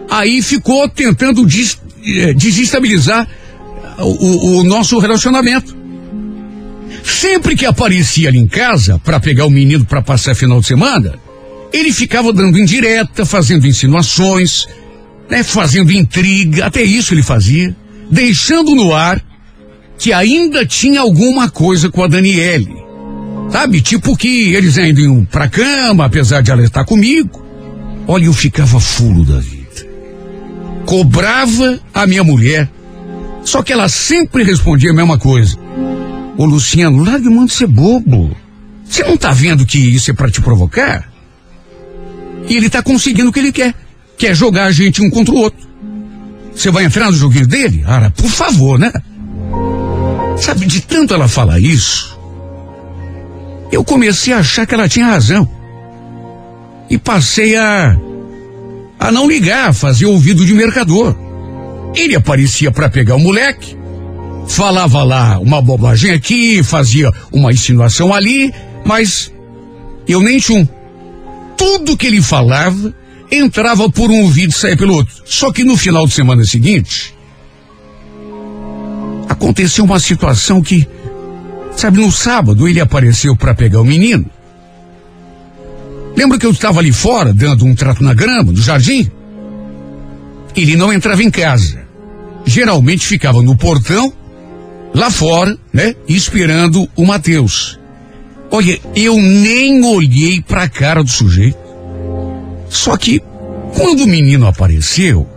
Aí 0.09 0.41
ficou 0.41 0.87
tentando 0.89 1.45
des, 1.45 1.77
eh, 2.03 2.33
desestabilizar 2.33 3.27
o, 3.99 4.59
o 4.59 4.63
nosso 4.63 4.97
relacionamento. 4.99 5.78
Sempre 7.09 7.55
que 7.55 7.65
aparecia 7.65 8.29
ali 8.29 8.37
em 8.37 8.47
casa 8.47 8.99
para 8.99 9.19
pegar 9.19 9.45
o 9.45 9.49
menino 9.49 9.85
para 9.85 10.01
passar 10.01 10.35
final 10.35 10.59
de 10.61 10.67
semana, 10.67 11.15
ele 11.73 11.91
ficava 11.91 12.31
dando 12.31 12.57
indireta, 12.57 13.25
fazendo 13.25 13.67
insinuações, 13.67 14.65
né, 15.29 15.43
fazendo 15.43 15.91
intriga, 15.91 16.65
até 16.65 16.81
isso 16.81 17.13
ele 17.13 17.23
fazia, 17.23 17.75
deixando 18.09 18.73
no 18.75 18.93
ar 18.93 19.21
que 19.97 20.13
ainda 20.13 20.65
tinha 20.65 21.01
alguma 21.01 21.49
coisa 21.49 21.89
com 21.89 22.03
a 22.03 22.07
Daniele. 22.07 22.77
Sabe, 23.51 23.81
tipo 23.81 24.15
que 24.15 24.53
eles 24.53 24.77
ainda 24.77 25.01
iam 25.01 25.25
pra 25.25 25.49
cama, 25.49 26.05
apesar 26.05 26.41
de 26.41 26.51
ela 26.51 26.63
estar 26.63 26.85
comigo. 26.85 27.43
Olha, 28.07 28.25
eu 28.25 28.33
ficava 28.33 28.79
fulo 28.79 29.25
da 29.25 29.39
vida. 29.39 29.59
Cobrava 30.85 31.79
a 31.93 32.07
minha 32.07 32.23
mulher 32.23 32.69
só 33.43 33.63
que 33.63 33.73
ela 33.73 33.89
sempre 33.89 34.43
respondia 34.43 34.91
a 34.91 34.93
mesma 34.93 35.17
coisa. 35.17 35.57
Ô 36.39 36.45
Luciano, 36.45 37.03
larga 37.03 37.29
mão 37.29 37.45
de 37.45 37.51
ser 37.51 37.67
bobo. 37.67 38.33
Você 38.85 39.03
não 39.03 39.17
tá 39.17 39.33
vendo 39.33 39.65
que 39.65 39.77
isso 39.77 40.09
é 40.09 40.13
para 40.13 40.31
te 40.31 40.39
provocar? 40.39 41.11
E 42.47 42.55
ele 42.55 42.69
tá 42.69 42.81
conseguindo 42.81 43.29
o 43.29 43.33
que 43.33 43.39
ele 43.39 43.51
quer. 43.51 43.75
Quer 44.17 44.33
jogar 44.33 44.67
a 44.67 44.71
gente 44.71 45.01
um 45.01 45.09
contra 45.09 45.35
o 45.35 45.37
outro. 45.37 45.67
Você 46.55 46.71
vai 46.71 46.85
entrar 46.85 47.11
no 47.11 47.17
joguinho 47.17 47.45
dele? 47.45 47.83
Ara, 47.85 48.09
por 48.11 48.29
favor, 48.29 48.79
né? 48.79 48.89
Sabe, 50.37 50.65
de 50.65 50.79
tanto 50.79 51.13
ela 51.13 51.27
falar 51.27 51.59
isso, 51.59 52.17
eu 53.69 53.83
comecei 53.83 54.31
a 54.31 54.37
achar 54.37 54.65
que 54.65 54.73
ela 54.73 54.87
tinha 54.87 55.07
razão. 55.07 55.45
E 56.89 56.97
passei 56.97 57.57
a. 57.57 57.99
a 58.97 59.11
não 59.11 59.27
ligar, 59.27 59.73
fazer 59.73 60.05
ouvido 60.05 60.45
de 60.45 60.53
mercador. 60.53 61.17
Ele 61.93 62.15
aparecia 62.15 62.71
para 62.71 62.89
pegar 62.89 63.17
o 63.17 63.19
moleque, 63.19 63.77
falava 64.49 65.03
lá 65.03 65.39
uma 65.39 65.61
bobagem 65.61 66.11
aqui, 66.11 66.61
fazia 66.63 67.09
uma 67.31 67.51
insinuação 67.51 68.13
ali, 68.13 68.53
mas 68.83 69.31
eu 70.07 70.21
nem 70.21 70.39
tinha 70.39 70.59
um. 70.59 70.67
Tudo 71.55 71.95
que 71.95 72.07
ele 72.07 72.21
falava 72.21 72.93
entrava 73.31 73.89
por 73.89 74.09
um 74.09 74.21
ouvido 74.21 74.49
e 74.49 74.55
saía 74.55 74.75
pelo 74.75 74.95
outro. 74.95 75.13
Só 75.25 75.51
que 75.51 75.63
no 75.63 75.77
final 75.77 76.07
de 76.07 76.13
semana 76.13 76.43
seguinte, 76.43 77.13
aconteceu 79.29 79.85
uma 79.85 79.99
situação 79.99 80.61
que, 80.61 80.87
sabe, 81.75 81.99
no 81.99 82.11
sábado 82.11 82.67
ele 82.67 82.79
apareceu 82.79 83.35
para 83.35 83.53
pegar 83.53 83.81
o 83.81 83.85
menino. 83.85 84.25
Lembra 86.17 86.37
que 86.37 86.45
eu 86.45 86.51
estava 86.51 86.79
ali 86.79 86.91
fora, 86.91 87.33
dando 87.33 87.65
um 87.65 87.75
trato 87.75 88.03
na 88.03 88.13
grama, 88.13 88.51
no 88.51 88.61
jardim? 88.61 89.09
Ele 90.55 90.75
não 90.75 90.91
entrava 90.91 91.23
em 91.23 91.29
casa. 91.29 91.87
Geralmente 92.45 93.05
ficava 93.05 93.41
no 93.41 93.55
portão, 93.55 94.11
lá 94.93 95.09
fora, 95.09 95.57
né? 95.73 95.95
Esperando 96.07 96.89
o 96.95 97.05
Mateus. 97.05 97.79
Olha, 98.51 98.79
eu 98.95 99.15
nem 99.17 99.83
olhei 99.85 100.41
para 100.41 100.63
a 100.63 100.69
cara 100.69 101.03
do 101.03 101.09
sujeito. 101.09 101.57
Só 102.69 102.97
que 102.97 103.21
quando 103.75 104.03
o 104.03 104.07
menino 104.07 104.47
apareceu, 104.47 105.27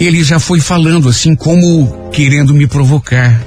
ele 0.00 0.22
já 0.22 0.38
foi 0.38 0.60
falando 0.60 1.08
assim 1.08 1.34
como 1.34 2.10
querendo 2.10 2.54
me 2.54 2.66
provocar. 2.66 3.40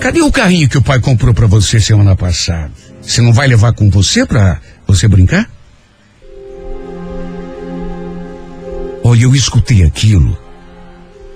Cadê 0.00 0.20
o 0.20 0.30
carrinho 0.30 0.68
que 0.68 0.78
o 0.78 0.82
pai 0.82 1.00
comprou 1.00 1.32
para 1.32 1.46
você 1.46 1.80
semana 1.80 2.14
passada? 2.14 2.72
Você 3.00 3.20
não 3.20 3.32
vai 3.32 3.46
levar 3.46 3.72
com 3.72 3.88
você 3.88 4.26
para 4.26 4.60
você 4.86 5.06
brincar? 5.06 5.48
Olha, 9.02 9.22
eu 9.22 9.34
escutei 9.34 9.84
aquilo 9.84 10.36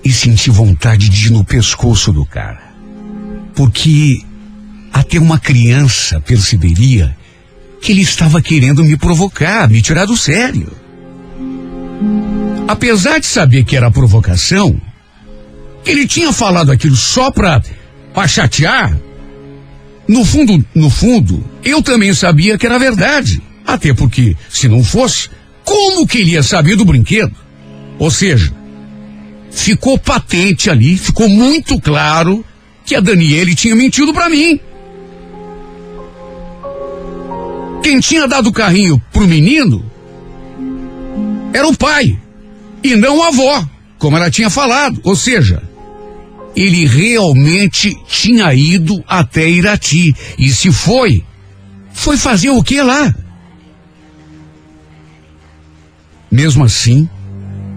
e 0.04 0.12
senti 0.12 0.50
vontade 0.50 1.08
de 1.08 1.26
ir 1.26 1.30
no 1.30 1.44
pescoço 1.44 2.12
do 2.12 2.24
cara. 2.24 2.70
Porque 3.54 4.20
até 4.92 5.18
uma 5.18 5.38
criança 5.38 6.20
perceberia 6.20 7.16
que 7.80 7.92
ele 7.92 8.02
estava 8.02 8.40
querendo 8.42 8.84
me 8.84 8.96
provocar, 8.96 9.68
me 9.68 9.80
tirar 9.80 10.06
do 10.06 10.16
sério. 10.16 10.70
Apesar 12.68 13.18
de 13.18 13.26
saber 13.26 13.64
que 13.64 13.76
era 13.76 13.90
provocação, 13.90 14.80
ele 15.84 16.06
tinha 16.06 16.32
falado 16.32 16.70
aquilo 16.70 16.96
só 16.96 17.30
para 17.30 17.62
chatear. 18.28 18.96
No 20.06 20.24
fundo, 20.24 20.64
no 20.74 20.90
fundo, 20.90 21.44
eu 21.64 21.82
também 21.82 22.12
sabia 22.14 22.58
que 22.58 22.66
era 22.66 22.78
verdade. 22.78 23.42
Até 23.66 23.94
porque, 23.94 24.36
se 24.48 24.68
não 24.68 24.82
fosse, 24.82 25.28
como 25.64 26.06
que 26.06 26.18
ele 26.18 26.32
ia 26.32 26.42
saber 26.42 26.76
do 26.76 26.84
brinquedo? 26.84 27.34
Ou 27.98 28.10
seja, 28.10 28.52
ficou 29.50 29.98
patente 29.98 30.70
ali, 30.70 30.96
ficou 30.96 31.28
muito 31.28 31.80
claro 31.80 32.44
que 32.84 32.94
a 32.94 33.00
Daniele 33.00 33.54
tinha 33.54 33.74
mentido 33.74 34.12
para 34.12 34.28
mim. 34.28 34.58
Quem 37.82 37.98
tinha 38.00 38.26
dado 38.28 38.48
o 38.48 38.52
carrinho 38.52 39.00
pro 39.12 39.26
menino 39.26 39.90
era 41.52 41.66
o 41.66 41.76
pai 41.76 42.18
e 42.82 42.94
não 42.94 43.22
a 43.22 43.28
avó, 43.28 43.68
como 43.98 44.16
ela 44.16 44.30
tinha 44.30 44.50
falado. 44.50 45.00
Ou 45.02 45.16
seja, 45.16 45.62
ele 46.54 46.86
realmente 46.86 47.96
tinha 48.06 48.52
ido 48.54 49.02
até 49.06 49.48
Irati. 49.48 50.14
E 50.38 50.50
se 50.50 50.72
foi, 50.72 51.24
foi 51.92 52.16
fazer 52.16 52.50
o 52.50 52.62
que 52.62 52.82
lá? 52.82 53.14
Mesmo 56.30 56.64
assim, 56.64 57.08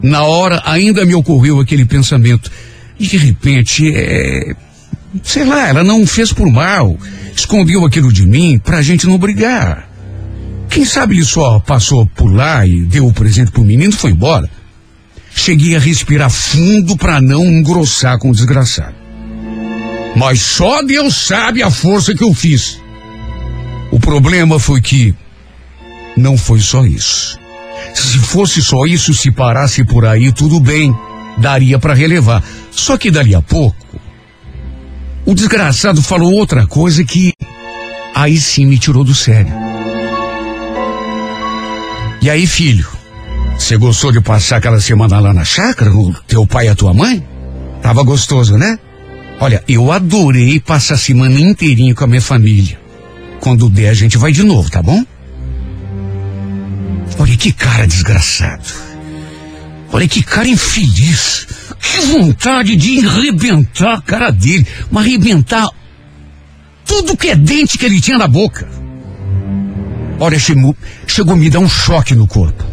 na 0.04 0.24
hora 0.24 0.62
ainda 0.66 1.06
me 1.06 1.16
ocorreu 1.16 1.62
aquele 1.62 1.86
pensamento. 1.86 2.52
E 3.00 3.08
de 3.08 3.18
repente, 3.18 3.90
é, 3.96 4.54
sei 5.24 5.46
lá, 5.46 5.70
ela 5.70 5.84
não 5.84 6.06
fez 6.06 6.34
por 6.34 6.52
mal. 6.52 6.98
Escondeu 7.34 7.86
aquilo 7.86 8.12
de 8.12 8.26
mim 8.26 8.60
pra 8.60 8.82
gente 8.82 9.08
não 9.08 9.18
brigar. 9.18 9.90
Quem 10.70 10.84
sabe 10.84 11.16
ele 11.16 11.26
só 11.26 11.60
passou 11.60 12.06
por 12.06 12.34
lá 12.34 12.68
e 12.68 12.86
deu 12.86 13.08
o 13.08 13.14
presente 13.14 13.52
pro 13.52 13.64
menino 13.64 13.94
e 13.94 13.96
foi 13.96 14.12
embora. 14.12 14.50
Cheguei 15.34 15.76
a 15.76 15.80
respirar 15.80 16.30
fundo 16.30 16.98
para 16.98 17.22
não 17.22 17.46
engrossar 17.46 18.20
com 18.20 18.30
o 18.30 18.36
desgraçado. 18.36 18.96
Mas 20.16 20.42
só 20.42 20.84
Deus 20.84 21.16
sabe 21.16 21.64
a 21.64 21.72
força 21.72 22.14
que 22.14 22.24
eu 22.24 22.34
fiz. 22.34 22.80
O 23.92 24.00
problema 24.00 24.60
foi 24.60 24.82
que 24.82 25.14
não 26.18 26.38
foi 26.38 26.60
só 26.60 26.86
isso. 26.86 27.40
Se 27.94 28.20
fosse 28.20 28.62
só 28.62 28.86
isso, 28.86 29.14
se 29.14 29.32
parasse 29.32 29.84
por 29.84 30.06
aí, 30.06 30.32
tudo 30.32 30.60
bem, 30.60 30.96
daria 31.38 31.80
para 31.80 31.94
relevar. 31.94 32.44
Só 32.72 32.98
que 32.98 33.12
dali 33.12 33.36
a 33.36 33.42
pouco, 33.42 33.76
o 35.26 35.34
desgraçado 35.34 36.02
falou 36.02 36.34
outra 36.34 36.68
coisa 36.68 37.04
que 37.04 37.34
aí 38.14 38.38
sim 38.38 38.66
me 38.66 38.78
tirou 38.78 39.04
do 39.04 39.16
sério. 39.16 39.54
E 42.22 42.30
aí, 42.30 42.48
filho, 42.48 42.88
você 43.58 43.78
gostou 43.78 44.12
de 44.12 44.22
passar 44.22 44.58
aquela 44.58 44.80
semana 44.80 45.20
lá 45.20 45.34
na 45.34 45.44
chácara 45.44 45.92
com 45.92 46.14
teu 46.28 46.48
pai 46.48 46.68
e 46.68 46.70
a 46.70 46.76
tua 46.76 46.94
mãe? 46.94 47.26
Tava 47.82 48.04
gostoso, 48.04 48.58
né? 48.58 48.80
Olha, 49.40 49.64
eu 49.68 49.92
adorei 49.92 50.60
passar 50.60 50.96
a 50.96 50.98
semana 50.98 51.40
inteirinha 51.40 51.94
com 51.94 52.04
a 52.04 52.08
minha 52.08 52.22
família. 52.22 52.80
Quando 53.40 53.70
der, 53.70 53.90
a 53.90 53.94
gente 53.94 54.18
vai 54.18 54.32
de 54.32 54.44
novo, 54.44 54.70
tá 54.70 54.82
bom? 54.82 55.04
Olha 57.20 57.38
que 57.38 57.52
cara 57.52 57.88
desgraçado. 57.88 58.64
Olha 59.92 60.08
que 60.08 60.24
cara 60.24 60.48
infeliz. 60.48 61.48
que 61.80 62.00
vontade 62.08 62.76
de 62.76 63.06
arrebentar 63.06 63.96
a 63.96 64.02
cara 64.02 64.32
dele, 64.32 64.66
mas 64.90 65.06
arrebentar 65.06 65.70
tudo 66.86 67.16
que 67.16 67.30
é 67.30 67.36
dente 67.36 67.78
que 67.78 67.86
ele 67.86 68.02
tinha 68.02 68.18
na 68.18 68.28
boca. 68.28 68.68
Olha, 70.20 70.40
chegou, 70.40 70.76
chegou 71.06 71.34
a 71.34 71.38
me 71.38 71.50
dar 71.50 71.60
um 71.60 71.70
choque 71.70 72.16
no 72.16 72.28
corpo. 72.28 72.64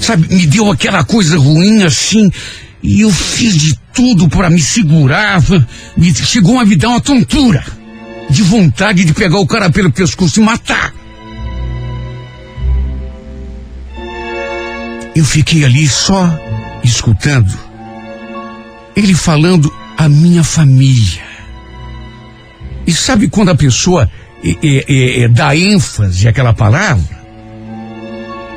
Sabe, 0.00 0.28
me 0.34 0.46
deu 0.46 0.70
aquela 0.70 1.04
coisa 1.04 1.38
ruim 1.38 1.82
assim, 1.82 2.30
e 2.82 3.00
eu 3.00 3.10
fiz 3.10 3.56
de 3.56 3.78
tudo 3.94 4.28
para 4.28 4.50
me 4.50 4.60
segurar. 4.60 5.42
Me, 5.96 6.14
chegou 6.14 6.58
a 6.58 6.64
me 6.64 6.76
dar 6.76 6.90
uma 6.90 7.00
tontura 7.00 7.64
de 8.28 8.42
vontade 8.42 9.04
de 9.04 9.14
pegar 9.14 9.38
o 9.38 9.46
cara 9.46 9.70
pelo 9.70 9.90
pescoço 9.90 10.40
e 10.40 10.42
matar. 10.42 10.92
Eu 15.16 15.24
fiquei 15.24 15.64
ali 15.64 15.88
só 15.88 16.28
escutando 16.84 17.66
ele 18.96 19.14
falando 19.14 19.70
a 19.96 20.08
minha 20.08 20.42
família. 20.42 21.22
E 22.86 22.92
sabe 22.92 23.28
quando 23.28 23.50
a 23.50 23.54
pessoa 23.54 24.10
dá 25.32 25.54
ênfase 25.54 26.26
àquela 26.26 26.54
palavra? 26.54 27.16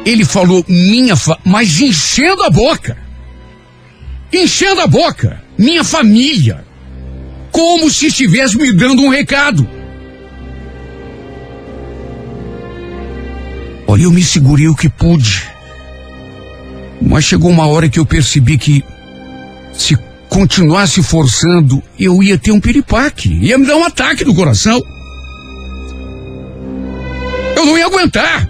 Ele 0.05 0.23
falou 0.23 0.63
minha 0.67 1.17
fa 1.17 1.37
mas 1.43 1.81
enchendo 1.81 2.41
a 2.43 2.49
boca. 2.49 2.97
Enchendo 4.31 4.79
a 4.79 4.87
boca. 4.87 5.41
Minha 5.57 5.83
família. 5.83 6.63
Como 7.51 7.89
se 7.89 8.07
estivesse 8.07 8.55
me 8.55 8.71
dando 8.71 9.01
um 9.01 9.09
recado. 9.09 9.67
Olha, 13.85 14.03
eu 14.03 14.11
me 14.11 14.23
segurei 14.23 14.69
o 14.69 14.75
que 14.75 14.87
pude. 14.87 15.58
Mas 17.01 17.23
chegou 17.23 17.49
uma 17.49 17.67
hora 17.67 17.89
que 17.89 17.99
eu 17.99 18.05
percebi 18.05 18.57
que 18.57 18.83
se 19.73 19.97
continuasse 20.29 21.01
forçando, 21.01 21.81
eu 21.97 22.21
ia 22.21 22.37
ter 22.37 22.51
um 22.51 22.59
piripaque, 22.59 23.29
ia 23.41 23.57
me 23.57 23.65
dar 23.65 23.75
um 23.75 23.83
ataque 23.83 24.23
do 24.23 24.33
coração. 24.33 24.81
Eu 27.55 27.65
não 27.65 27.77
ia 27.77 27.85
aguentar. 27.85 28.47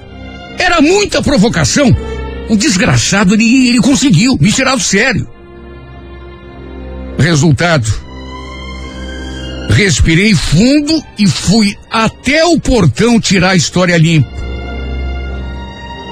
Era 0.58 0.82
muita 0.82 1.22
provocação. 1.22 1.96
Um 2.50 2.56
desgraçado, 2.56 3.34
ele, 3.34 3.70
ele 3.70 3.80
conseguiu 3.80 4.38
me 4.40 4.52
tirar 4.52 4.76
do 4.76 4.82
sério. 4.82 5.28
Resultado. 7.18 7.88
Respirei 9.70 10.34
fundo 10.34 11.02
e 11.18 11.28
fui 11.28 11.78
até 11.90 12.44
o 12.44 12.60
portão 12.60 13.20
tirar 13.20 13.52
a 13.52 13.56
história 13.56 13.96
limpa. 13.98 14.40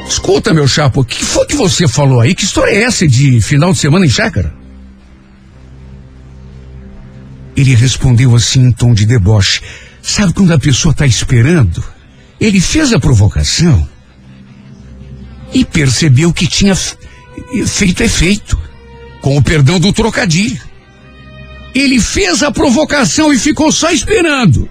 Escuta, 0.07 0.53
meu 0.53 0.67
chapo, 0.67 1.01
o 1.01 1.05
que 1.05 1.23
foi 1.23 1.45
que 1.45 1.55
você 1.55 1.87
falou 1.87 2.21
aí? 2.21 2.33
Que 2.33 2.45
história 2.45 2.71
é 2.71 2.83
essa 2.83 3.07
de 3.07 3.41
final 3.41 3.73
de 3.73 3.79
semana 3.79 4.05
em 4.05 4.09
chácara? 4.09 4.53
Ele 7.55 7.75
respondeu 7.75 8.35
assim 8.35 8.61
em 8.61 8.71
tom 8.71 8.93
de 8.93 9.05
deboche. 9.05 9.61
Sabe 10.01 10.33
quando 10.33 10.53
a 10.53 10.59
pessoa 10.59 10.91
está 10.91 11.05
esperando? 11.05 11.83
Ele 12.39 12.61
fez 12.61 12.93
a 12.93 12.99
provocação 12.99 13.87
e 15.53 15.65
percebeu 15.65 16.31
que 16.31 16.47
tinha 16.47 16.75
feito 17.65 18.03
efeito, 18.03 18.57
com 19.21 19.35
o 19.37 19.43
perdão 19.43 19.79
do 19.79 19.91
trocadilho. 19.91 20.61
Ele 21.73 21.99
fez 21.99 22.43
a 22.43 22.51
provocação 22.51 23.33
e 23.33 23.37
ficou 23.37 23.71
só 23.71 23.91
esperando, 23.91 24.69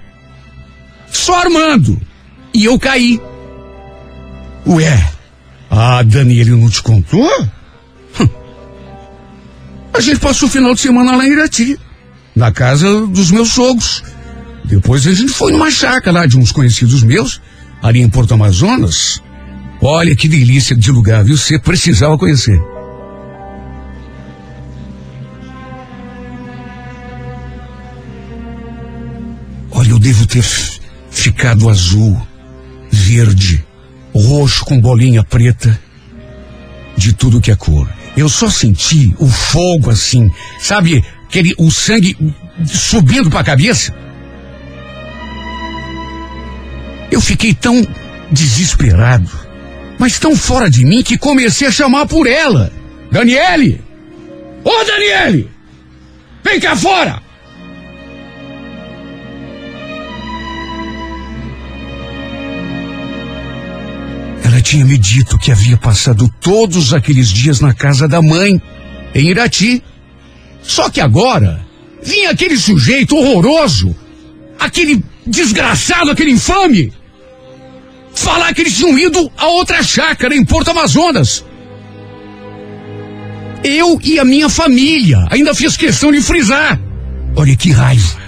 só 1.11 1.41
armando, 1.41 2.01
e 2.55 2.64
eu 2.64 2.78
caí. 2.78 3.20
Ué, 4.66 5.16
a 5.77 6.03
Daniela 6.03 6.57
não 6.57 6.70
te 6.70 6.83
contou? 6.83 7.31
Hum. 8.18 8.29
A 9.93 10.01
gente 10.01 10.18
passou 10.18 10.49
o 10.49 10.51
final 10.51 10.74
de 10.74 10.81
semana 10.81 11.14
lá 11.14 11.27
em 11.27 11.33
Irati, 11.33 11.79
na 12.35 12.51
casa 12.51 13.07
dos 13.07 13.31
meus 13.31 13.51
sogros. 13.51 14.03
Depois 14.64 15.07
a 15.07 15.12
gente 15.12 15.33
foi 15.33 15.53
numa 15.53 15.70
chácara 15.70 16.20
lá 16.20 16.27
de 16.27 16.39
uns 16.39 16.51
conhecidos 16.51 17.03
meus, 17.03 17.43
ali 17.83 18.01
em 18.01 18.09
Porto 18.09 18.33
Amazonas. 18.33 19.22
Olha 19.83 20.16
que 20.16 20.27
delícia 20.27 20.74
de 20.74 20.91
lugar, 20.91 21.22
viu? 21.22 21.37
Você 21.37 21.59
precisava 21.59 22.16
conhecer. 22.16 22.59
Olha, 29.70 29.91
eu 29.91 29.99
devo 29.99 30.27
ter 30.27 30.43
ficado 31.11 31.68
azul, 31.68 32.18
verde, 32.91 33.66
roxo 34.19 34.64
com 34.64 34.81
bolinha 34.81 35.23
preta, 35.23 35.79
de 36.97 37.12
tudo 37.12 37.41
que 37.41 37.51
é 37.51 37.57
cor. 37.57 37.89
Eu 38.17 38.29
só 38.29 38.49
senti 38.49 39.14
o 39.19 39.27
fogo 39.27 39.91
assim, 39.91 40.31
sabe? 40.59 41.05
Aquele, 41.27 41.55
o 41.59 41.71
sangue 41.71 42.17
subindo 42.64 43.29
para 43.29 43.41
a 43.41 43.45
cabeça. 43.45 43.95
Eu 47.11 47.21
fiquei 47.21 47.53
tão 47.53 47.87
desesperado, 48.31 49.31
mas 49.99 50.19
tão 50.19 50.35
fora 50.35 50.71
de 50.71 50.85
mim 50.85 51.03
que 51.03 51.19
comecei 51.19 51.69
a 51.69 51.73
chamar 51.73 52.07
por 52.07 52.27
ela. 52.27 52.73
Daniele! 53.11 53.81
Ô 54.64 54.85
Daniele! 54.85 55.51
Vem 56.43 56.59
cá 56.59 56.75
fora! 56.75 57.26
Tinha 64.67 64.85
me 64.85 64.99
dito 64.99 65.39
que 65.39 65.53
havia 65.53 65.77
passado 65.77 66.29
todos 66.41 66.93
aqueles 66.93 67.29
dias 67.29 67.61
na 67.61 67.73
casa 67.73 68.09
da 68.09 68.21
mãe, 68.21 68.61
em 69.14 69.29
Irati. 69.29 69.81
Só 70.61 70.91
que 70.91 71.01
agora 71.01 71.64
vinha 72.03 72.31
aquele 72.31 72.57
sujeito 72.57 73.17
horroroso, 73.17 73.95
aquele 74.59 75.05
desgraçado, 75.25 76.11
aquele 76.11 76.33
infame, 76.33 76.93
falar 78.12 78.53
que 78.53 78.62
eles 78.62 78.77
tinham 78.77 78.99
ido 78.99 79.31
a 79.37 79.47
outra 79.47 79.85
chácara 79.85 80.35
em 80.35 80.45
Porto 80.45 80.73
Amazonas. 80.73 81.45
Eu 83.62 84.01
e 84.03 84.19
a 84.19 84.25
minha 84.25 84.49
família, 84.49 85.29
ainda 85.31 85.55
fiz 85.55 85.77
questão 85.77 86.11
de 86.11 86.21
frisar. 86.21 86.81
Olha 87.37 87.55
que 87.55 87.71
raiva, 87.71 88.19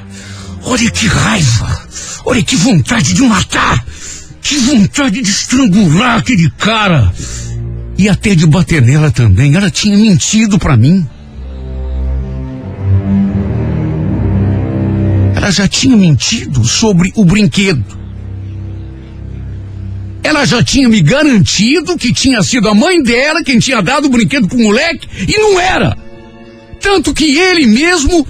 olha 0.62 0.89
que 0.89 1.09
raiva, 1.09 1.89
olha 2.24 2.43
que 2.45 2.55
vontade 2.55 3.12
de 3.12 3.22
matar, 3.22 3.84
que 4.43 4.57
vontade 4.59 5.20
de 5.22 5.30
estrangular 5.30 6.18
aquele 6.18 6.51
cara. 6.51 7.12
E 7.97 8.09
até 8.09 8.34
de 8.34 8.47
bater 8.47 8.80
nela 8.80 9.11
também, 9.11 9.55
ela 9.55 9.70
tinha 9.70 9.97
mentido 9.97 10.59
para 10.59 10.76
mim. 10.76 11.07
Ela 15.34 15.51
já 15.51 15.66
tinha 15.66 15.97
mentido 15.97 16.64
sobre 16.64 17.12
o 17.16 17.24
brinquedo. 17.24 17.99
Ela 20.22 20.45
já 20.45 20.62
tinha 20.62 20.89
me 20.89 21.01
garantido 21.01 21.97
que 21.97 22.12
tinha 22.12 22.43
sido 22.43 22.68
a 22.68 22.74
mãe 22.74 23.03
dela 23.03 23.43
quem 23.43 23.59
tinha 23.59 23.80
dado 23.80 24.07
o 24.07 24.11
brinquedo 24.11 24.47
pro 24.47 24.59
moleque 24.59 25.09
e 25.26 25.39
não 25.39 25.61
era. 25.61 25.97
Tanto 26.80 27.14
que 27.14 27.36
ele 27.36 27.66
mesmo 27.66 28.26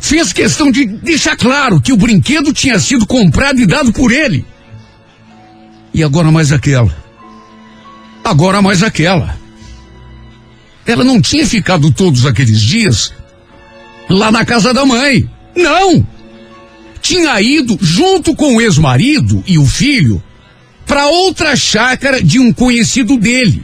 fez 0.00 0.32
questão 0.32 0.70
de 0.70 0.86
deixar 0.86 1.36
claro 1.36 1.80
que 1.80 1.92
o 1.92 1.96
brinquedo 1.96 2.52
tinha 2.52 2.78
sido 2.78 3.06
comprado 3.06 3.60
e 3.60 3.66
dado 3.66 3.92
por 3.92 4.12
ele. 4.12 4.44
E 5.94 6.02
agora 6.02 6.32
mais 6.32 6.50
aquela. 6.50 6.92
Agora 8.24 8.60
mais 8.60 8.82
aquela. 8.82 9.38
Ela 10.84 11.04
não 11.04 11.20
tinha 11.20 11.46
ficado 11.46 11.92
todos 11.92 12.26
aqueles 12.26 12.60
dias 12.60 13.14
lá 14.10 14.32
na 14.32 14.44
casa 14.44 14.74
da 14.74 14.84
mãe. 14.84 15.30
Não! 15.54 16.04
Tinha 17.00 17.40
ido 17.40 17.78
junto 17.80 18.34
com 18.34 18.56
o 18.56 18.60
ex-marido 18.60 19.44
e 19.46 19.56
o 19.56 19.64
filho 19.64 20.20
para 20.84 21.06
outra 21.06 21.54
chácara 21.54 22.20
de 22.20 22.40
um 22.40 22.52
conhecido 22.52 23.16
dele. 23.16 23.62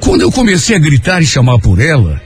Quando 0.00 0.22
eu 0.22 0.32
comecei 0.32 0.74
a 0.74 0.78
gritar 0.78 1.22
e 1.22 1.26
chamar 1.26 1.60
por 1.60 1.78
ela, 1.78 2.20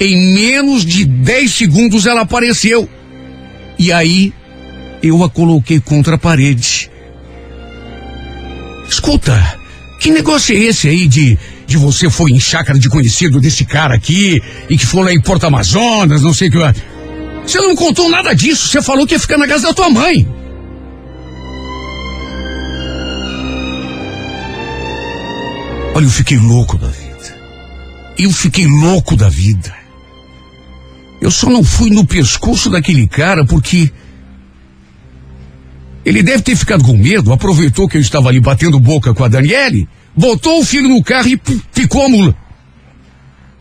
em 0.00 0.34
menos 0.34 0.84
de 0.84 1.04
10 1.04 1.52
segundos 1.52 2.06
ela 2.06 2.22
apareceu. 2.22 2.88
E 3.78 3.92
aí 3.92 4.32
eu 5.02 5.22
a 5.24 5.28
coloquei 5.28 5.80
contra 5.80 6.14
a 6.14 6.18
parede. 6.18 6.90
Escuta, 8.88 9.58
que 9.98 10.10
negócio 10.10 10.54
é 10.54 10.58
esse 10.58 10.88
aí 10.88 11.08
de, 11.08 11.38
de 11.66 11.76
você 11.76 12.08
foi 12.10 12.30
em 12.30 12.40
chácara 12.40 12.78
de 12.78 12.88
conhecido 12.88 13.40
desse 13.40 13.64
cara 13.64 13.94
aqui 13.94 14.40
e 14.68 14.76
que 14.76 14.86
foi 14.86 15.04
lá 15.04 15.12
em 15.12 15.20
Porto 15.20 15.44
Amazonas, 15.44 16.22
não 16.22 16.34
sei 16.34 16.48
o 16.48 16.50
que 16.52 16.58
lá. 16.58 16.74
Você 17.46 17.58
não 17.58 17.74
contou 17.74 18.08
nada 18.08 18.34
disso, 18.34 18.68
você 18.68 18.80
falou 18.80 19.06
que 19.06 19.14
ia 19.14 19.20
ficar 19.20 19.38
na 19.38 19.48
casa 19.48 19.68
da 19.68 19.74
tua 19.74 19.90
mãe. 19.90 20.26
Olha, 25.94 26.04
eu 26.04 26.10
fiquei 26.10 26.38
louco 26.38 26.78
da 26.78 26.88
vida. 26.88 27.12
Eu 28.18 28.30
fiquei 28.30 28.66
louco 28.66 29.16
da 29.16 29.28
vida. 29.28 29.81
Eu 31.22 31.30
só 31.30 31.48
não 31.48 31.62
fui 31.62 31.88
no 31.88 32.04
pescoço 32.04 32.68
daquele 32.68 33.06
cara 33.06 33.46
porque 33.46 33.92
Ele 36.04 36.20
deve 36.20 36.42
ter 36.42 36.56
ficado 36.56 36.82
com 36.82 36.96
medo, 36.96 37.32
aproveitou 37.32 37.88
que 37.88 37.96
eu 37.96 38.00
estava 38.00 38.28
ali 38.28 38.40
batendo 38.40 38.80
boca 38.80 39.14
com 39.14 39.22
a 39.22 39.28
Daniele, 39.28 39.88
botou 40.16 40.60
o 40.60 40.64
filho 40.64 40.88
no 40.88 41.00
carro 41.00 41.28
e 41.28 41.36
picou 41.72 42.06
a 42.06 42.08
mula. 42.08 42.36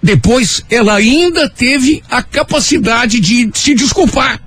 Depois, 0.02 0.66
ela 0.72 0.96
ainda 0.96 1.48
teve 1.48 2.02
a 2.10 2.24
capacidade 2.24 3.20
de 3.20 3.52
se 3.54 3.76
desculpar. 3.76 4.42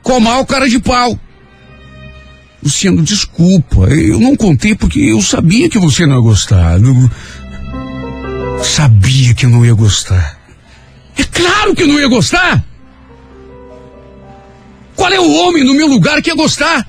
Com 0.00 0.20
mau 0.20 0.46
cara 0.46 0.68
de 0.68 0.78
pau. 0.78 1.18
Luciano, 2.62 3.02
desculpa, 3.02 3.88
eu 3.88 4.20
não 4.20 4.36
contei 4.36 4.76
porque 4.76 5.00
eu 5.00 5.20
sabia 5.20 5.68
que 5.68 5.78
você 5.80 6.06
não 6.06 6.14
ia 6.14 6.22
gostar. 6.22 6.78
Eu 6.80 7.10
sabia 8.62 9.34
que 9.34 9.44
não 9.44 9.66
ia 9.66 9.74
gostar. 9.74 10.37
É 11.18 11.24
claro 11.24 11.74
que 11.74 11.84
não 11.84 11.98
ia 11.98 12.08
gostar! 12.08 12.64
Qual 14.94 15.12
é 15.12 15.20
o 15.20 15.32
homem 15.32 15.64
no 15.64 15.74
meu 15.74 15.86
lugar 15.86 16.22
que 16.22 16.30
ia 16.30 16.34
gostar? 16.34 16.86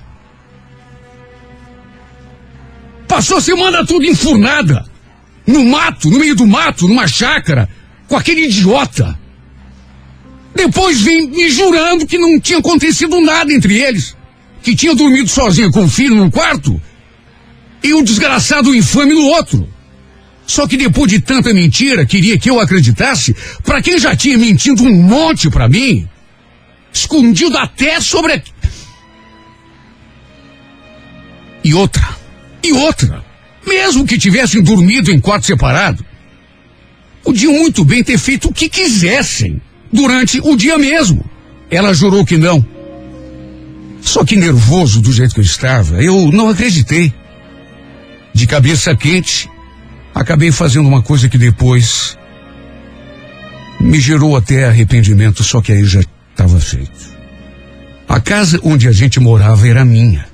Passou 3.07 3.37
a 3.37 3.41
semana 3.41 3.85
toda 3.85 4.05
enfurnada. 4.05 4.85
No 5.45 5.65
mato, 5.65 6.09
no 6.09 6.19
meio 6.19 6.35
do 6.35 6.45
mato, 6.45 6.87
numa 6.87 7.07
chácara, 7.07 7.67
com 8.07 8.15
aquele 8.15 8.45
idiota. 8.45 9.17
Depois 10.55 11.01
vem 11.01 11.29
me 11.29 11.49
jurando 11.49 12.05
que 12.05 12.17
não 12.17 12.39
tinha 12.39 12.59
acontecido 12.59 13.19
nada 13.19 13.51
entre 13.51 13.79
eles. 13.81 14.15
Que 14.61 14.75
tinha 14.75 14.93
dormido 14.95 15.29
sozinha 15.29 15.69
com 15.71 15.85
o 15.85 15.89
filho 15.89 16.15
no 16.15 16.31
quarto 16.31 16.79
e 17.81 17.93
o 17.93 18.03
desgraçado 18.03 18.75
infame 18.75 19.13
no 19.13 19.25
outro. 19.25 19.67
Só 20.49 20.65
que 20.65 20.75
depois 20.75 21.11
de 21.11 21.19
tanta 21.19 21.53
mentira, 21.53 22.07
queria 22.07 22.35
que 22.35 22.49
eu 22.49 22.59
acreditasse, 22.59 23.35
para 23.63 23.83
quem 23.83 23.99
já 23.99 24.15
tinha 24.15 24.35
mentido 24.35 24.81
um 24.81 24.91
monte 24.91 25.47
para 25.47 25.69
mim, 25.69 26.07
escondido 26.91 27.55
até 27.55 28.01
sobre. 28.01 28.41
E 31.63 31.71
outra, 31.71 32.17
e 32.63 32.73
outra, 32.73 33.23
mesmo 33.63 34.07
que 34.07 34.17
tivessem 34.17 34.63
dormido 34.63 35.11
em 35.11 35.19
quarto 35.19 35.45
separado, 35.45 36.03
podiam 37.23 37.53
muito 37.53 37.85
bem 37.85 38.03
ter 38.03 38.17
feito 38.17 38.47
o 38.47 38.53
que 38.53 38.67
quisessem 38.67 39.61
durante 39.93 40.41
o 40.41 40.55
dia 40.55 40.79
mesmo. 40.79 41.23
Ela 41.69 41.93
jurou 41.93 42.25
que 42.25 42.37
não. 42.37 42.65
Só 44.01 44.25
que 44.25 44.35
nervoso 44.35 44.99
do 44.99 45.13
jeito 45.13 45.35
que 45.35 45.41
eu 45.41 45.45
estava, 45.45 46.01
eu 46.01 46.31
não 46.31 46.49
acreditei. 46.49 47.13
De 48.33 48.47
cabeça 48.47 48.95
quente, 48.95 49.47
acabei 50.19 50.51
fazendo 50.51 50.85
uma 50.85 51.01
coisa 51.01 51.29
que 51.29 51.37
depois 51.37 52.17
me 53.79 54.01
gerou 54.01 54.35
até 54.35 54.65
arrependimento, 54.65 55.41
só 55.45 55.61
que 55.61 55.71
aí 55.71 55.85
já 55.85 56.01
estava 56.31 56.59
feito. 56.59 57.17
A 58.05 58.19
casa 58.19 58.59
onde 58.61 58.85
a 58.89 58.91
gente 58.91 59.17
morava 59.17 59.65
era 59.65 59.85
minha. 59.85 60.27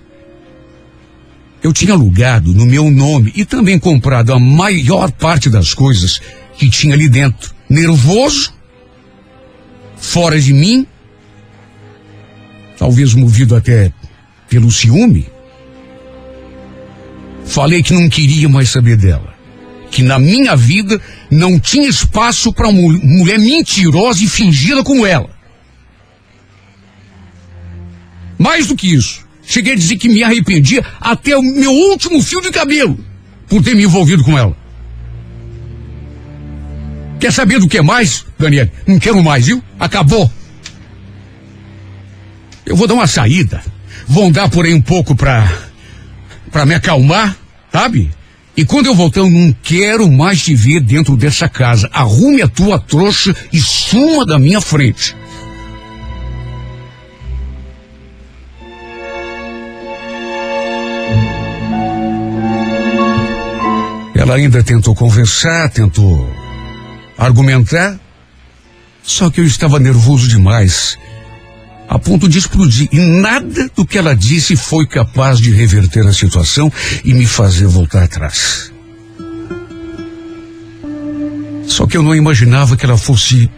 Eu 1.61 1.71
tinha 1.71 1.93
alugado 1.93 2.51
no 2.51 2.65
meu 2.65 2.89
nome 2.89 3.31
e 3.36 3.45
também 3.45 3.77
comprado 3.77 4.33
a 4.33 4.39
maior 4.39 5.11
parte 5.11 5.51
das 5.51 5.73
coisas 5.75 6.19
que 6.57 6.67
tinha 6.67 6.95
ali 6.95 7.07
dentro. 7.07 7.53
Nervoso, 7.69 8.53
fora 9.97 10.39
de 10.39 10.51
mim, 10.51 10.88
talvez 12.75 13.13
movido 13.13 13.55
até 13.55 13.93
pelo 14.49 14.71
ciúme. 14.71 15.27
Falei 17.45 17.83
que 17.83 17.93
não 17.93 18.09
queria 18.09 18.49
mais 18.49 18.71
saber 18.71 18.97
dela. 18.97 19.34
Que 19.95 20.03
na 20.03 20.19
minha 20.19 20.57
vida 20.57 20.99
não 21.31 21.57
tinha 21.57 21.87
espaço 21.87 22.51
para 22.51 22.67
uma 22.67 22.99
mulher 23.01 23.39
mentirosa 23.39 24.21
e 24.21 24.27
fingida 24.27 24.83
como 24.83 25.05
ela. 25.05 25.29
Mais 28.37 28.67
do 28.67 28.75
que 28.75 28.93
isso, 28.93 29.25
cheguei 29.41 29.71
a 29.71 29.77
dizer 29.77 29.95
que 29.95 30.09
me 30.09 30.21
arrependia 30.21 30.85
até 30.99 31.37
o 31.37 31.41
meu 31.41 31.71
último 31.71 32.21
fio 32.21 32.41
de 32.41 32.51
cabelo 32.51 32.99
por 33.47 33.63
ter 33.63 33.73
me 33.73 33.83
envolvido 33.83 34.21
com 34.21 34.37
ela. 34.37 34.57
Quer 37.17 37.31
saber 37.31 37.61
do 37.61 37.69
que 37.69 37.81
mais, 37.81 38.25
Daniel? 38.37 38.69
Não 38.85 38.99
quero 38.99 39.23
mais, 39.23 39.45
viu? 39.45 39.63
Acabou. 39.79 40.29
Eu 42.65 42.75
vou 42.75 42.85
dar 42.85 42.95
uma 42.95 43.07
saída. 43.07 43.63
Vou 44.05 44.27
andar 44.27 44.49
por 44.49 44.65
aí 44.65 44.73
um 44.73 44.81
pouco 44.81 45.15
pra, 45.15 45.49
pra 46.51 46.65
me 46.65 46.75
acalmar, 46.75 47.37
sabe? 47.71 48.11
E 48.58 48.64
quando 48.64 48.86
eu 48.86 48.95
voltar, 48.95 49.20
eu 49.20 49.30
não 49.30 49.53
quero 49.62 50.10
mais 50.10 50.41
te 50.41 50.56
ver 50.56 50.80
dentro 50.80 51.18
dessa 51.18 51.49
casa. 51.49 51.89
Arrume 51.91 52.41
a 52.41 52.47
tua 52.47 52.80
trouxa 52.80 53.36
e 53.51 53.60
suma 53.60 54.26
da 54.26 54.39
minha 54.39 54.62
frente. 54.62 55.16
Ela 64.16 64.36
ainda 64.36 64.64
tentou 64.64 64.95
conversar, 64.95 65.70
tentou 65.70 66.28
argumentar, 67.18 67.99
só 69.03 69.30
que 69.30 69.39
eu 69.39 69.45
estava 69.45 69.78
nervoso 69.80 70.28
demais, 70.28 70.97
a 71.88 71.99
ponto 71.99 72.27
de 72.27 72.39
explodir. 72.39 72.88
E 72.91 72.99
nada 72.99 73.69
do 73.75 73.86
que 73.86 73.97
ela 73.97 74.15
disse 74.15 74.55
foi 74.55 74.86
capaz 74.86 75.39
de 75.39 75.51
reverter 75.51 76.05
a 76.05 76.13
situação 76.13 76.71
e 77.03 77.13
me 77.13 77.25
fazer 77.25 77.67
voltar 77.67 78.03
atrás. 78.03 78.71
Só 81.67 81.86
que 81.86 81.97
eu 81.97 82.03
não 82.03 82.15
imaginava 82.15 82.77
que 82.77 82.86
ela 82.86 82.97
fosse 82.97 83.49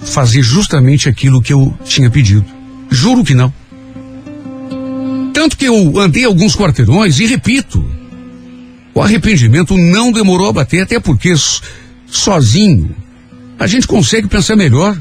fazer 0.00 0.42
justamente 0.42 1.08
aquilo 1.08 1.42
que 1.42 1.52
eu 1.52 1.76
tinha 1.84 2.10
pedido. 2.10 2.44
Juro 2.90 3.24
que 3.24 3.34
não. 3.34 3.52
Tanto 5.32 5.56
que 5.56 5.66
eu 5.66 5.98
andei 5.98 6.24
alguns 6.24 6.54
quarteirões 6.56 7.18
e 7.18 7.26
repito, 7.26 7.84
o 8.94 9.02
arrependimento 9.02 9.76
não 9.76 10.10
demorou 10.10 10.48
a 10.48 10.52
bater, 10.52 10.82
até 10.82 10.98
porque 10.98 11.34
sozinho 12.06 12.94
a 13.58 13.66
gente 13.66 13.86
consegue 13.86 14.28
pensar 14.28 14.56
melhor. 14.56 14.96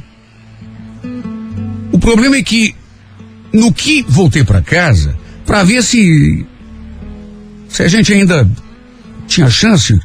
O 2.05 2.07
problema 2.07 2.35
é 2.35 2.43
que 2.43 2.75
no 3.51 3.73
que 3.73 4.05
voltei 4.07 4.43
para 4.43 4.61
casa 4.61 5.17
para 5.43 5.63
ver 5.63 5.81
se 5.81 6.45
se 7.67 7.81
a 7.81 7.87
gente 7.87 8.13
ainda 8.13 8.47
tinha 9.27 9.49
chance 9.49 9.99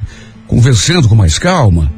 conversando 0.46 1.10
com 1.10 1.14
mais 1.14 1.38
calma, 1.38 1.92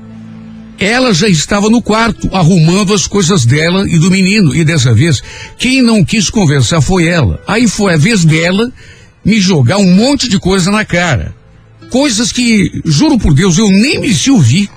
ela 0.76 1.14
já 1.14 1.28
estava 1.28 1.70
no 1.70 1.80
quarto 1.80 2.28
arrumando 2.34 2.92
as 2.92 3.06
coisas 3.06 3.46
dela 3.46 3.88
e 3.88 3.96
do 3.96 4.10
menino 4.10 4.52
e 4.52 4.64
dessa 4.64 4.92
vez 4.92 5.22
quem 5.56 5.80
não 5.80 6.04
quis 6.04 6.28
conversar 6.28 6.80
foi 6.80 7.06
ela. 7.06 7.40
Aí 7.46 7.68
foi 7.68 7.94
a 7.94 7.96
vez 7.96 8.24
dela 8.24 8.72
me 9.24 9.40
jogar 9.40 9.76
um 9.76 9.94
monte 9.94 10.28
de 10.28 10.40
coisa 10.40 10.68
na 10.72 10.84
cara. 10.84 11.32
Coisas 11.90 12.32
que, 12.32 12.82
juro 12.84 13.16
por 13.18 13.32
Deus, 13.32 13.56
eu 13.56 13.70
nem 13.70 14.00
me 14.00 14.12
se 14.12 14.32
ouvi. 14.32 14.68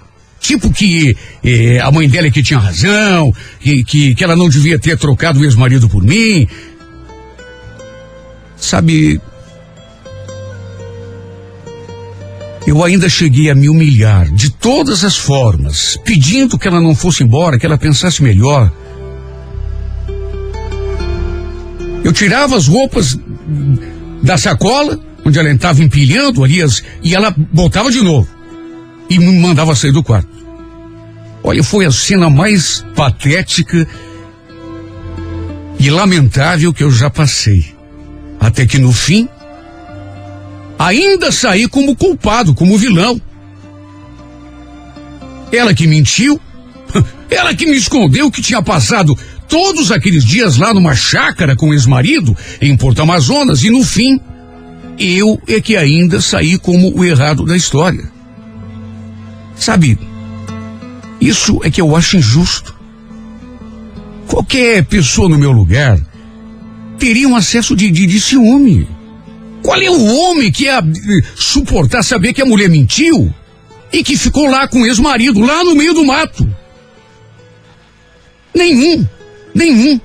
Tipo 0.45 0.71
que 0.71 1.17
eh, 1.43 1.79
a 1.81 1.91
mãe 1.91 2.07
dela 2.07 2.27
é 2.27 2.29
que 2.29 2.43
tinha 2.43 2.59
razão, 2.59 3.33
que, 3.59 3.83
que, 3.83 4.13
que 4.13 4.23
ela 4.23 4.35
não 4.35 4.47
devia 4.47 4.77
ter 4.77 4.95
trocado 4.95 5.39
o 5.39 5.43
ex-marido 5.43 5.89
por 5.89 6.03
mim. 6.03 6.47
Sabe, 8.55 9.19
eu 12.67 12.83
ainda 12.83 13.09
cheguei 13.09 13.49
a 13.49 13.55
me 13.55 13.67
humilhar 13.67 14.31
de 14.31 14.51
todas 14.51 15.03
as 15.03 15.17
formas, 15.17 15.97
pedindo 16.05 16.59
que 16.59 16.67
ela 16.67 16.79
não 16.79 16.93
fosse 16.93 17.23
embora, 17.23 17.57
que 17.57 17.65
ela 17.65 17.79
pensasse 17.79 18.21
melhor. 18.21 18.71
Eu 22.03 22.13
tirava 22.13 22.55
as 22.55 22.67
roupas 22.67 23.17
da 24.21 24.37
sacola, 24.37 24.99
onde 25.25 25.39
ela 25.39 25.49
estava 25.49 25.81
empilhando 25.81 26.43
ali, 26.43 26.61
as, 26.61 26.83
e 27.01 27.15
ela 27.15 27.33
botava 27.35 27.89
de 27.89 28.03
novo. 28.03 28.29
E 29.09 29.17
me 29.17 29.39
mandava 29.39 29.73
sair 29.73 29.91
do 29.91 30.03
quarto. 30.03 30.34
Olha, 31.47 31.63
foi 31.63 31.85
a 31.85 31.91
cena 31.91 32.27
mais 32.27 32.83
patética 32.95 33.87
e 35.79 35.91
lamentável 35.91 36.73
que 36.73 36.83
eu 36.83 36.89
já 36.89 37.07
passei. 37.07 37.63
Até 38.39 38.65
que 38.65 38.79
no 38.79 38.91
fim, 38.91 39.29
ainda 40.79 41.31
saí 41.31 41.67
como 41.67 41.95
culpado, 41.95 42.55
como 42.55 42.79
vilão. 42.79 43.21
Ela 45.51 45.75
que 45.75 45.85
mentiu, 45.85 46.41
ela 47.29 47.53
que 47.53 47.67
me 47.67 47.77
escondeu 47.77 48.31
que 48.31 48.41
tinha 48.41 48.63
passado 48.63 49.15
todos 49.47 49.91
aqueles 49.91 50.25
dias 50.25 50.57
lá 50.57 50.73
numa 50.73 50.95
chácara 50.95 51.55
com 51.55 51.71
ex-marido 51.71 52.35
em 52.59 52.75
Porto 52.75 53.03
Amazonas 53.03 53.63
e 53.63 53.69
no 53.69 53.83
fim, 53.83 54.19
eu 54.97 55.39
é 55.47 55.61
que 55.61 55.77
ainda 55.77 56.19
saí 56.19 56.57
como 56.57 56.91
o 56.97 57.05
errado 57.05 57.45
da 57.45 57.55
história. 57.55 58.11
Sabe, 59.55 59.95
isso 61.19 61.59
é 61.63 61.71
que 61.71 61.81
eu 61.81 61.95
acho 61.95 62.17
injusto. 62.17 62.75
Qualquer 64.27 64.85
pessoa 64.85 65.29
no 65.29 65.37
meu 65.37 65.51
lugar 65.51 65.99
teria 66.97 67.27
um 67.27 67.35
acesso 67.35 67.75
de, 67.75 67.89
de, 67.91 68.05
de 68.05 68.19
ciúme. 68.19 68.87
Qual 69.61 69.81
é 69.81 69.89
o 69.89 70.15
homem 70.15 70.51
que 70.51 70.65
ia 70.65 70.79
eh, 70.79 71.21
suportar 71.35 72.03
saber 72.03 72.33
que 72.33 72.41
a 72.41 72.45
mulher 72.45 72.69
mentiu 72.69 73.33
e 73.91 74.03
que 74.03 74.17
ficou 74.17 74.47
lá 74.47 74.67
com 74.67 74.81
o 74.81 74.85
ex-marido, 74.85 75.39
lá 75.39 75.63
no 75.63 75.75
meio 75.75 75.93
do 75.93 76.05
mato? 76.05 76.47
Nenhum. 78.53 79.07
Nenhum. 79.53 79.99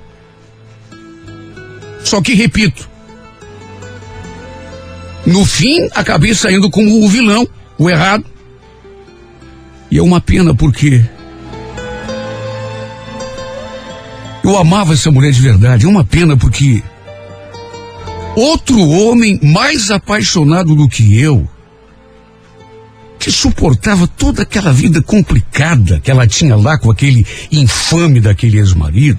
Só 2.02 2.20
que, 2.20 2.34
repito, 2.34 2.90
No 5.26 5.44
fim, 5.44 5.88
acabei 5.94 6.34
saindo 6.34 6.70
como 6.70 7.04
o 7.04 7.08
vilão, 7.08 7.46
o 7.78 7.88
errado. 7.88 8.24
E 9.90 9.98
é 9.98 10.02
uma 10.02 10.20
pena 10.20 10.54
porque 10.54 11.04
eu 14.44 14.56
amava 14.56 14.94
essa 14.94 15.10
mulher 15.10 15.32
de 15.32 15.40
verdade. 15.40 15.84
É 15.84 15.88
uma 15.88 16.04
pena 16.04 16.36
porque 16.36 16.82
outro 18.36 18.78
homem 18.78 19.38
mais 19.42 19.90
apaixonado 19.90 20.74
do 20.74 20.88
que 20.88 21.20
eu, 21.20 21.48
que 23.18 23.30
suportava 23.30 24.06
toda 24.06 24.42
aquela 24.42 24.72
vida 24.72 25.02
complicada 25.02 26.00
que 26.00 26.10
ela 26.10 26.26
tinha 26.26 26.56
lá 26.56 26.78
com 26.78 26.90
aquele 26.90 27.26
infame 27.50 28.20
daquele 28.20 28.58
ex-marido, 28.58 29.18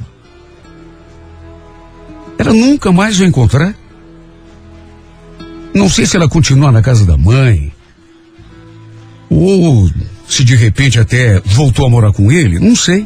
ela 2.38 2.54
nunca 2.54 2.92
mais 2.92 3.18
vai 3.18 3.28
encontrar. 3.28 3.76
Não 5.74 5.88
sei 5.88 6.06
se 6.06 6.18
ela 6.18 6.28
continua 6.28 6.72
na 6.72 6.82
casa 6.82 7.06
da 7.06 7.16
mãe, 7.16 7.72
ou 9.30 9.90
se 10.32 10.46
de 10.46 10.56
repente 10.56 10.98
até 10.98 11.42
voltou 11.42 11.86
a 11.86 11.90
morar 11.90 12.14
com 12.14 12.32
ele, 12.32 12.58
não 12.58 12.74
sei. 12.74 13.06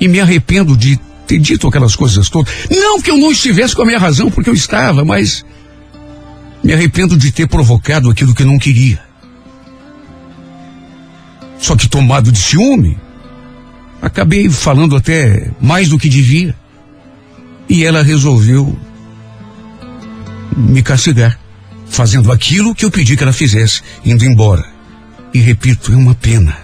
E 0.00 0.08
me 0.08 0.18
arrependo 0.18 0.76
de 0.76 0.98
ter 1.24 1.38
dito 1.38 1.68
aquelas 1.68 1.94
coisas 1.94 2.28
todas. 2.28 2.52
Não 2.68 3.00
que 3.00 3.12
eu 3.12 3.16
não 3.16 3.30
estivesse 3.30 3.76
com 3.76 3.82
a 3.82 3.86
minha 3.86 3.98
razão, 3.98 4.28
porque 4.28 4.50
eu 4.50 4.54
estava, 4.54 5.04
mas 5.04 5.44
me 6.64 6.72
arrependo 6.72 7.16
de 7.16 7.30
ter 7.30 7.46
provocado 7.46 8.10
aquilo 8.10 8.34
que 8.34 8.42
não 8.42 8.58
queria. 8.58 9.00
Só 11.60 11.76
que 11.76 11.88
tomado 11.88 12.32
de 12.32 12.38
ciúme, 12.40 12.98
acabei 14.02 14.50
falando 14.50 14.96
até 14.96 15.48
mais 15.60 15.88
do 15.88 15.96
que 15.96 16.08
devia. 16.08 16.56
E 17.68 17.84
ela 17.84 18.02
resolveu 18.02 18.76
me 20.56 20.82
castigar, 20.82 21.38
fazendo 21.86 22.32
aquilo 22.32 22.74
que 22.74 22.84
eu 22.84 22.90
pedi 22.90 23.16
que 23.16 23.22
ela 23.22 23.32
fizesse, 23.32 23.80
indo 24.04 24.24
embora. 24.24 24.73
E 25.34 25.40
repito, 25.40 25.92
é 25.92 25.96
uma 25.96 26.14
pena. 26.14 26.56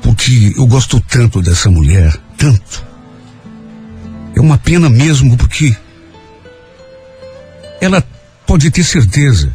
Porque 0.00 0.54
eu 0.56 0.66
gosto 0.66 1.00
tanto 1.00 1.42
dessa 1.42 1.68
mulher, 1.68 2.16
tanto. 2.36 2.86
É 4.36 4.40
uma 4.40 4.56
pena 4.56 4.88
mesmo 4.88 5.36
porque 5.36 5.76
ela 7.80 8.00
pode 8.46 8.70
ter 8.70 8.84
certeza, 8.84 9.54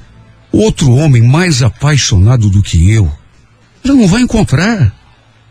outro 0.52 0.92
homem 0.92 1.22
mais 1.22 1.64
apaixonado 1.64 2.50
do 2.50 2.62
que 2.62 2.92
eu, 2.92 3.12
ela 3.84 3.94
não 3.94 4.08
vai 4.08 4.22
encontrar. 4.22 4.94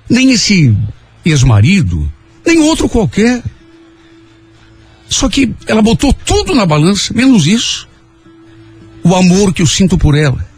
Nem 0.09 0.32
esse 0.32 0.76
ex-marido, 1.24 2.12
nem 2.45 2.61
outro 2.61 2.88
qualquer. 2.88 3.42
Só 5.09 5.28
que 5.30 5.55
ela 5.66 5.80
botou 5.80 6.12
tudo 6.12 6.55
na 6.55 6.66
balança, 6.66 7.14
menos 7.14 7.47
isso. 7.47 7.88
O 9.03 9.14
amor 9.14 9.55
que 9.55 9.62
eu 9.62 9.66
sinto 9.66 9.97
por 9.97 10.14
ela. 10.14 10.53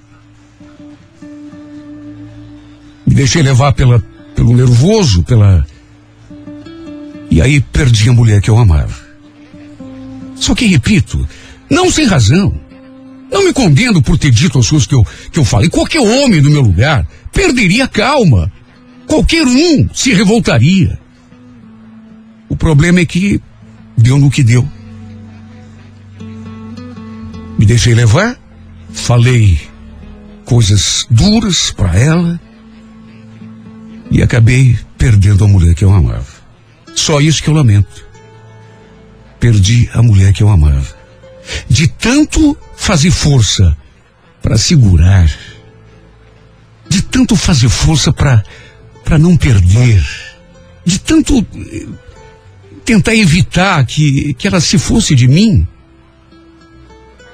Me 3.06 3.14
deixei 3.14 3.42
levar 3.42 3.72
pela, 3.72 4.02
pelo 4.34 4.54
nervoso, 4.54 5.22
pela. 5.22 5.64
E 7.30 7.40
aí 7.40 7.60
perdi 7.60 8.08
a 8.08 8.12
mulher 8.12 8.40
que 8.40 8.50
eu 8.50 8.58
amava. 8.58 9.06
Só 10.34 10.54
que, 10.54 10.66
repito, 10.66 11.26
não 11.70 11.90
sem 11.90 12.06
razão. 12.06 12.60
Não 13.30 13.44
me 13.44 13.52
condeno 13.52 14.02
por 14.02 14.18
ter 14.18 14.30
dito 14.30 14.58
as 14.58 14.68
coisas 14.68 14.86
que 14.86 14.94
eu, 14.94 15.04
que 15.32 15.38
eu 15.38 15.44
falei. 15.44 15.68
Qualquer 15.68 16.00
homem 16.00 16.40
no 16.40 16.50
meu 16.50 16.62
lugar 16.62 17.06
perderia 17.32 17.84
a 17.84 17.88
calma. 17.88 18.52
Qualquer 19.06 19.46
um 19.46 19.88
se 19.92 20.12
revoltaria. 20.12 20.98
O 22.48 22.56
problema 22.56 23.00
é 23.00 23.06
que 23.06 23.40
deu 23.96 24.18
no 24.18 24.30
que 24.30 24.42
deu. 24.42 24.66
Me 27.58 27.64
deixei 27.64 27.94
levar, 27.94 28.38
falei 28.92 29.58
coisas 30.44 31.06
duras 31.10 31.72
para 31.72 31.98
ela 31.98 32.40
e 34.10 34.22
acabei 34.22 34.78
perdendo 34.96 35.44
a 35.44 35.48
mulher 35.48 35.74
que 35.74 35.84
eu 35.84 35.92
amava. 35.92 36.26
Só 36.94 37.20
isso 37.20 37.42
que 37.42 37.48
eu 37.48 37.54
lamento. 37.54 38.06
Perdi 39.38 39.88
a 39.92 40.02
mulher 40.02 40.32
que 40.32 40.42
eu 40.42 40.48
amava. 40.48 40.96
De 41.68 41.88
tanto 41.88 42.56
fazer 42.76 43.10
força 43.10 43.76
para 44.42 44.56
segurar, 44.56 45.30
de 46.88 47.02
tanto 47.02 47.36
fazer 47.36 47.68
força 47.68 48.12
para 48.12 48.42
para 49.04 49.18
não 49.18 49.36
perder, 49.36 50.04
de 50.84 50.98
tanto 50.98 51.38
eh, 51.38 51.86
tentar 52.84 53.14
evitar 53.14 53.86
que, 53.86 54.34
que 54.34 54.48
ela 54.48 54.60
se 54.60 54.78
fosse 54.78 55.14
de 55.14 55.28
mim. 55.28 55.66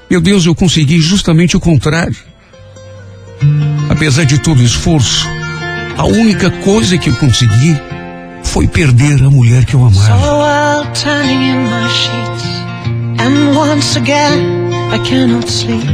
Meu 0.07 0.21
Deus, 0.21 0.45
eu 0.45 0.53
consegui 0.53 0.99
justamente 0.99 1.57
o 1.57 1.59
contrário. 1.59 2.15
Apesar 3.89 4.23
de 4.23 4.37
todo 4.37 4.59
o 4.59 4.63
esforço, 4.63 5.27
a 5.97 6.05
única 6.05 6.49
coisa 6.63 6.97
que 6.97 7.09
eu 7.09 7.15
consegui 7.15 7.75
foi 8.43 8.67
perder 8.67 9.23
a 9.23 9.29
mulher 9.29 9.65
que 9.65 9.73
eu 9.73 9.79
So 9.79 9.85
amava. 9.85 10.13
I'll 10.13 10.93
turning 10.93 11.43
in 11.49 11.63
my 11.63 11.87
sheets, 11.89 12.45
and 13.19 13.55
once 13.55 13.97
again 13.97 14.71
I 14.91 14.99
cannot 15.07 15.49
sleep. 15.49 15.85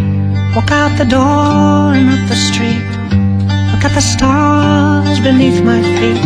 Walk 0.55 0.71
out 0.71 0.97
the 0.97 1.05
door 1.05 1.93
and 1.93 2.09
up 2.09 2.27
the 2.27 2.35
street. 2.35 2.83
Look 3.71 3.85
at 3.85 3.93
the 3.93 4.01
stars 4.01 5.19
beneath 5.19 5.61
my 5.63 5.81
feet. 5.81 6.25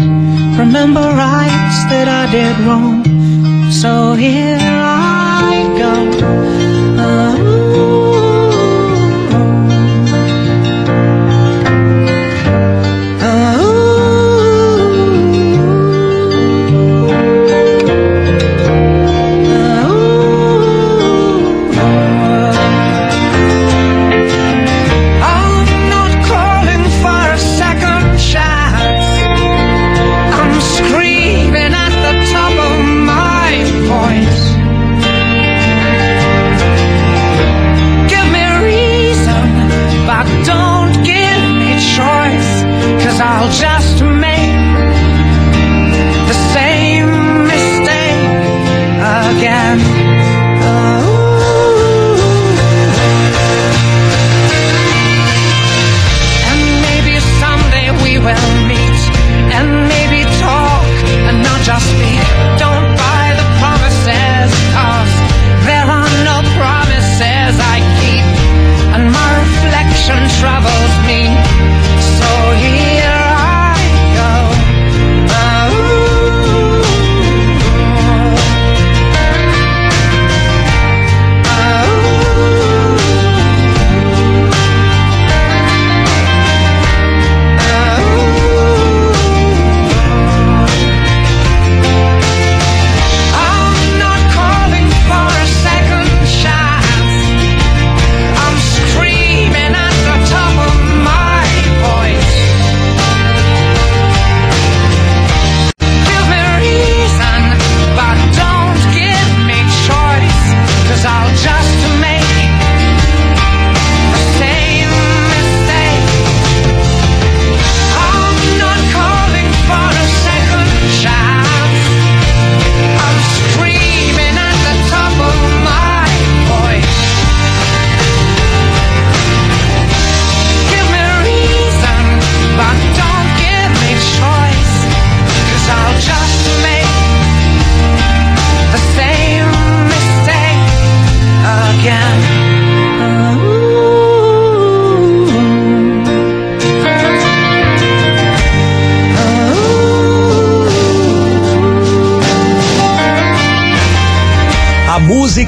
Remember 0.57 1.01
rights 1.01 1.83
that 1.89 2.07
I 2.07 2.31
did 2.31 2.57
wrong. 2.65 3.03
So 3.71 4.13
here 4.13 4.57
I 4.59 5.75
go. 5.77 6.32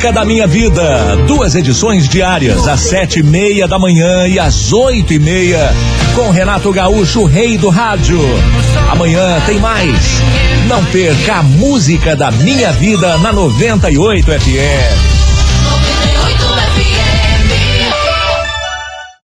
Música 0.05 0.21
da 0.21 0.25
Minha 0.25 0.45
Vida. 0.45 1.15
Duas 1.25 1.55
edições 1.55 2.07
diárias, 2.07 2.67
às 2.67 2.81
sete 2.81 3.21
e 3.21 3.23
meia 3.23 3.67
da 3.67 3.79
manhã 3.79 4.27
e 4.27 4.37
às 4.37 4.71
oito 4.71 5.11
e 5.11 5.17
meia, 5.17 5.73
com 6.13 6.29
Renato 6.29 6.71
Gaúcho, 6.71 7.23
rei 7.23 7.57
do 7.57 7.69
rádio. 7.69 8.19
Amanhã 8.91 9.41
tem 9.47 9.59
mais. 9.59 10.21
Não 10.67 10.85
perca 10.85 11.37
a 11.37 11.43
música 11.43 12.15
da 12.15 12.29
minha 12.29 12.71
vida 12.73 13.17
na 13.17 13.33
98 13.33 14.31
FM. 14.31 15.04